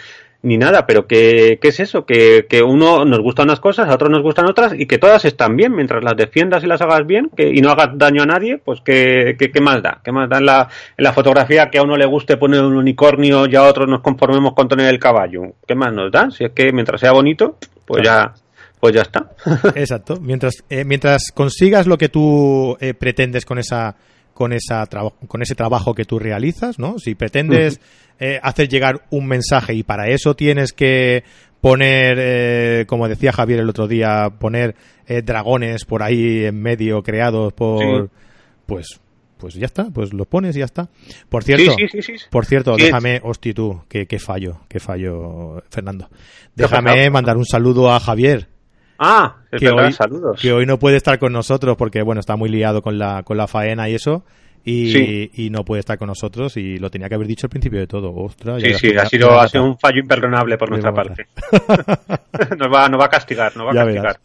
ni 0.44 0.58
nada, 0.58 0.86
pero 0.86 1.08
que, 1.08 1.58
¿qué 1.62 1.70
es 1.70 1.80
eso? 1.80 2.06
Que, 2.06 2.46
que, 2.50 2.62
uno 2.62 3.06
nos 3.06 3.20
gusta 3.20 3.44
unas 3.44 3.62
cosas, 3.62 3.88
a 3.90 3.96
otros 3.96 4.12
nos 4.12 4.22
gustan 4.22 4.46
otras 4.46 4.74
y 4.78 4.86
que 4.86 4.98
todas 4.98 5.24
están 5.24 5.56
bien 5.56 5.74
mientras 5.74 6.04
las 6.04 6.18
defiendas 6.18 6.64
y 6.64 6.68
las 6.68 6.82
hagas 6.82 7.08
bien 7.08 7.32
que, 7.36 7.50
y 7.50 7.62
no 7.62 7.72
hagas 7.72 7.98
daño 7.98 8.24
a 8.24 8.26
nadie, 8.26 8.58
pues 8.58 8.82
¿qué, 8.84 9.38
qué, 9.40 9.62
más 9.62 9.82
da? 9.82 10.02
¿Qué 10.04 10.12
más 10.12 10.30
da 10.30 10.40
en 10.40 10.46
la, 10.46 10.70
en 10.98 11.04
la 11.04 11.14
fotografía 11.14 11.70
que 11.70 11.78
a 11.78 11.84
uno 11.84 11.96
le 11.96 12.06
guste 12.06 12.36
poner 12.36 12.62
un 12.62 12.76
unicornio 12.76 13.48
y 13.48 13.56
a 13.56 13.64
otros 13.64 13.88
nos 13.88 14.02
conformemos 14.02 14.54
con 14.54 14.68
tener 14.68 14.88
el 14.90 15.00
caballo? 15.00 15.54
¿Qué 15.66 15.76
más 15.76 15.94
nos 15.94 16.12
da? 16.12 16.30
Si 16.30 16.44
es 16.44 16.52
que 16.52 16.74
mientras 16.74 17.00
sea 17.00 17.14
bonito, 17.14 17.58
pues 17.86 18.04
ya 18.04 18.34
pues 18.82 18.96
ya 18.96 19.04
está. 19.04 19.32
Exacto. 19.76 20.20
Mientras, 20.20 20.56
eh, 20.70 20.84
mientras 20.84 21.32
consigas 21.34 21.88
lo 21.88 21.98
que 21.98 22.10
tú 22.10 22.76
eh, 22.82 22.94
pretendes 22.94 23.46
con 23.46 23.58
esa 23.58 23.96
con 24.34 24.52
esa 24.52 24.86
con 25.28 25.42
ese 25.42 25.56
trabajo 25.56 25.96
que 25.96 26.04
tú 26.04 26.20
realizas, 26.20 26.80
¿no? 26.80 27.00
Si 27.00 27.16
pretendes 27.16 27.80
eh, 28.20 28.40
hacer 28.42 28.70
llegar 28.70 29.02
un 29.10 29.28
mensaje 29.28 29.74
y 29.74 29.84
para 29.84 30.08
eso 30.08 30.36
tienes 30.36 30.72
que 30.74 31.24
poner, 31.62 32.18
eh, 32.20 32.86
como 32.88 33.08
decía 33.08 33.32
Javier 33.32 33.62
el 33.62 33.70
otro 33.70 33.88
día, 33.88 34.30
poner 34.38 34.76
eh, 35.08 35.22
dragones 35.22 35.86
por 35.86 36.04
ahí 36.04 36.46
en 36.46 36.62
medio 36.62 37.02
creados 37.04 37.54
por, 37.54 38.10
pues, 38.66 39.00
pues 39.38 39.54
ya 39.56 39.66
está, 39.66 39.86
pues 39.90 40.14
lo 40.14 40.26
pones 40.26 40.56
y 40.56 40.60
ya 40.60 40.66
está. 40.66 40.90
Por 41.30 41.44
cierto, 41.44 41.76
por 42.30 42.46
cierto, 42.46 42.76
déjame, 42.76 43.20
hosti 43.24 43.54
tú, 43.54 43.82
que, 43.88 44.06
fallo, 44.20 44.60
que 44.68 44.80
fallo, 44.80 45.64
Fernando. 45.70 46.10
Déjame 46.56 47.10
mandar 47.10 47.38
un 47.38 47.46
saludo 47.46 47.92
a 47.92 48.00
Javier. 48.00 48.48
Ah, 49.00 49.38
que 49.52 49.70
hoy, 49.70 49.92
saludos. 49.92 50.40
Que 50.40 50.54
hoy 50.54 50.66
no 50.66 50.80
puede 50.80 50.98
estar 50.98 51.18
con 51.18 51.34
nosotros 51.34 51.76
porque, 51.78 52.02
bueno, 52.04 52.20
está 52.20 52.36
muy 52.36 52.50
liado 52.50 52.82
con 52.82 52.98
la, 52.98 53.24
con 53.24 53.38
la 53.38 53.48
faena 53.48 53.90
y 53.90 53.96
eso 53.96 54.24
y, 54.66 55.50
no 55.50 55.66
puede 55.66 55.82
estar 55.82 55.98
con 55.98 56.08
nosotros 56.08 56.56
y 56.56 56.78
lo 56.78 56.90
tenía 56.90 57.10
que 57.10 57.16
haber 57.16 57.28
dicho 57.28 57.48
al 57.48 57.50
principio 57.50 57.80
de 57.80 57.88
todo. 57.88 58.14
Ostras, 58.16 58.62
sí, 58.62 58.74
sí, 58.76 58.98
ha 58.98 59.06
sido, 59.06 59.40
ha 59.40 59.48
sido 59.48 59.66
un 59.66 59.78
fallo 59.78 60.00
imperdonable 60.00 60.58
por 60.58 60.70
nuestra 60.70 60.94
parte. 60.94 61.28
nos, 62.58 62.74
va, 62.74 62.88
nos 62.88 63.00
va 63.00 63.06
a 63.06 63.10
castigar, 63.10 63.56
nos 63.58 63.68
va 63.68 63.72
a 63.72 63.86
castigar. 63.86 64.20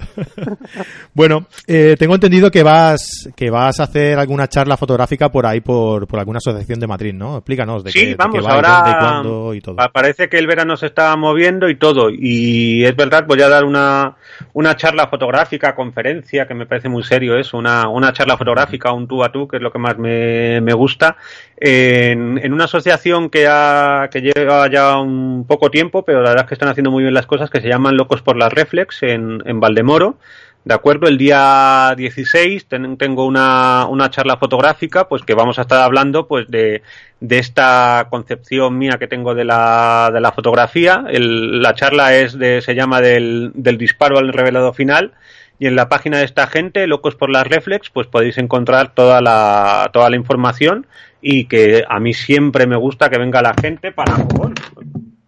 bueno, 1.14 1.46
eh, 1.66 1.96
tengo 1.98 2.14
entendido 2.14 2.51
que 2.51 2.62
vas 2.62 3.29
que 3.35 3.51
vas 3.51 3.81
a 3.81 3.85
hacer 3.85 4.18
alguna 4.18 4.46
charla 4.46 4.77
fotográfica 4.77 5.29
por 5.29 5.44
ahí, 5.44 5.61
por, 5.61 6.07
por 6.07 6.20
alguna 6.20 6.38
asociación 6.38 6.79
de 6.79 6.87
Madrid, 6.87 7.14
¿no? 7.14 7.38
Explícanos 7.38 7.83
de 7.83 7.90
sí, 7.90 8.01
qué, 8.01 8.14
vamos, 8.14 8.44
va, 8.44 8.55
ahora 8.55 8.68
dónde, 8.68 8.98
cuándo 8.98 9.55
y 9.55 9.61
todo. 9.61 9.77
Parece 9.92 10.29
que 10.29 10.38
el 10.38 10.46
verano 10.46 10.77
se 10.77 10.87
está 10.87 11.16
moviendo 11.16 11.68
y 11.68 11.77
todo. 11.77 12.11
Y 12.11 12.85
es 12.85 12.94
verdad, 12.94 13.24
voy 13.27 13.42
a 13.42 13.48
dar 13.48 13.64
una, 13.64 14.16
una 14.53 14.77
charla 14.77 15.09
fotográfica, 15.09 15.74
conferencia, 15.74 16.46
que 16.46 16.55
me 16.55 16.66
parece 16.66 16.88
muy 16.88 17.03
serio 17.03 17.37
eso, 17.37 17.59
una, 17.59 17.88
una 17.88 18.12
charla 18.12 18.37
fotográfica, 18.37 18.92
un 18.92 19.09
tú 19.09 19.24
a 19.24 19.33
tú, 19.33 19.48
que 19.48 19.57
es 19.57 19.62
lo 19.62 19.72
que 19.72 19.79
más 19.79 19.98
me 19.98 20.28
me, 20.62 20.73
gusta, 20.73 21.17
en, 21.57 22.38
en, 22.43 22.53
una 22.53 22.64
asociación 22.64 23.31
que, 23.31 23.47
ha, 23.49 24.09
que 24.11 24.21
lleva 24.21 24.71
ya 24.71 24.99
un 24.99 25.45
poco 25.47 25.71
tiempo, 25.71 26.05
pero 26.05 26.23
la 26.23 26.31
verdad 26.31 26.45
es 26.45 26.49
que 26.49 26.55
están 26.55 26.69
haciendo 26.69 26.91
muy 26.91 27.03
bien 27.03 27.14
las 27.14 27.27
cosas, 27.27 27.51
que 27.51 27.61
se 27.61 27.69
llaman 27.69 27.97
Locos 27.97 28.23
por 28.23 28.37
las 28.37 28.53
Reflex 28.53 29.03
en, 29.03 29.43
en 29.45 29.61
Valdemoro. 29.61 30.19
¿De 30.64 30.75
acuerdo? 30.75 31.09
El 31.09 31.17
día 31.17 31.95
16 31.97 32.67
tengo 32.99 33.25
una, 33.25 33.87
una, 33.88 34.11
charla 34.11 34.37
fotográfica, 34.37 35.09
pues 35.09 35.23
que 35.23 35.33
vamos 35.33 35.59
a 35.59 35.62
estar 35.62 35.81
hablando 35.81 36.27
pues 36.29 36.47
de, 36.49 36.83
de 37.21 37.38
esta 37.38 38.09
concepción 38.11 38.77
mía 38.77 38.99
que 38.99 39.07
tengo 39.07 39.35
de 39.35 39.47
la, 39.47 40.11
de 40.12 40.21
la 40.21 40.33
fotografía. 40.33 41.05
El, 41.09 41.62
la 41.62 41.75
charla 41.75 42.14
es 42.17 42.38
de, 42.38 42.61
se 42.61 42.75
llama 42.75 43.01
del, 43.01 43.53
del 43.55 43.79
disparo 43.79 44.19
al 44.19 44.31
revelado 44.31 44.75
final 44.75 45.14
y 45.59 45.66
en 45.66 45.77
la 45.77 45.88
página 45.88 46.18
de 46.18 46.25
esta 46.25 46.47
gente, 46.47 46.87
Locos 46.87 47.16
por 47.16 47.31
las 47.31 47.47
Reflex, 47.47 47.90
pues 47.90 48.07
podéis 48.07 48.38
encontrar 48.38 48.94
toda 48.94 49.21
la, 49.21 49.90
toda 49.92 50.09
la 50.09 50.16
información 50.16 50.87
y 51.21 51.47
que 51.47 51.85
a 51.88 51.99
mí 51.99 52.14
siempre 52.14 52.66
me 52.66 52.77
gusta 52.77 53.11
que 53.11 53.18
venga 53.18 53.42
la 53.42 53.55
gente 53.61 53.90
para... 53.90 54.14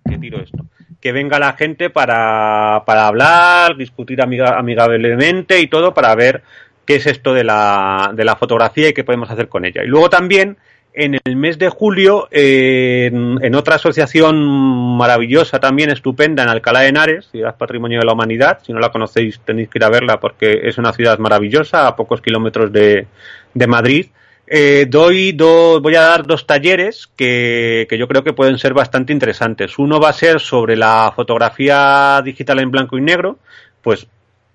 ¿Qué 0.09 0.19
tiro 0.19 0.41
esto? 0.41 0.65
Que 1.01 1.13
venga 1.13 1.39
la 1.39 1.55
gente 1.55 1.91
para, 1.91 2.85
para 2.87 3.07
hablar, 3.09 3.77
discutir 3.77 4.23
amigablemente 4.23 5.61
y 5.61 5.67
todo 5.67 5.93
para 5.95 6.15
ver 6.15 6.43
qué 6.85 6.97
es 6.97 7.07
esto 7.07 7.35
de 7.35 7.43
la, 7.43 8.13
de 8.15 8.25
la 8.25 8.37
fotografía 8.37 8.89
y 8.89 8.93
qué 8.93 9.03
podemos 9.03 9.31
hacer 9.31 9.49
con 9.49 9.65
ella. 9.65 9.83
Y 9.83 9.89
luego 9.89 10.11
también 10.11 10.59
en 10.93 11.19
el 11.25 11.37
mes 11.37 11.59
de 11.59 11.69
julio 11.69 12.29
en, 12.31 13.55
otra 13.55 13.77
asociación 13.77 14.97
maravillosa 14.97 15.61
también 15.61 15.91
estupenda 15.91 16.43
en 16.43 16.49
Alcalá 16.49 16.81
de 16.81 16.89
Henares, 16.89 17.29
ciudad 17.31 17.57
patrimonio 17.57 18.01
de 18.01 18.07
la 18.07 18.13
humanidad. 18.13 18.59
Si 18.65 18.73
no 18.73 18.81
la 18.81 18.91
conocéis 18.91 19.41
tenéis 19.41 19.69
que 19.69 19.79
ir 19.79 19.85
a 19.85 19.91
verla 19.91 20.21
porque 20.21 20.61
es 20.65 20.79
una 20.79 20.93
ciudad 20.93 21.19
maravillosa 21.19 21.87
a 21.87 21.97
pocos 21.97 22.21
kilómetros 22.21 22.73
de, 22.73 23.07
de 23.55 23.67
Madrid. 23.67 24.07
Eh, 24.53 24.87
doy 24.89 25.33
voy 25.33 25.95
a 25.95 26.01
dar 26.01 26.27
dos 26.27 26.45
talleres 26.45 27.09
que, 27.17 27.87
que 27.89 27.97
yo 27.97 28.09
creo 28.09 28.25
que 28.25 28.33
pueden 28.33 28.59
ser 28.59 28.75
bastante 28.75 29.13
interesantes. 29.13 29.79
Uno 29.79 30.01
va 30.01 30.09
a 30.09 30.13
ser 30.13 30.41
sobre 30.41 30.77
la 30.77 31.13
fotografía 31.15 32.21
digital 32.25 32.59
en 32.59 32.73
blanco 32.73 32.99
y 32.99 33.01
negro, 33.01 33.39
pues 33.81 34.09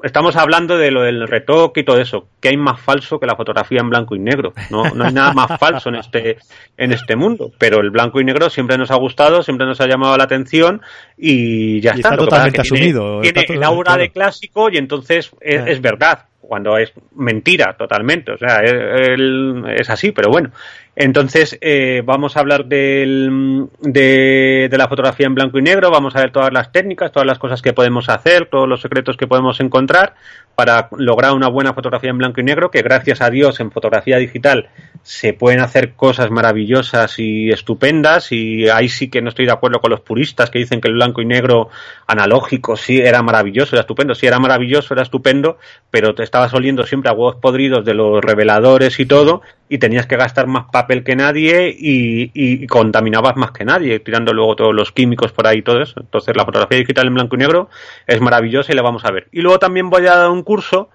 estamos 0.04 0.36
hablando 0.36 0.78
de 0.78 0.92
lo 0.92 1.02
del 1.02 1.28
retoque 1.28 1.82
y 1.82 1.84
todo 1.84 2.00
eso. 2.00 2.28
¿Qué 2.40 2.50
hay 2.50 2.58
más 2.58 2.80
falso 2.80 3.20
que 3.20 3.26
la 3.26 3.36
fotografía 3.36 3.82
en 3.82 3.90
blanco 3.90 4.16
y 4.16 4.20
negro? 4.20 4.54
No, 4.70 4.84
no 4.96 5.06
hay 5.06 5.14
nada 5.14 5.34
más 5.34 5.60
falso 5.60 5.90
en 5.90 5.96
este, 5.96 6.38
en 6.78 6.92
este 6.92 7.16
mundo. 7.16 7.52
Pero 7.58 7.82
el 7.82 7.92
blanco 7.92 8.20
y 8.20 8.26
negro 8.26 8.50
siempre 8.50 8.78
nos 8.78 8.92
ha 8.92 8.96
gustado, 8.96 9.44
siempre 9.44 9.66
nos 9.66 9.82
ha 9.82 9.88
llamado 9.88 10.18
la 10.18 10.26
atención 10.26 10.82
y 11.18 11.82
ya 11.82 11.92
está. 11.92 12.10
está. 12.10 12.18
totalmente 12.18 12.62
asumido. 12.62 13.22
Tiene, 13.22 13.46
el 13.48 13.64
aura 13.64 13.98
de 13.98 14.10
clásico 14.10 14.70
y 14.70 14.78
entonces 14.78 15.32
es 15.42 15.82
verdad 15.82 16.26
cuando 16.48 16.78
es 16.78 16.94
mentira 17.16 17.76
totalmente, 17.78 18.32
o 18.32 18.38
sea, 18.38 18.62
es, 18.64 19.90
así, 19.90 20.12
pero 20.12 20.30
bueno. 20.30 20.52
Entonces, 20.96 21.58
eh, 21.60 22.04
vamos 22.06 22.38
a 22.38 22.40
hablar 22.40 22.66
del, 22.66 23.68
de, 23.82 24.68
de, 24.72 24.78
la 24.78 24.88
fotografía 24.88 25.26
en 25.26 25.36
blanco 25.36 25.60
y 25.60 25.62
negro, 25.62 25.92
vamos 25.92 26.16
a 26.16 26.22
ver 26.22 26.32
todas 26.32 26.54
las 26.54 26.72
técnicas, 26.72 27.12
todas 27.12 27.28
las 27.28 27.38
cosas 27.38 27.62
que 27.62 27.74
podemos 27.74 28.08
hacer, 28.08 28.46
todos 28.46 28.68
los 28.68 28.82
secretos 28.82 29.18
que 29.18 29.28
podemos 29.28 29.60
encontrar 29.60 30.14
para 30.56 30.89
lograr 30.98 31.34
una 31.34 31.48
buena 31.48 31.74
fotografía 31.74 32.10
en 32.10 32.18
blanco 32.18 32.41
y 32.41 32.44
negro, 32.44 32.72
que 32.72 32.82
gracias 32.82 33.22
a 33.22 33.30
Dios 33.30 33.60
en 33.60 33.72
fotografía 33.72 34.18
digital 34.18 34.70
se 35.04 35.34
pueden 35.34 35.60
hacer 35.60 35.94
cosas 35.94 36.32
maravillosas 36.32 37.20
y 37.20 37.50
estupendas, 37.50 38.32
y 38.32 38.70
ahí 38.70 38.89
sí 38.89 39.10
que 39.10 39.22
no 39.22 39.30
estoy 39.30 39.46
de 39.46 39.52
acuerdo 39.52 39.80
con 39.80 39.91
los 39.91 40.02
puristas 40.02 40.50
que 40.50 40.60
dicen 40.60 40.82
que 40.82 40.88
el 40.88 40.96
blanco 40.96 41.22
y 41.22 41.26
negro 41.26 41.70
analógico 42.08 42.76
sí 42.76 43.00
era 43.00 43.22
maravilloso, 43.22 43.76
era 43.76 43.82
estupendo, 43.82 44.15
sí 44.15 44.26
era 44.26 44.39
maravilloso, 44.39 44.94
era 44.94 45.04
estupendo, 45.04 45.58
pero 45.91 46.15
te 46.15 46.24
estabas 46.24 46.54
oliendo 46.54 46.86
siempre 46.86 47.12
a 47.12 47.13
huevos 47.13 47.36
podridos 47.36 47.86
de 47.86 47.94
los 47.94 48.24
reveladores 48.24 49.00
y 49.00 49.06
todo, 49.06 49.41
y 49.68 49.80
tenías 49.80 50.06
que 50.06 50.15
gastar 50.15 50.48
más 50.48 50.65
papel 50.72 51.04
que 51.04 51.15
nadie 51.15 51.76
y, 51.78 52.32
y, 52.34 52.68
contaminabas 52.68 53.36
más 53.36 53.52
que 53.52 53.65
nadie, 53.65 54.00
tirando 54.00 54.32
luego 54.32 54.56
todos 54.56 54.76
los 54.76 54.91
químicos 54.91 55.32
por 55.32 55.48
ahí 55.48 55.60
y 55.60 55.62
todo 55.63 55.82
eso. 55.82 56.00
Entonces 56.00 56.36
la 56.36 56.46
fotografía 56.46 56.78
digital 56.78 57.08
en 57.08 57.15
blanco 57.15 57.36
y 57.36 57.39
negro 57.39 57.70
es 58.06 58.22
maravillosa 58.22 58.72
y 58.72 58.76
la 58.76 58.84
vamos 58.84 59.06
a 59.06 59.12
ver. 59.12 59.28
Y 59.32 59.41
luego 59.41 59.58
también 59.58 59.89
voy 59.89 60.06
a 60.06 60.15
dar 60.15 60.30
un 60.30 60.44
curso 60.46 60.90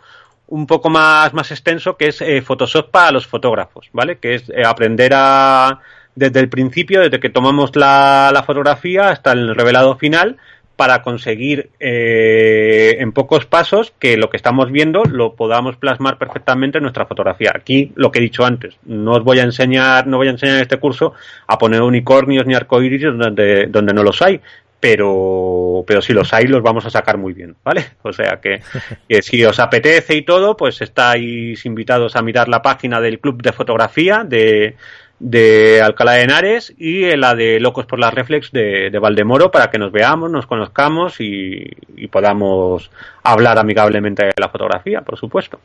un 0.48 0.66
poco 0.66 0.88
más, 0.88 1.34
más 1.34 1.50
extenso 1.50 1.96
que 1.98 2.08
es 2.08 2.22
eh, 2.22 2.40
Photoshop 2.40 2.90
para 2.90 3.12
los 3.12 3.26
fotógrafos, 3.26 3.90
¿vale? 3.92 4.18
Que 4.18 4.36
es 4.36 4.48
eh, 4.48 4.62
aprender 4.64 5.12
a 5.14 5.80
desde 6.14 6.40
el 6.40 6.48
principio, 6.48 7.02
desde 7.02 7.20
que 7.20 7.28
tomamos 7.28 7.76
la, 7.76 8.30
la 8.32 8.42
fotografía 8.42 9.10
hasta 9.10 9.32
el 9.32 9.54
revelado 9.54 9.96
final, 9.96 10.38
para 10.80 11.02
conseguir 11.02 11.68
eh, 11.78 12.96
en 13.00 13.12
pocos 13.12 13.44
pasos 13.44 13.92
que 13.98 14.16
lo 14.16 14.30
que 14.30 14.38
estamos 14.38 14.72
viendo 14.72 15.04
lo 15.04 15.34
podamos 15.34 15.76
plasmar 15.76 16.16
perfectamente 16.16 16.78
en 16.78 16.84
nuestra 16.84 17.04
fotografía. 17.04 17.52
Aquí 17.54 17.92
lo 17.96 18.10
que 18.10 18.18
he 18.18 18.22
dicho 18.22 18.46
antes, 18.46 18.78
no 18.86 19.12
os 19.12 19.22
voy 19.22 19.40
a 19.40 19.42
enseñar, 19.42 20.06
no 20.06 20.16
voy 20.16 20.28
a 20.28 20.30
enseñar 20.30 20.56
en 20.56 20.62
este 20.62 20.78
curso 20.78 21.12
a 21.46 21.58
poner 21.58 21.82
unicornios 21.82 22.46
ni 22.46 22.54
arcoíris 22.54 23.02
donde, 23.02 23.66
donde 23.66 23.92
no 23.92 24.02
los 24.02 24.22
hay, 24.22 24.40
pero, 24.80 25.84
pero 25.86 26.00
si 26.00 26.12
los 26.12 26.32
hay 26.32 26.46
los 26.46 26.62
vamos 26.62 26.86
a 26.86 26.90
sacar 26.90 27.18
muy 27.18 27.34
bien, 27.34 27.54
¿vale? 27.62 27.84
O 28.02 28.12
sea 28.12 28.40
que, 28.42 28.60
que, 29.08 29.22
si 29.22 29.44
os 29.44 29.60
apetece 29.60 30.16
y 30.16 30.24
todo, 30.24 30.56
pues 30.56 30.80
estáis 30.80 31.64
invitados 31.66 32.16
a 32.16 32.22
mirar 32.22 32.48
la 32.48 32.62
página 32.62 33.00
del 33.00 33.20
Club 33.20 33.42
de 33.42 33.52
Fotografía 33.52 34.24
de, 34.26 34.76
de 35.20 35.82
Alcalá 35.82 36.12
de 36.12 36.22
Henares 36.22 36.74
y 36.78 37.14
la 37.14 37.34
de 37.34 37.60
Locos 37.60 37.84
por 37.84 37.98
las 37.98 38.12
Reflex 38.12 38.50
de, 38.52 38.88
de 38.90 38.98
Valdemoro 38.98 39.50
para 39.50 39.70
que 39.70 39.78
nos 39.78 39.92
veamos, 39.92 40.30
nos 40.30 40.46
conozcamos 40.46 41.16
y, 41.20 41.70
podamos 42.10 42.90
hablar 43.22 43.58
amigablemente 43.58 44.24
de 44.24 44.32
la 44.36 44.48
fotografía, 44.48 45.02
por 45.02 45.18
supuesto. 45.18 45.60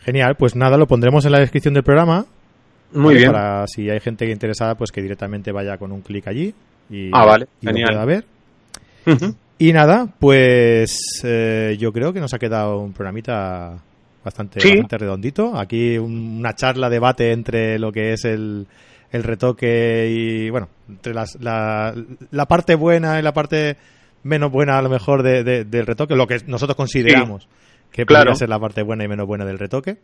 Genial, 0.00 0.36
pues 0.36 0.54
nada, 0.54 0.76
lo 0.76 0.86
pondremos 0.86 1.24
en 1.24 1.32
la 1.32 1.40
descripción 1.40 1.74
del 1.74 1.82
programa. 1.82 2.26
Muy 2.92 3.14
bien. 3.14 3.32
Para 3.32 3.66
si 3.66 3.88
hay 3.88 4.00
gente 4.00 4.28
interesada, 4.30 4.74
pues 4.74 4.92
que 4.92 5.00
directamente 5.00 5.50
vaya 5.50 5.78
con 5.78 5.90
un 5.90 6.02
clic 6.02 6.28
allí 6.28 6.54
y, 6.90 7.10
ah, 7.12 7.24
vale. 7.24 7.46
Genial. 7.62 7.88
pueda 7.88 8.04
ver. 8.04 8.24
Y 9.58 9.72
nada, 9.72 10.08
pues 10.18 11.20
eh, 11.22 11.76
yo 11.78 11.92
creo 11.92 12.12
que 12.12 12.20
nos 12.20 12.34
ha 12.34 12.38
quedado 12.38 12.78
un 12.78 12.92
programita 12.92 13.80
bastante, 14.24 14.60
redondito. 14.90 15.56
Aquí 15.56 15.98
una 15.98 16.54
charla, 16.54 16.90
debate 16.90 17.32
entre 17.32 17.78
lo 17.78 17.92
que 17.92 18.12
es 18.12 18.24
el, 18.24 18.66
el 19.12 19.22
retoque 19.22 20.08
y, 20.10 20.50
bueno, 20.50 20.68
entre 20.88 21.14
las, 21.14 21.36
la, 21.40 21.94
la, 22.30 22.46
parte 22.46 22.74
buena 22.74 23.18
y 23.18 23.22
la 23.22 23.32
parte 23.32 23.76
menos 24.24 24.50
buena 24.50 24.78
a 24.78 24.82
lo 24.82 24.88
mejor 24.88 25.22
de, 25.22 25.64
del 25.64 25.86
retoque, 25.86 26.16
lo 26.16 26.26
que 26.26 26.40
nosotros 26.46 26.76
consideramos 26.76 27.48
que 27.92 28.06
claro. 28.06 28.24
podría 28.24 28.38
ser 28.38 28.48
la 28.48 28.58
parte 28.58 28.82
buena 28.82 29.04
y 29.04 29.08
menos 29.08 29.26
buena 29.26 29.44
del 29.44 29.58
retoque. 29.58 29.98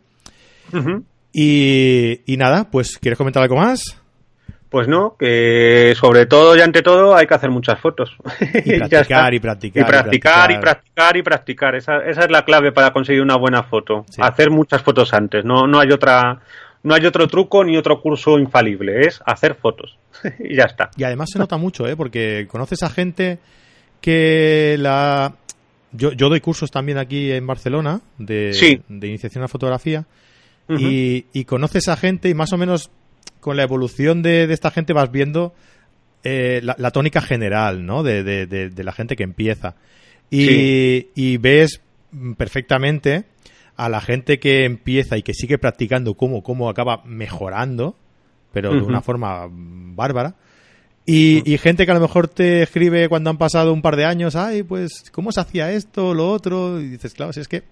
y, 1.33 2.21
y 2.25 2.37
nada, 2.37 2.69
pues, 2.69 2.97
¿quieres 2.97 3.17
comentar 3.17 3.43
algo 3.43 3.57
más? 3.57 3.98
Pues 4.69 4.87
no, 4.87 5.15
que 5.17 5.95
sobre 5.99 6.27
todo 6.27 6.55
y 6.55 6.61
ante 6.61 6.83
todo 6.83 7.15
hay 7.15 7.25
que 7.25 7.33
hacer 7.33 7.49
muchas 7.49 7.79
fotos. 7.79 8.15
Y 8.65 8.77
practicar, 8.77 9.33
y 9.33 9.39
practicar, 9.39 9.81
y 9.81 9.85
practicar. 9.85 10.51
Y 10.51 10.57
practicar 10.59 11.17
y 11.17 11.23
practicar, 11.23 11.75
Esa, 11.75 11.97
esa 12.05 12.21
es 12.21 12.31
la 12.31 12.45
clave 12.45 12.71
para 12.71 12.91
conseguir 12.93 13.23
una 13.23 13.35
buena 13.35 13.63
foto. 13.63 14.05
Hacer 14.19 14.51
muchas 14.51 14.83
fotos 14.83 15.11
antes. 15.13 15.43
No, 15.43 15.65
no 15.65 15.79
hay 15.79 15.91
otra, 15.91 16.39
no 16.83 16.93
hay 16.93 17.03
otro 17.05 17.27
truco 17.27 17.63
ni 17.63 17.77
otro 17.77 17.99
curso 17.99 18.37
infalible. 18.37 19.07
Es 19.07 19.19
hacer 19.25 19.55
fotos. 19.55 19.97
y 20.39 20.55
ya 20.55 20.65
está. 20.65 20.91
Y 20.97 21.03
además 21.03 21.29
se 21.33 21.39
nota 21.39 21.57
mucho, 21.57 21.87
¿eh? 21.87 21.95
Porque 21.95 22.47
conoces 22.47 22.83
a 22.83 22.89
gente 22.89 23.39
que 24.01 24.75
la... 24.77 25.33
Yo, 25.91 26.11
yo 26.11 26.29
doy 26.29 26.41
cursos 26.41 26.69
también 26.69 26.99
aquí 26.99 27.31
en 27.31 27.47
Barcelona 27.47 28.01
de, 28.19 28.79
de 28.87 29.07
iniciación 29.07 29.43
a 29.43 29.47
fotografía. 29.47 30.05
y, 30.69 31.25
y 31.33 31.45
conoces 31.45 31.87
a 31.87 31.95
gente 31.97 32.29
y 32.29 32.35
más 32.35 32.53
o 32.53 32.57
menos 32.57 32.91
con 33.39 33.57
la 33.57 33.63
evolución 33.63 34.21
de, 34.21 34.51
esta 34.51 34.71
gente 34.71 34.93
vas 34.93 35.11
viendo 35.11 35.53
eh, 36.23 36.61
la, 36.63 36.91
tónica 36.91 37.21
general, 37.21 37.85
¿no? 37.85 38.03
De, 38.03 38.71
la 38.75 38.91
gente 38.91 39.15
que 39.15 39.23
empieza. 39.23 39.75
Y, 40.29 41.37
ves 41.37 41.81
perfectamente 42.37 43.25
a 43.75 43.87
la 43.87 44.01
gente 44.01 44.39
que 44.39 44.65
empieza 44.65 45.17
y 45.17 45.23
que 45.23 45.33
sigue 45.33 45.57
practicando 45.57 46.15
cómo, 46.15 46.43
cómo 46.43 46.69
acaba 46.69 47.01
mejorando, 47.05 47.95
pero 48.51 48.71
de 48.71 48.81
una 48.81 49.01
forma 49.01 49.47
bárbara. 49.49 50.35
Y, 51.05 51.49
y, 51.51 51.57
gente 51.57 51.85
que 51.85 51.91
a 51.91 51.95
lo 51.95 52.01
mejor 52.01 52.27
te 52.27 52.61
escribe 52.61 53.09
cuando 53.09 53.31
han 53.31 53.37
pasado 53.37 53.73
un 53.73 53.81
par 53.81 53.95
de 53.95 54.05
años, 54.05 54.35
ay, 54.35 54.61
pues, 54.61 55.05
¿cómo 55.11 55.31
se 55.31 55.39
hacía 55.39 55.71
esto, 55.71 56.13
lo 56.13 56.29
otro? 56.29 56.79
Y 56.79 56.89
dices, 56.89 57.13
claro, 57.13 57.33
si 57.33 57.39
es 57.39 57.47
que 57.47 57.63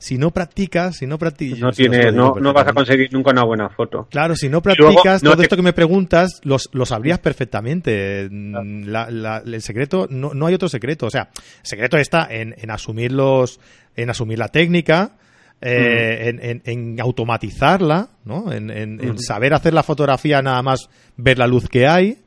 si 0.00 0.16
no 0.16 0.30
practicas, 0.30 0.96
si 0.96 1.06
no 1.06 1.18
practicas... 1.18 1.78
No, 1.78 2.10
no, 2.10 2.34
no 2.40 2.52
vas 2.54 2.66
a 2.66 2.72
conseguir 2.72 3.12
nunca 3.12 3.32
una 3.32 3.44
buena 3.44 3.68
foto. 3.68 4.08
Claro, 4.10 4.34
si 4.34 4.48
no 4.48 4.62
practicas 4.62 5.20
todo 5.20 5.42
esto 5.42 5.56
que 5.56 5.62
me 5.62 5.74
preguntas, 5.74 6.40
los, 6.42 6.70
lo 6.72 6.86
sabrías 6.86 7.18
perfectamente. 7.18 8.22
el 8.22 9.60
secreto, 9.60 10.06
no, 10.08 10.32
no 10.32 10.46
hay 10.46 10.54
otro 10.54 10.70
secreto. 10.70 11.06
O 11.06 11.10
sea, 11.10 11.28
el 11.34 11.66
secreto 11.66 11.98
está 11.98 12.26
en, 12.30 12.54
en 12.56 12.70
asumir 12.70 13.12
los, 13.12 13.60
en 13.94 14.08
asumir 14.08 14.38
la 14.38 14.48
técnica, 14.48 15.18
eh, 15.60 16.32
en, 16.40 16.62
en, 16.64 16.98
automatizarla, 16.98 18.08
¿no? 18.24 18.50
En, 18.50 19.18
saber 19.18 19.52
hacer 19.52 19.74
la 19.74 19.82
fotografía 19.82 20.40
nada 20.40 20.62
más 20.62 20.88
ver 21.18 21.36
la 21.36 21.46
luz 21.46 21.68
que 21.68 21.86
hay. 21.86 22.22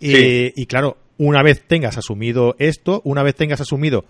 Y, 0.00 0.60
y, 0.60 0.66
claro, 0.66 0.96
una 1.18 1.44
vez 1.44 1.62
tengas 1.68 1.96
asumido 1.96 2.56
esto, 2.58 3.00
una 3.04 3.22
vez 3.22 3.36
tengas 3.36 3.60
asumido 3.60 4.04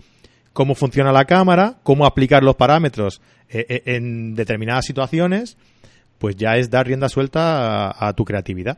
cómo 0.53 0.75
funciona 0.75 1.11
la 1.11 1.25
cámara, 1.25 1.75
cómo 1.83 2.05
aplicar 2.05 2.43
los 2.43 2.55
parámetros 2.55 3.21
eh, 3.49 3.65
eh, 3.67 3.81
en 3.85 4.35
determinadas 4.35 4.85
situaciones, 4.85 5.57
pues 6.19 6.35
ya 6.37 6.55
es 6.57 6.69
dar 6.69 6.87
rienda 6.87 7.09
suelta 7.09 7.93
a, 8.07 8.13
tu 8.13 8.23
creatividad. 8.23 8.77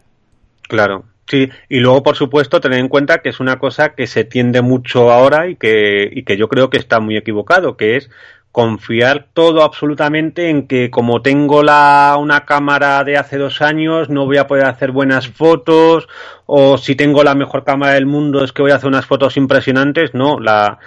Claro, 0.64 1.04
sí. 1.28 1.50
Y 1.70 1.80
luego, 1.80 2.02
por 2.02 2.16
supuesto, 2.16 2.60
tener 2.60 2.80
en 2.80 2.88
cuenta 2.88 3.20
que 3.20 3.30
es 3.30 3.40
una 3.40 3.60
cosa 3.60 3.94
que 3.94 4.08
se 4.08 4.24
tiende 4.24 4.62
mucho 4.62 5.12
ahora 5.12 5.48
y 5.48 5.56
que, 5.56 6.10
y 6.12 6.24
que 6.24 6.38
yo 6.38 6.48
creo 6.48 6.70
que 6.70 6.78
está 6.78 7.00
muy 7.00 7.18
equivocado, 7.18 7.78
que 7.78 7.98
es 7.98 8.10
confiar 8.52 9.28
todo 9.34 9.64
absolutamente 9.64 10.50
en 10.50 10.66
que 10.66 10.90
como 10.90 11.22
tengo 11.22 11.62
la, 11.62 12.16
una 12.18 12.46
cámara 12.46 13.04
de 13.04 13.18
hace 13.18 13.38
dos 13.38 13.62
años 13.62 14.10
no 14.10 14.26
voy 14.26 14.38
a 14.38 14.48
poder 14.48 14.64
hacer 14.66 14.94
buenas 14.94 15.28
fotos 15.28 16.08
o 16.46 16.78
si 16.78 16.96
tengo 16.96 17.22
la 17.22 17.36
mejor 17.36 17.66
cámara 17.66 17.96
del 17.96 18.06
mundo 18.06 18.46
es 18.46 18.54
que 18.54 18.62
voy 18.62 18.72
a 18.72 18.76
hacer 18.76 18.88
unas 18.88 19.06
fotos 19.06 19.36
impresionantes. 19.36 20.14
No, 20.14 20.40
la, 20.40 20.80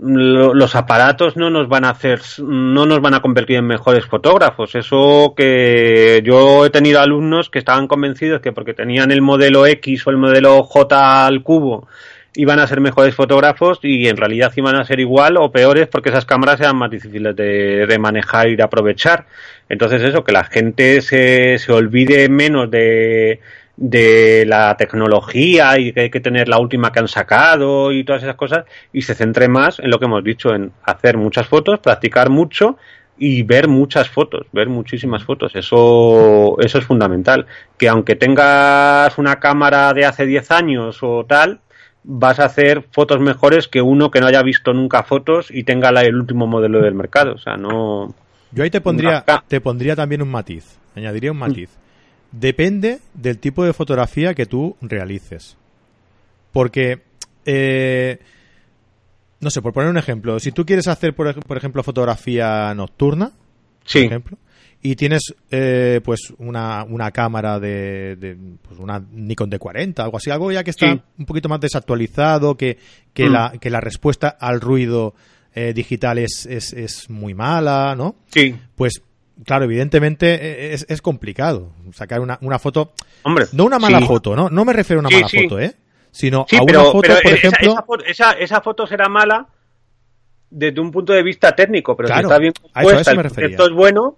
los 0.00 0.76
aparatos 0.76 1.36
no 1.36 1.50
nos 1.50 1.68
van 1.68 1.84
a 1.84 1.90
hacer, 1.90 2.20
no 2.38 2.86
nos 2.86 3.00
van 3.00 3.14
a 3.14 3.20
convertir 3.20 3.56
en 3.56 3.66
mejores 3.66 4.04
fotógrafos. 4.04 4.74
Eso 4.74 5.34
que 5.36 6.22
yo 6.24 6.66
he 6.66 6.70
tenido 6.70 7.00
alumnos 7.00 7.50
que 7.50 7.58
estaban 7.58 7.88
convencidos 7.88 8.40
que 8.40 8.52
porque 8.52 8.74
tenían 8.74 9.10
el 9.10 9.22
modelo 9.22 9.66
X 9.66 10.06
o 10.06 10.10
el 10.10 10.16
modelo 10.16 10.62
J 10.62 11.26
al 11.26 11.42
cubo 11.42 11.88
iban 12.34 12.60
a 12.60 12.68
ser 12.68 12.80
mejores 12.80 13.16
fotógrafos 13.16 13.80
y 13.82 14.06
en 14.06 14.16
realidad 14.16 14.52
iban 14.54 14.76
a 14.76 14.84
ser 14.84 15.00
igual 15.00 15.36
o 15.38 15.50
peores 15.50 15.88
porque 15.88 16.10
esas 16.10 16.24
cámaras 16.24 16.60
eran 16.60 16.76
más 16.76 16.90
difíciles 16.90 17.34
de, 17.34 17.84
de 17.86 17.98
manejar 17.98 18.48
y 18.48 18.54
de 18.54 18.62
aprovechar. 18.62 19.26
Entonces 19.68 20.02
eso, 20.02 20.22
que 20.22 20.30
la 20.30 20.44
gente 20.44 21.00
se, 21.00 21.58
se 21.58 21.72
olvide 21.72 22.28
menos 22.28 22.70
de, 22.70 23.40
de 23.80 24.44
la 24.44 24.76
tecnología 24.76 25.78
y 25.78 25.92
que 25.92 26.00
hay 26.00 26.10
que 26.10 26.18
tener 26.18 26.48
la 26.48 26.58
última 26.58 26.90
que 26.90 26.98
han 26.98 27.06
sacado 27.06 27.92
y 27.92 28.02
todas 28.02 28.24
esas 28.24 28.34
cosas 28.34 28.64
y 28.92 29.02
se 29.02 29.14
centre 29.14 29.46
más 29.46 29.78
en 29.78 29.90
lo 29.90 30.00
que 30.00 30.06
hemos 30.06 30.24
dicho, 30.24 30.52
en 30.52 30.72
hacer 30.82 31.16
muchas 31.16 31.46
fotos, 31.46 31.78
practicar 31.78 32.28
mucho 32.28 32.76
y 33.18 33.44
ver 33.44 33.68
muchas 33.68 34.08
fotos, 34.08 34.48
ver 34.52 34.68
muchísimas 34.68 35.22
fotos. 35.22 35.54
Eso, 35.54 36.56
eso 36.60 36.78
es 36.78 36.84
fundamental. 36.84 37.46
Que 37.76 37.88
aunque 37.88 38.16
tengas 38.16 39.16
una 39.16 39.38
cámara 39.38 39.94
de 39.94 40.04
hace 40.04 40.26
10 40.26 40.50
años 40.50 40.98
o 41.02 41.24
tal, 41.24 41.60
vas 42.02 42.40
a 42.40 42.46
hacer 42.46 42.84
fotos 42.90 43.20
mejores 43.20 43.68
que 43.68 43.80
uno 43.80 44.10
que 44.10 44.20
no 44.20 44.26
haya 44.26 44.42
visto 44.42 44.72
nunca 44.72 45.04
fotos 45.04 45.52
y 45.52 45.62
tenga 45.62 45.90
el 45.90 46.16
último 46.16 46.48
modelo 46.48 46.80
del 46.80 46.94
mercado. 46.94 47.34
O 47.34 47.38
sea, 47.38 47.56
no. 47.56 48.12
Yo 48.50 48.64
ahí 48.64 48.70
te 48.70 48.80
pondría, 48.80 49.24
te 49.46 49.60
pondría 49.60 49.94
también 49.94 50.22
un 50.22 50.30
matiz. 50.30 50.78
Añadiría 50.96 51.30
un 51.30 51.38
matiz. 51.38 51.70
Depende 52.32 53.00
del 53.14 53.38
tipo 53.38 53.64
de 53.64 53.72
fotografía 53.72 54.34
que 54.34 54.46
tú 54.46 54.76
realices. 54.80 55.56
Porque, 56.52 57.00
eh, 57.44 58.18
no 59.40 59.50
sé, 59.50 59.62
por 59.62 59.72
poner 59.72 59.90
un 59.90 59.98
ejemplo, 59.98 60.38
si 60.38 60.52
tú 60.52 60.66
quieres 60.66 60.88
hacer, 60.88 61.14
por, 61.14 61.28
ejemplo, 61.56 61.82
fotografía 61.82 62.74
nocturna, 62.74 63.32
por 63.90 64.02
ejemplo, 64.02 64.38
y 64.82 64.94
tienes 64.94 65.34
eh, 65.50 66.00
pues 66.04 66.32
una, 66.38 66.84
una 66.84 67.10
cámara 67.10 67.58
de, 67.58 68.36
pues 68.62 68.78
una 68.78 69.00
Nikon 69.10 69.50
D40, 69.50 70.00
algo 70.00 70.18
así, 70.18 70.30
algo 70.30 70.52
ya 70.52 70.62
que 70.62 70.70
está 70.70 71.02
un 71.18 71.26
poquito 71.26 71.48
más 71.48 71.60
desactualizado, 71.60 72.56
que, 72.56 72.78
que, 73.12 73.28
mm. 73.28 73.32
la, 73.32 73.52
que 73.60 73.70
la 73.70 73.80
respuesta 73.80 74.28
al 74.28 74.60
ruido 74.60 75.14
eh, 75.54 75.72
digital 75.72 76.18
es, 76.18 76.46
es, 76.46 76.72
es, 76.72 77.10
muy 77.10 77.34
mala, 77.34 77.94
¿no? 77.96 78.16
Sí. 78.28 78.54
Pues 78.76 79.02
claro, 79.44 79.64
evidentemente 79.64 80.34
e, 80.34 80.74
es, 80.74 80.86
es 80.88 81.02
complicado 81.02 81.72
sacar 81.92 82.20
una, 82.20 82.38
una 82.42 82.58
foto. 82.58 82.92
Hombre, 83.22 83.46
no 83.52 83.64
una 83.64 83.78
mala 83.78 84.00
foto, 84.00 84.34
¿no? 84.34 84.48
No 84.50 84.64
me 84.64 84.72
refiero 84.72 85.00
a 85.00 85.06
una 85.06 85.10
mala 85.10 85.28
foto, 85.28 85.58
¿eh? 85.60 85.74
Sino 86.10 86.46
a 86.50 86.62
una 86.62 86.84
foto, 86.84 87.10
por 87.22 87.32
ejemplo. 87.32 87.76
Esa, 88.06 88.32
esa, 88.32 88.60
foto 88.60 88.86
será 88.86 89.08
mala 89.08 89.46
desde 90.50 90.80
un 90.80 90.90
punto 90.90 91.12
de 91.12 91.22
vista 91.22 91.54
técnico, 91.54 91.96
pero 91.96 92.08
si 92.08 92.20
está 92.20 92.38
bien 92.38 92.52
compuesta, 92.60 93.10
el 93.10 93.22
concepto 93.22 93.66
es 93.66 93.72
bueno, 93.72 94.16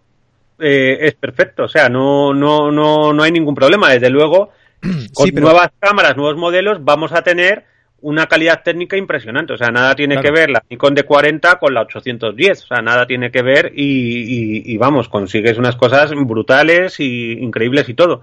eh, 0.58 0.98
es 1.00 1.14
perfecto. 1.14 1.64
O 1.64 1.68
sea, 1.68 1.88
no, 1.88 2.32
no, 2.32 2.70
no, 2.70 3.12
no 3.12 3.22
hay 3.22 3.32
ningún 3.32 3.54
problema. 3.54 3.90
Desde 3.90 4.10
luego, 4.10 4.50
con 5.14 5.30
nuevas 5.34 5.70
cámaras, 5.78 6.16
nuevos 6.16 6.36
modelos, 6.36 6.84
vamos 6.84 7.12
a 7.12 7.22
tener 7.22 7.64
una 8.02 8.26
calidad 8.26 8.62
técnica 8.62 8.96
impresionante. 8.96 9.52
O 9.52 9.56
sea, 9.56 9.70
nada 9.70 9.94
tiene 9.94 10.20
que 10.20 10.30
ver 10.30 10.50
la 10.50 10.62
Nikon 10.68 10.94
de 10.94 11.04
40 11.04 11.58
con 11.58 11.74
la 11.74 11.82
810. 11.82 12.64
O 12.64 12.66
sea, 12.66 12.82
nada 12.82 13.06
tiene 13.06 13.30
que 13.30 13.42
ver 13.42 13.72
y, 13.74 14.76
vamos, 14.76 15.08
consigues 15.08 15.58
unas 15.58 15.76
cosas 15.76 16.10
brutales 16.14 17.00
y 17.00 17.32
increíbles 17.32 17.88
y 17.88 17.94
todo. 17.94 18.22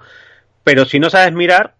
Pero 0.63 0.85
si 0.85 0.99
no 0.99 1.09
sabes 1.09 1.33
mirar, 1.33 1.75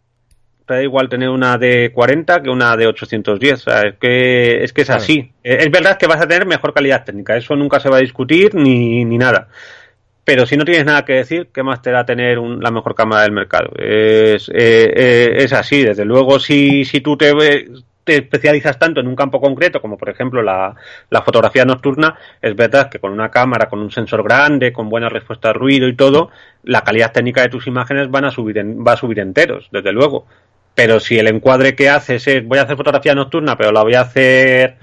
te 0.65 0.75
da 0.75 0.83
igual 0.83 1.09
tener 1.09 1.29
una 1.29 1.57
de 1.57 1.91
40 1.93 2.41
que 2.43 2.49
una 2.49 2.75
de 2.75 2.87
810. 2.87 3.53
O 3.53 3.57
sea, 3.57 3.81
es 3.81 3.95
que 3.95 4.63
es, 4.63 4.73
que 4.73 4.81
es 4.81 4.89
así. 4.89 5.31
Es 5.43 5.71
verdad 5.71 5.97
que 5.97 6.07
vas 6.07 6.21
a 6.21 6.27
tener 6.27 6.45
mejor 6.45 6.73
calidad 6.73 7.03
técnica. 7.03 7.35
Eso 7.35 7.55
nunca 7.55 7.79
se 7.79 7.89
va 7.89 7.97
a 7.97 8.01
discutir 8.01 8.55
ni, 8.55 9.05
ni 9.05 9.17
nada. 9.17 9.47
Pero 10.27 10.45
si 10.45 10.57
no 10.57 10.65
tienes 10.65 10.83
nada 10.83 11.05
que 11.05 11.13
decir, 11.13 11.47
¿qué 11.53 11.63
más 11.63 11.81
te 11.81 11.89
da 11.89 12.05
tener 12.05 12.37
la 12.37 12.69
mejor 12.69 12.93
cámara 12.93 13.21
del 13.21 13.31
mercado? 13.31 13.69
Es, 13.77 14.49
eh, 14.49 14.91
eh, 14.93 15.35
es 15.37 15.53
así, 15.53 15.85
desde 15.85 16.03
luego, 16.03 16.37
si, 16.37 16.83
si 16.83 16.99
tú 16.99 17.15
te, 17.15 17.31
te 18.03 18.17
especializas 18.17 18.77
tanto 18.77 18.99
en 18.99 19.07
un 19.07 19.15
campo 19.15 19.39
concreto, 19.39 19.81
como 19.81 19.97
por 19.97 20.09
ejemplo 20.09 20.41
la, 20.41 20.75
la, 21.09 21.21
fotografía 21.21 21.63
nocturna, 21.63 22.17
es 22.41 22.53
verdad 22.57 22.89
que 22.89 22.99
con 22.99 23.13
una 23.13 23.31
cámara, 23.31 23.69
con 23.69 23.79
un 23.79 23.89
sensor 23.89 24.21
grande, 24.21 24.73
con 24.73 24.89
buena 24.89 25.07
respuesta 25.07 25.47
al 25.47 25.55
ruido 25.55 25.87
y 25.87 25.95
todo, 25.95 26.29
la 26.63 26.81
calidad 26.81 27.13
técnica 27.13 27.43
de 27.43 27.47
tus 27.47 27.65
imágenes 27.65 28.11
van 28.11 28.25
a 28.25 28.31
subir 28.31 28.57
va 28.85 28.91
a 28.91 28.97
subir 28.97 29.19
enteros, 29.19 29.69
desde 29.71 29.93
luego. 29.93 30.25
Pero 30.75 30.99
si 30.99 31.17
el 31.17 31.27
encuadre 31.27 31.73
que 31.73 31.87
haces 31.87 32.27
es 32.27 32.45
voy 32.45 32.59
a 32.59 32.63
hacer 32.63 32.75
fotografía 32.75 33.15
nocturna, 33.15 33.57
pero 33.57 33.71
la 33.71 33.81
voy 33.81 33.93
a 33.93 34.01
hacer 34.01 34.75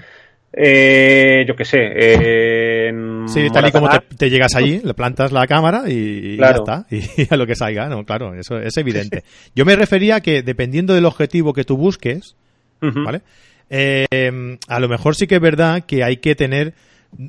eh, 0.57 1.43
yo 1.47 1.55
qué 1.55 1.65
sé. 1.65 1.79
Eh, 1.93 2.91
sí, 3.27 3.47
tal 3.51 3.67
y 3.67 3.71
como 3.71 3.89
te, 4.17 4.29
llegas 4.29 4.55
allí, 4.55 4.79
le 4.83 4.93
plantas 4.93 5.31
la 5.31 5.45
cámara 5.47 5.83
y, 5.87 6.37
ya 6.37 6.51
está. 6.51 6.85
Y 6.89 7.27
a 7.29 7.35
lo 7.35 7.45
que 7.45 7.55
salga, 7.55 7.89
¿no? 7.89 8.05
Claro, 8.05 8.33
eso 8.33 8.57
es 8.59 8.77
evidente. 8.77 9.23
Yo 9.53 9.65
me 9.65 9.75
refería 9.75 10.15
a 10.15 10.21
que 10.21 10.43
dependiendo 10.43 10.93
del 10.93 11.05
objetivo 11.05 11.53
que 11.53 11.65
tú 11.65 11.75
busques, 11.75 12.35
¿vale? 12.79 13.21
Eh, 13.69 14.57
a 14.67 14.79
lo 14.79 14.87
mejor 14.87 15.15
sí 15.15 15.27
que 15.27 15.35
es 15.35 15.41
verdad 15.41 15.83
que 15.85 16.03
hay 16.03 16.17
que 16.17 16.35
tener. 16.35 16.73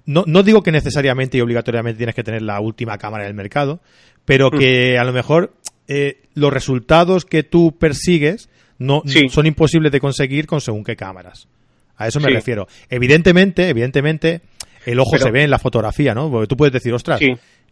No, 0.05 0.25
no 0.27 0.43
digo 0.43 0.63
que 0.63 0.73
necesariamente 0.73 1.39
y 1.39 1.41
obligatoriamente 1.41 1.97
tienes 1.97 2.15
que 2.15 2.25
tener 2.25 2.43
la 2.43 2.61
última 2.61 2.99
cámara 2.99 3.25
del 3.25 3.35
mercado, 3.35 3.81
pero 4.25 4.51
que 4.51 4.99
a 4.99 5.05
lo 5.05 5.13
mejor 5.13 5.53
eh, 5.89 6.23
los 6.35 6.53
resultados 6.53 7.25
que 7.25 7.43
tú 7.43 7.77
persigues 7.79 8.49
no 8.79 9.03
son 9.31 9.47
imposibles 9.47 9.93
de 9.93 10.01
conseguir 10.01 10.47
con 10.47 10.61
según 10.61 10.85
qué 10.85 10.97
cámaras. 10.97 11.49
A 11.97 12.09
eso 12.09 12.21
me 12.21 12.29
refiero. 12.31 12.67
Evidentemente, 12.91 13.69
evidentemente, 13.69 14.43
el 14.85 15.01
ojo 15.01 15.19
se 15.19 15.31
ve 15.31 15.45
en 15.45 15.51
la 15.51 15.59
fotografía, 15.59 16.15
¿no? 16.15 16.31
Porque 16.31 16.47
tú 16.47 16.57
puedes 16.57 16.73
decir, 16.73 16.93
ostras, 16.93 17.21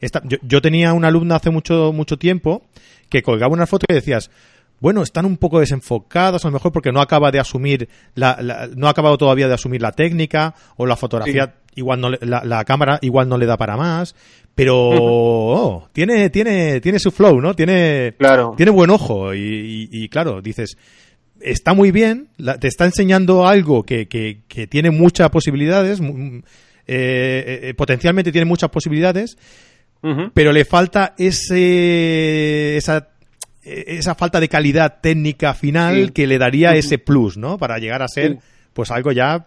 esta, 0.00 0.22
yo, 0.42 0.60
tenía 0.60 0.92
una 0.92 1.08
alumna 1.08 1.36
hace 1.36 1.50
mucho, 1.50 1.92
mucho 1.92 2.18
tiempo 2.18 2.62
que 3.08 3.22
colgaba 3.22 3.52
una 3.52 3.66
foto 3.66 3.86
y 3.88 3.94
decías, 3.94 4.30
bueno, 4.80 5.02
están 5.02 5.24
un 5.24 5.36
poco 5.36 5.60
desenfocadas, 5.60 6.44
a 6.44 6.48
lo 6.48 6.52
mejor 6.52 6.72
porque 6.72 6.92
no 6.92 7.00
acaba 7.00 7.30
de 7.30 7.38
asumir, 7.38 7.88
la, 8.14 8.68
no 8.76 8.86
ha 8.86 8.90
acabado 8.90 9.16
todavía 9.16 9.48
de 9.48 9.54
asumir 9.54 9.80
la 9.80 9.92
técnica, 9.92 10.54
o 10.76 10.86
la 10.86 10.96
fotografía 10.96 11.54
igual 11.76 12.00
no 12.00 12.10
la, 12.10 12.64
cámara 12.64 12.98
igual 13.02 13.28
no 13.28 13.38
le 13.38 13.46
da 13.46 13.56
para 13.56 13.76
más, 13.76 14.14
pero 14.54 14.76
oh, 14.76 15.88
tiene, 15.92 16.30
tiene, 16.30 16.80
tiene 16.80 16.98
su 16.98 17.10
flow, 17.10 17.40
¿no? 17.40 17.54
Tiene, 17.54 18.14
claro. 18.18 18.54
tiene 18.56 18.72
buen 18.72 18.90
ojo, 18.90 19.32
y, 19.34 19.88
y 19.90 20.08
claro, 20.08 20.42
dices, 20.42 20.76
está 21.44 21.74
muy 21.74 21.90
bien, 21.90 22.28
te 22.60 22.68
está 22.68 22.86
enseñando 22.86 23.46
algo 23.46 23.84
que, 23.84 24.08
que, 24.08 24.40
que 24.48 24.66
tiene 24.66 24.90
muchas 24.90 25.30
posibilidades, 25.30 26.00
eh, 26.00 26.42
eh, 26.86 27.60
eh, 27.62 27.74
potencialmente 27.74 28.32
tiene 28.32 28.46
muchas 28.46 28.70
posibilidades, 28.70 29.36
pero 30.34 30.52
le 30.52 30.66
falta 30.66 31.14
ese, 31.16 32.76
esa, 32.76 33.08
esa 33.62 34.14
falta 34.14 34.38
de 34.38 34.48
calidad 34.48 35.00
técnica 35.00 35.54
final 35.54 36.12
que 36.12 36.26
le 36.26 36.36
daría 36.36 36.74
ese 36.74 36.98
plus, 36.98 37.38
¿no? 37.38 37.56
Para 37.56 37.78
llegar 37.78 38.02
a 38.02 38.08
ser, 38.08 38.38
pues 38.74 38.90
algo 38.90 39.12
ya... 39.12 39.46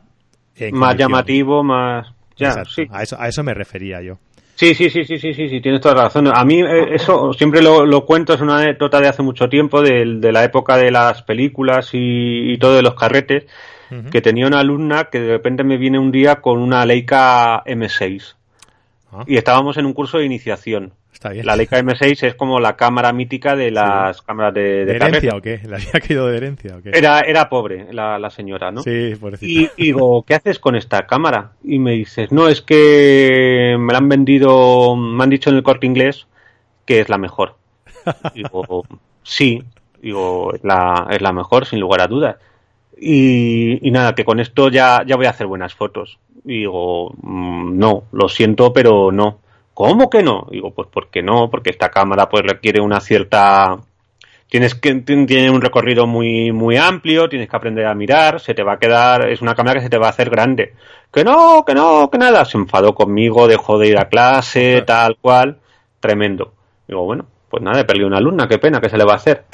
Más 0.72 0.98
llamativo, 0.98 1.64
más... 1.64 2.08
Ya, 2.38 2.64
a, 2.90 3.04
eso, 3.04 3.20
a 3.20 3.28
eso 3.28 3.44
me 3.44 3.54
refería 3.54 4.02
yo. 4.02 4.18
Sí, 4.58 4.74
sí, 4.74 4.90
sí, 4.90 5.06
sí, 5.06 5.20
sí, 5.20 5.36
sí, 5.36 5.50
sí, 5.50 5.62
tienes 5.62 5.82
toda 5.82 5.94
la 5.94 6.04
razón. 6.06 6.28
A 6.34 6.44
mí 6.44 6.62
eh, 6.62 6.96
eso 6.96 7.32
siempre 7.32 7.62
lo, 7.62 7.86
lo, 7.86 8.06
cuento, 8.06 8.34
es 8.34 8.42
una 8.42 8.58
anécdota 8.58 9.00
de 9.00 9.08
hace 9.08 9.22
mucho 9.22 9.48
tiempo, 9.48 9.84
de, 9.84 10.16
de 10.18 10.32
la 10.32 10.44
época 10.44 10.78
de 10.78 10.90
las 10.90 11.22
películas 11.22 11.92
y, 11.94 12.54
y 12.54 12.58
todo 12.58 12.76
de 12.76 12.82
los 12.82 12.96
carretes, 12.96 13.46
que 14.12 14.20
tenía 14.20 14.48
una 14.48 14.60
alumna 14.60 15.10
que 15.12 15.22
de 15.22 15.34
repente 15.34 15.64
me 15.64 15.78
viene 15.78 16.00
un 16.00 16.12
día 16.12 16.42
con 16.42 16.60
una 16.60 16.86
Leica 16.88 17.64
M6. 17.66 18.34
Ah. 19.12 19.24
Y 19.28 19.38
estábamos 19.38 19.78
en 19.78 19.86
un 19.86 19.94
curso 19.94 20.18
de 20.18 20.26
iniciación. 20.26 20.92
Está 21.14 21.30
bien. 21.30 21.46
La 21.46 21.56
Leica 21.56 21.80
M6 21.80 22.28
es 22.28 22.36
como 22.36 22.60
la 22.60 22.76
cámara 22.76 23.12
mítica 23.12 23.56
de 23.56 23.72
las 23.72 24.22
cámaras 24.22 24.54
de, 24.54 24.86
de, 24.86 24.96
herencia 24.98 25.36
o 25.36 25.42
qué? 25.42 25.60
¿Le 25.68 25.76
había 25.76 25.92
caído 25.94 26.28
de 26.28 26.38
herencia 26.38 26.78
o 26.78 26.82
qué? 26.82 26.92
Era, 26.94 27.22
era 27.22 27.50
pobre 27.50 27.92
la, 27.92 28.20
la 28.20 28.30
señora, 28.30 28.72
¿no? 28.72 28.84
Sí, 28.84 29.14
Y, 29.42 29.64
y 29.78 29.86
digo, 29.86 30.24
¿qué 30.24 30.36
haces 30.36 30.60
con 30.60 30.76
esta 30.76 31.08
cámara? 31.08 31.54
Y 31.64 31.80
me 31.80 31.94
dices, 31.94 32.32
no, 32.32 32.48
es 32.48 32.62
que 32.62 33.76
me 33.80 33.94
la 33.94 33.98
han 33.98 34.10
vendido, 34.10 34.96
me 34.96 35.24
han 35.24 35.30
dicho 35.32 35.50
en 35.50 35.56
el 35.56 35.64
corte 35.64 35.88
inglés 35.88 36.28
que 36.88 37.02
es 37.02 37.10
la 37.10 37.18
mejor. 37.18 37.56
Digo, 38.34 38.86
sí, 39.22 39.62
digo, 40.02 40.54
es 40.54 40.64
la, 40.64 41.08
es 41.12 41.22
la 41.22 41.34
mejor, 41.34 41.66
sin 41.66 41.80
lugar 41.80 42.02
a 42.02 42.08
dudas. 42.08 42.38
Y, 43.00 43.80
nada, 43.92 44.16
que 44.16 44.26
con 44.26 44.40
esto 44.40 44.70
ya, 44.70 45.04
ya 45.06 45.18
voy 45.18 45.28
a 45.28 45.32
hacer 45.32 45.46
buenas 45.46 45.76
fotos. 45.76 46.18
Y 46.46 46.60
digo, 46.60 47.14
mm, 47.22 47.78
no, 47.78 48.04
lo 48.12 48.30
siento, 48.30 48.74
pero 48.74 49.12
no. 49.12 49.40
¿Cómo 49.78 50.10
que 50.10 50.24
no? 50.24 50.48
Digo, 50.50 50.72
pues 50.72 50.88
porque 50.92 51.22
no, 51.22 51.52
porque 51.52 51.70
esta 51.70 51.92
cámara 51.92 52.28
pues 52.30 52.42
requiere 52.42 52.82
una 52.82 53.00
cierta 53.00 53.78
tienes 54.50 54.74
que 54.74 54.92
tiene 54.96 55.52
un 55.52 55.62
recorrido 55.62 56.08
muy 56.08 56.52
muy 56.52 56.78
amplio, 56.78 57.30
tienes 57.30 57.48
que 57.48 57.56
aprender 57.56 57.86
a 57.86 57.94
mirar, 57.94 58.40
se 58.40 58.56
te 58.56 58.64
va 58.64 58.74
a 58.74 58.80
quedar, 58.80 59.30
es 59.30 59.40
una 59.40 59.54
cámara 59.54 59.76
que 59.76 59.84
se 59.84 59.92
te 59.92 60.00
va 60.00 60.08
a 60.08 60.10
hacer 60.10 60.32
grande. 60.32 60.74
Que 61.14 61.24
no, 61.24 61.64
que 61.64 61.76
no, 61.76 62.10
que 62.12 62.18
nada, 62.18 62.44
se 62.46 62.58
enfadó 62.58 62.96
conmigo, 62.96 63.48
dejó 63.48 63.78
de 63.78 63.90
ir 63.90 64.00
a 64.00 64.10
clase, 64.10 64.82
tal 64.82 65.16
cual, 65.22 65.60
tremendo. 66.00 66.54
Digo, 66.88 67.04
bueno, 67.04 67.28
pues 67.48 67.62
nada, 67.62 67.82
he 67.82 67.86
perdido 67.86 68.08
una 68.08 68.18
alumna, 68.18 68.48
qué 68.48 68.58
pena, 68.58 68.82
¿qué 68.82 68.90
se 68.90 68.98
le 68.98 69.06
va 69.06 69.14
a 69.14 69.18
hacer? 69.18 69.46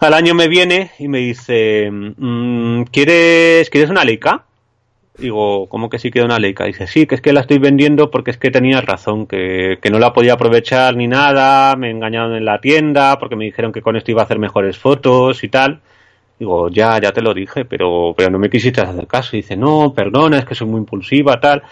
Al 0.00 0.14
año 0.14 0.32
me 0.32 0.48
viene 0.48 0.92
y 0.98 1.08
me 1.08 1.18
dice, 1.18 1.90
mm, 1.92 2.84
¿quieres, 2.84 3.68
¿quieres 3.68 3.90
una 3.90 4.02
Leica? 4.02 4.46
Digo, 5.22 5.68
¿cómo 5.68 5.88
que 5.88 6.00
sí 6.00 6.10
quiero 6.10 6.26
una 6.26 6.40
Leica? 6.40 6.64
Dice, 6.64 6.88
sí, 6.88 7.06
que 7.06 7.14
es 7.14 7.20
que 7.20 7.32
la 7.32 7.42
estoy 7.42 7.58
vendiendo 7.58 8.10
porque 8.10 8.32
es 8.32 8.38
que 8.38 8.50
tenías 8.50 8.84
razón, 8.84 9.28
que, 9.28 9.78
que 9.80 9.88
no 9.88 10.00
la 10.00 10.12
podía 10.12 10.32
aprovechar 10.32 10.96
ni 10.96 11.06
nada, 11.06 11.76
me 11.76 11.90
engañaron 11.90 12.34
en 12.34 12.44
la 12.44 12.60
tienda 12.60 13.16
porque 13.20 13.36
me 13.36 13.44
dijeron 13.44 13.72
que 13.72 13.82
con 13.82 13.96
esto 13.96 14.10
iba 14.10 14.22
a 14.22 14.24
hacer 14.24 14.40
mejores 14.40 14.78
fotos 14.78 15.44
y 15.44 15.48
tal. 15.48 15.80
Digo, 16.40 16.68
ya, 16.70 17.00
ya 17.00 17.12
te 17.12 17.22
lo 17.22 17.32
dije, 17.32 17.64
pero, 17.64 18.14
pero 18.16 18.30
no 18.30 18.38
me 18.40 18.50
quisiste 18.50 18.80
hacer 18.80 19.06
caso. 19.06 19.36
Y 19.36 19.42
dice, 19.42 19.56
no, 19.56 19.94
perdona, 19.94 20.38
es 20.38 20.44
que 20.44 20.56
soy 20.56 20.66
muy 20.66 20.80
impulsiva, 20.80 21.38
tal 21.38 21.62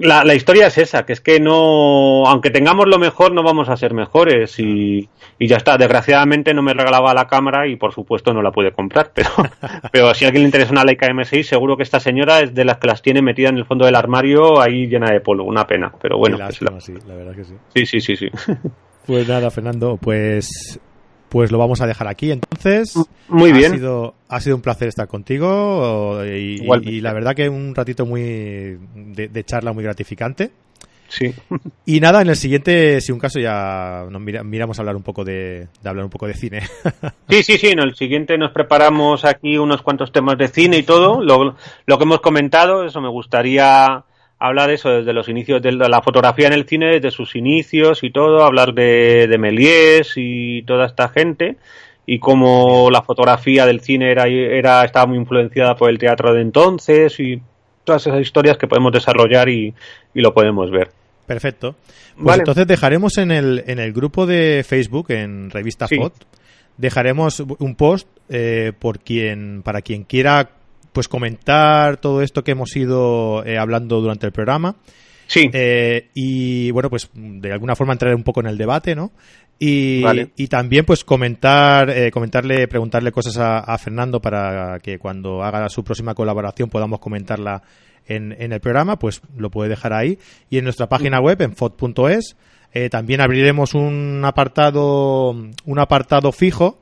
la, 0.00 0.24
la, 0.24 0.34
historia 0.34 0.66
es 0.66 0.78
esa, 0.78 1.04
que 1.04 1.12
es 1.12 1.20
que 1.20 1.38
no, 1.38 2.26
aunque 2.26 2.50
tengamos 2.50 2.86
lo 2.88 2.98
mejor, 2.98 3.32
no 3.32 3.42
vamos 3.42 3.68
a 3.68 3.76
ser 3.76 3.94
mejores 3.94 4.58
y, 4.58 5.08
y, 5.38 5.46
ya 5.46 5.56
está. 5.56 5.78
Desgraciadamente 5.78 6.52
no 6.52 6.62
me 6.62 6.74
regalaba 6.74 7.14
la 7.14 7.26
cámara 7.26 7.68
y 7.68 7.76
por 7.76 7.92
supuesto 7.92 8.32
no 8.32 8.42
la 8.42 8.50
pude 8.50 8.72
comprar, 8.72 9.12
pero, 9.14 9.30
pero 9.92 10.14
si 10.14 10.24
a 10.24 10.28
alguien 10.28 10.42
le 10.42 10.48
interesa 10.48 10.72
una 10.72 10.84
Leica 10.84 11.06
M6, 11.06 11.42
seguro 11.44 11.76
que 11.76 11.84
esta 11.84 12.00
señora 12.00 12.40
es 12.40 12.54
de 12.54 12.64
las 12.64 12.78
que 12.78 12.88
las 12.88 13.02
tiene 13.02 13.22
metida 13.22 13.48
en 13.48 13.58
el 13.58 13.64
fondo 13.64 13.84
del 13.84 13.94
armario 13.94 14.60
ahí 14.60 14.86
llena 14.86 15.10
de 15.10 15.20
polvo, 15.20 15.44
una 15.44 15.66
pena, 15.66 15.92
pero 16.00 16.18
bueno. 16.18 16.38
Lástima, 16.38 16.80
sí, 16.80 16.94
la 17.06 17.14
verdad 17.14 17.34
que 17.34 17.44
sí. 17.44 17.54
Sí, 17.74 17.86
sí, 17.86 18.00
sí, 18.00 18.16
sí. 18.16 18.28
Pues 19.04 19.26
nada, 19.26 19.50
Fernando, 19.50 19.98
pues 20.00 20.78
pues 21.32 21.50
lo 21.50 21.56
vamos 21.56 21.80
a 21.80 21.86
dejar 21.86 22.08
aquí 22.08 22.30
entonces. 22.30 22.94
Muy 23.26 23.52
bien. 23.52 23.72
Ha 23.72 23.76
sido, 23.76 24.14
ha 24.28 24.40
sido 24.42 24.54
un 24.54 24.60
placer 24.60 24.88
estar 24.88 25.08
contigo 25.08 26.22
y, 26.26 27.00
la 27.00 27.14
verdad 27.14 27.34
que 27.34 27.48
un 27.48 27.74
ratito 27.74 28.04
muy 28.04 28.78
de, 28.94 29.44
charla 29.46 29.72
muy 29.72 29.82
gratificante. 29.82 30.50
Sí. 31.08 31.34
Y 31.86 32.00
nada, 32.00 32.20
en 32.20 32.28
el 32.28 32.36
siguiente, 32.36 33.00
si 33.00 33.12
un 33.12 33.18
caso, 33.18 33.40
ya 33.40 34.04
nos 34.10 34.20
miramos 34.20 34.78
a 34.78 34.82
hablar 34.82 34.94
un 34.94 35.02
poco 35.02 35.24
de, 35.24 35.68
hablar 35.82 36.04
un 36.04 36.10
poco 36.10 36.26
de 36.26 36.34
cine. 36.34 36.62
Sí, 37.30 37.42
sí, 37.42 37.56
sí. 37.56 37.68
En 37.68 37.78
el 37.78 37.94
siguiente 37.94 38.36
nos 38.36 38.52
preparamos 38.52 39.24
aquí 39.24 39.56
unos 39.56 39.80
cuantos 39.80 40.12
temas 40.12 40.36
de 40.36 40.48
cine 40.48 40.76
y 40.76 40.82
todo. 40.82 41.22
Lo, 41.22 41.56
lo 41.86 41.98
que 41.98 42.04
hemos 42.04 42.20
comentado, 42.20 42.84
eso 42.84 43.00
me 43.00 43.08
gustaría 43.08 44.04
hablar 44.46 44.70
eso 44.70 44.90
desde 44.90 45.12
los 45.12 45.28
inicios 45.28 45.62
de 45.62 45.72
la 45.72 46.02
fotografía 46.02 46.48
en 46.48 46.52
el 46.52 46.66
cine, 46.66 46.94
desde 46.94 47.10
sus 47.10 47.36
inicios 47.36 48.02
y 48.02 48.10
todo, 48.10 48.44
hablar 48.44 48.74
de, 48.74 49.26
de 49.28 49.38
Méliès 49.38 50.14
y 50.16 50.62
toda 50.62 50.86
esta 50.86 51.08
gente 51.08 51.56
y 52.06 52.18
cómo 52.18 52.90
la 52.90 53.02
fotografía 53.02 53.66
del 53.66 53.80
cine 53.80 54.10
era, 54.10 54.26
era 54.26 54.84
estaba 54.84 55.06
muy 55.06 55.18
influenciada 55.18 55.76
por 55.76 55.90
el 55.90 55.98
teatro 55.98 56.34
de 56.34 56.40
entonces 56.40 57.18
y 57.20 57.40
todas 57.84 58.06
esas 58.06 58.20
historias 58.20 58.58
que 58.58 58.66
podemos 58.66 58.92
desarrollar 58.92 59.48
y, 59.48 59.74
lo 60.14 60.34
podemos 60.34 60.70
ver. 60.70 60.90
Perfecto. 61.26 61.76
Pues 62.20 62.38
entonces 62.38 62.66
dejaremos 62.66 63.16
en 63.18 63.30
el, 63.30 63.64
en 63.66 63.78
el 63.78 63.92
grupo 63.92 64.26
de 64.26 64.64
Facebook, 64.68 65.10
en 65.10 65.50
Revista 65.50 65.86
Fot, 65.88 66.12
dejaremos 66.76 67.40
un 67.40 67.74
post 67.74 68.08
eh, 68.28 68.72
por 68.78 68.98
quien, 69.00 69.62
para 69.62 69.82
quien 69.82 70.04
quiera 70.04 70.50
pues 70.92 71.08
comentar 71.08 71.96
todo 71.96 72.22
esto 72.22 72.44
que 72.44 72.52
hemos 72.52 72.74
ido 72.76 73.44
eh, 73.44 73.58
hablando 73.58 74.00
durante 74.00 74.26
el 74.26 74.32
programa. 74.32 74.76
Sí. 75.26 75.48
Eh, 75.52 76.10
y 76.14 76.70
bueno, 76.72 76.90
pues 76.90 77.10
de 77.14 77.52
alguna 77.52 77.74
forma 77.74 77.94
entrar 77.94 78.14
un 78.14 78.22
poco 78.22 78.40
en 78.40 78.46
el 78.46 78.58
debate, 78.58 78.94
¿no? 78.94 79.12
Y, 79.58 80.02
y 80.36 80.48
también 80.48 80.84
pues 80.84 81.04
comentar, 81.04 81.88
eh, 81.88 82.10
comentarle, 82.10 82.66
preguntarle 82.66 83.12
cosas 83.12 83.38
a, 83.38 83.78
Fernando 83.78 84.20
para 84.20 84.80
que 84.80 84.98
cuando 84.98 85.42
haga 85.42 85.68
su 85.68 85.84
próxima 85.84 86.14
colaboración 86.14 86.68
podamos 86.68 86.98
comentarla 86.98 87.62
en, 88.06 88.34
en 88.38 88.52
el 88.52 88.60
programa, 88.60 88.98
pues 88.98 89.22
lo 89.36 89.50
puede 89.50 89.70
dejar 89.70 89.92
ahí. 89.92 90.18
Y 90.50 90.58
en 90.58 90.64
nuestra 90.64 90.88
página 90.88 91.20
web, 91.20 91.40
en 91.42 91.54
fot.es, 91.54 92.36
también 92.90 93.20
abriremos 93.20 93.74
un 93.74 94.22
apartado, 94.24 95.30
un 95.30 95.78
apartado 95.78 96.32
fijo 96.32 96.80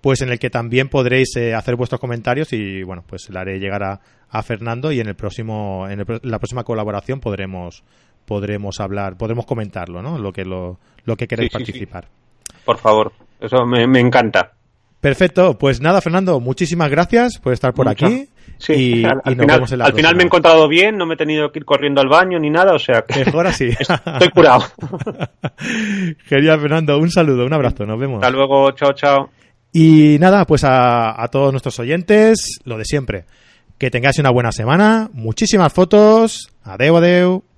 pues 0.00 0.22
en 0.22 0.30
el 0.30 0.38
que 0.38 0.50
también 0.50 0.88
podréis 0.88 1.36
eh, 1.36 1.54
hacer 1.54 1.76
vuestros 1.76 2.00
comentarios 2.00 2.52
y 2.52 2.82
bueno, 2.82 3.04
pues 3.06 3.28
le 3.30 3.38
haré 3.38 3.58
llegar 3.58 3.82
a, 3.82 4.00
a 4.30 4.42
Fernando 4.42 4.92
y 4.92 5.00
en 5.00 5.08
el 5.08 5.14
próximo 5.14 5.86
en 5.88 6.04
la 6.22 6.38
próxima 6.38 6.64
colaboración 6.64 7.20
podremos 7.20 7.82
podremos 8.24 8.78
hablar, 8.80 9.16
podremos 9.16 9.44
comentarlo, 9.44 10.02
¿no? 10.02 10.18
Lo 10.18 10.32
que 10.32 10.44
lo, 10.44 10.78
lo 11.04 11.16
que 11.16 11.26
queréis 11.26 11.50
participar. 11.50 12.06
Por 12.64 12.78
favor, 12.78 13.12
eso 13.40 13.66
me, 13.66 14.00
encanta. 14.00 14.52
Perfecto, 15.00 15.58
pues 15.58 15.80
nada, 15.80 16.00
Fernando, 16.00 16.38
muchísimas 16.40 16.90
gracias 16.90 17.38
por 17.38 17.52
estar 17.52 17.72
por 17.72 17.88
aquí. 17.88 18.28
Sí, 18.58 18.72
y, 18.72 19.04
al, 19.24 19.36
final, 19.36 19.82
al 19.82 19.94
final, 19.94 20.14
me 20.14 20.22
he 20.22 20.26
encontrado 20.26 20.68
bien, 20.68 20.96
no 20.96 21.06
me 21.06 21.14
he 21.14 21.16
tenido 21.16 21.50
que 21.50 21.58
ir 21.58 21.64
corriendo 21.64 22.00
al 22.00 22.08
baño 22.08 22.38
ni 22.38 22.50
nada, 22.50 22.74
o 22.74 22.78
sea 22.78 23.02
que. 23.02 23.24
Mejor 23.24 23.46
así. 23.46 23.68
Estoy 23.78 24.30
curado. 24.30 24.64
Genial, 26.26 26.60
Fernando, 26.60 26.98
un 26.98 27.10
saludo, 27.10 27.46
un 27.46 27.52
abrazo, 27.52 27.86
nos 27.86 27.98
vemos. 27.98 28.22
Hasta 28.22 28.30
luego, 28.30 28.70
chao, 28.72 28.92
chao. 28.92 29.30
Y 29.72 30.18
nada, 30.18 30.46
pues 30.46 30.62
a, 30.64 31.28
todos 31.30 31.52
nuestros 31.52 31.78
oyentes, 31.78 32.58
lo 32.64 32.76
de 32.76 32.84
siempre. 32.84 33.24
Que 33.78 33.90
tengáis 33.90 34.18
una 34.18 34.30
buena 34.30 34.52
semana, 34.52 35.10
muchísimas 35.12 35.72
fotos. 35.72 36.50
Adeu, 36.62 36.96
adeu. 36.96 37.49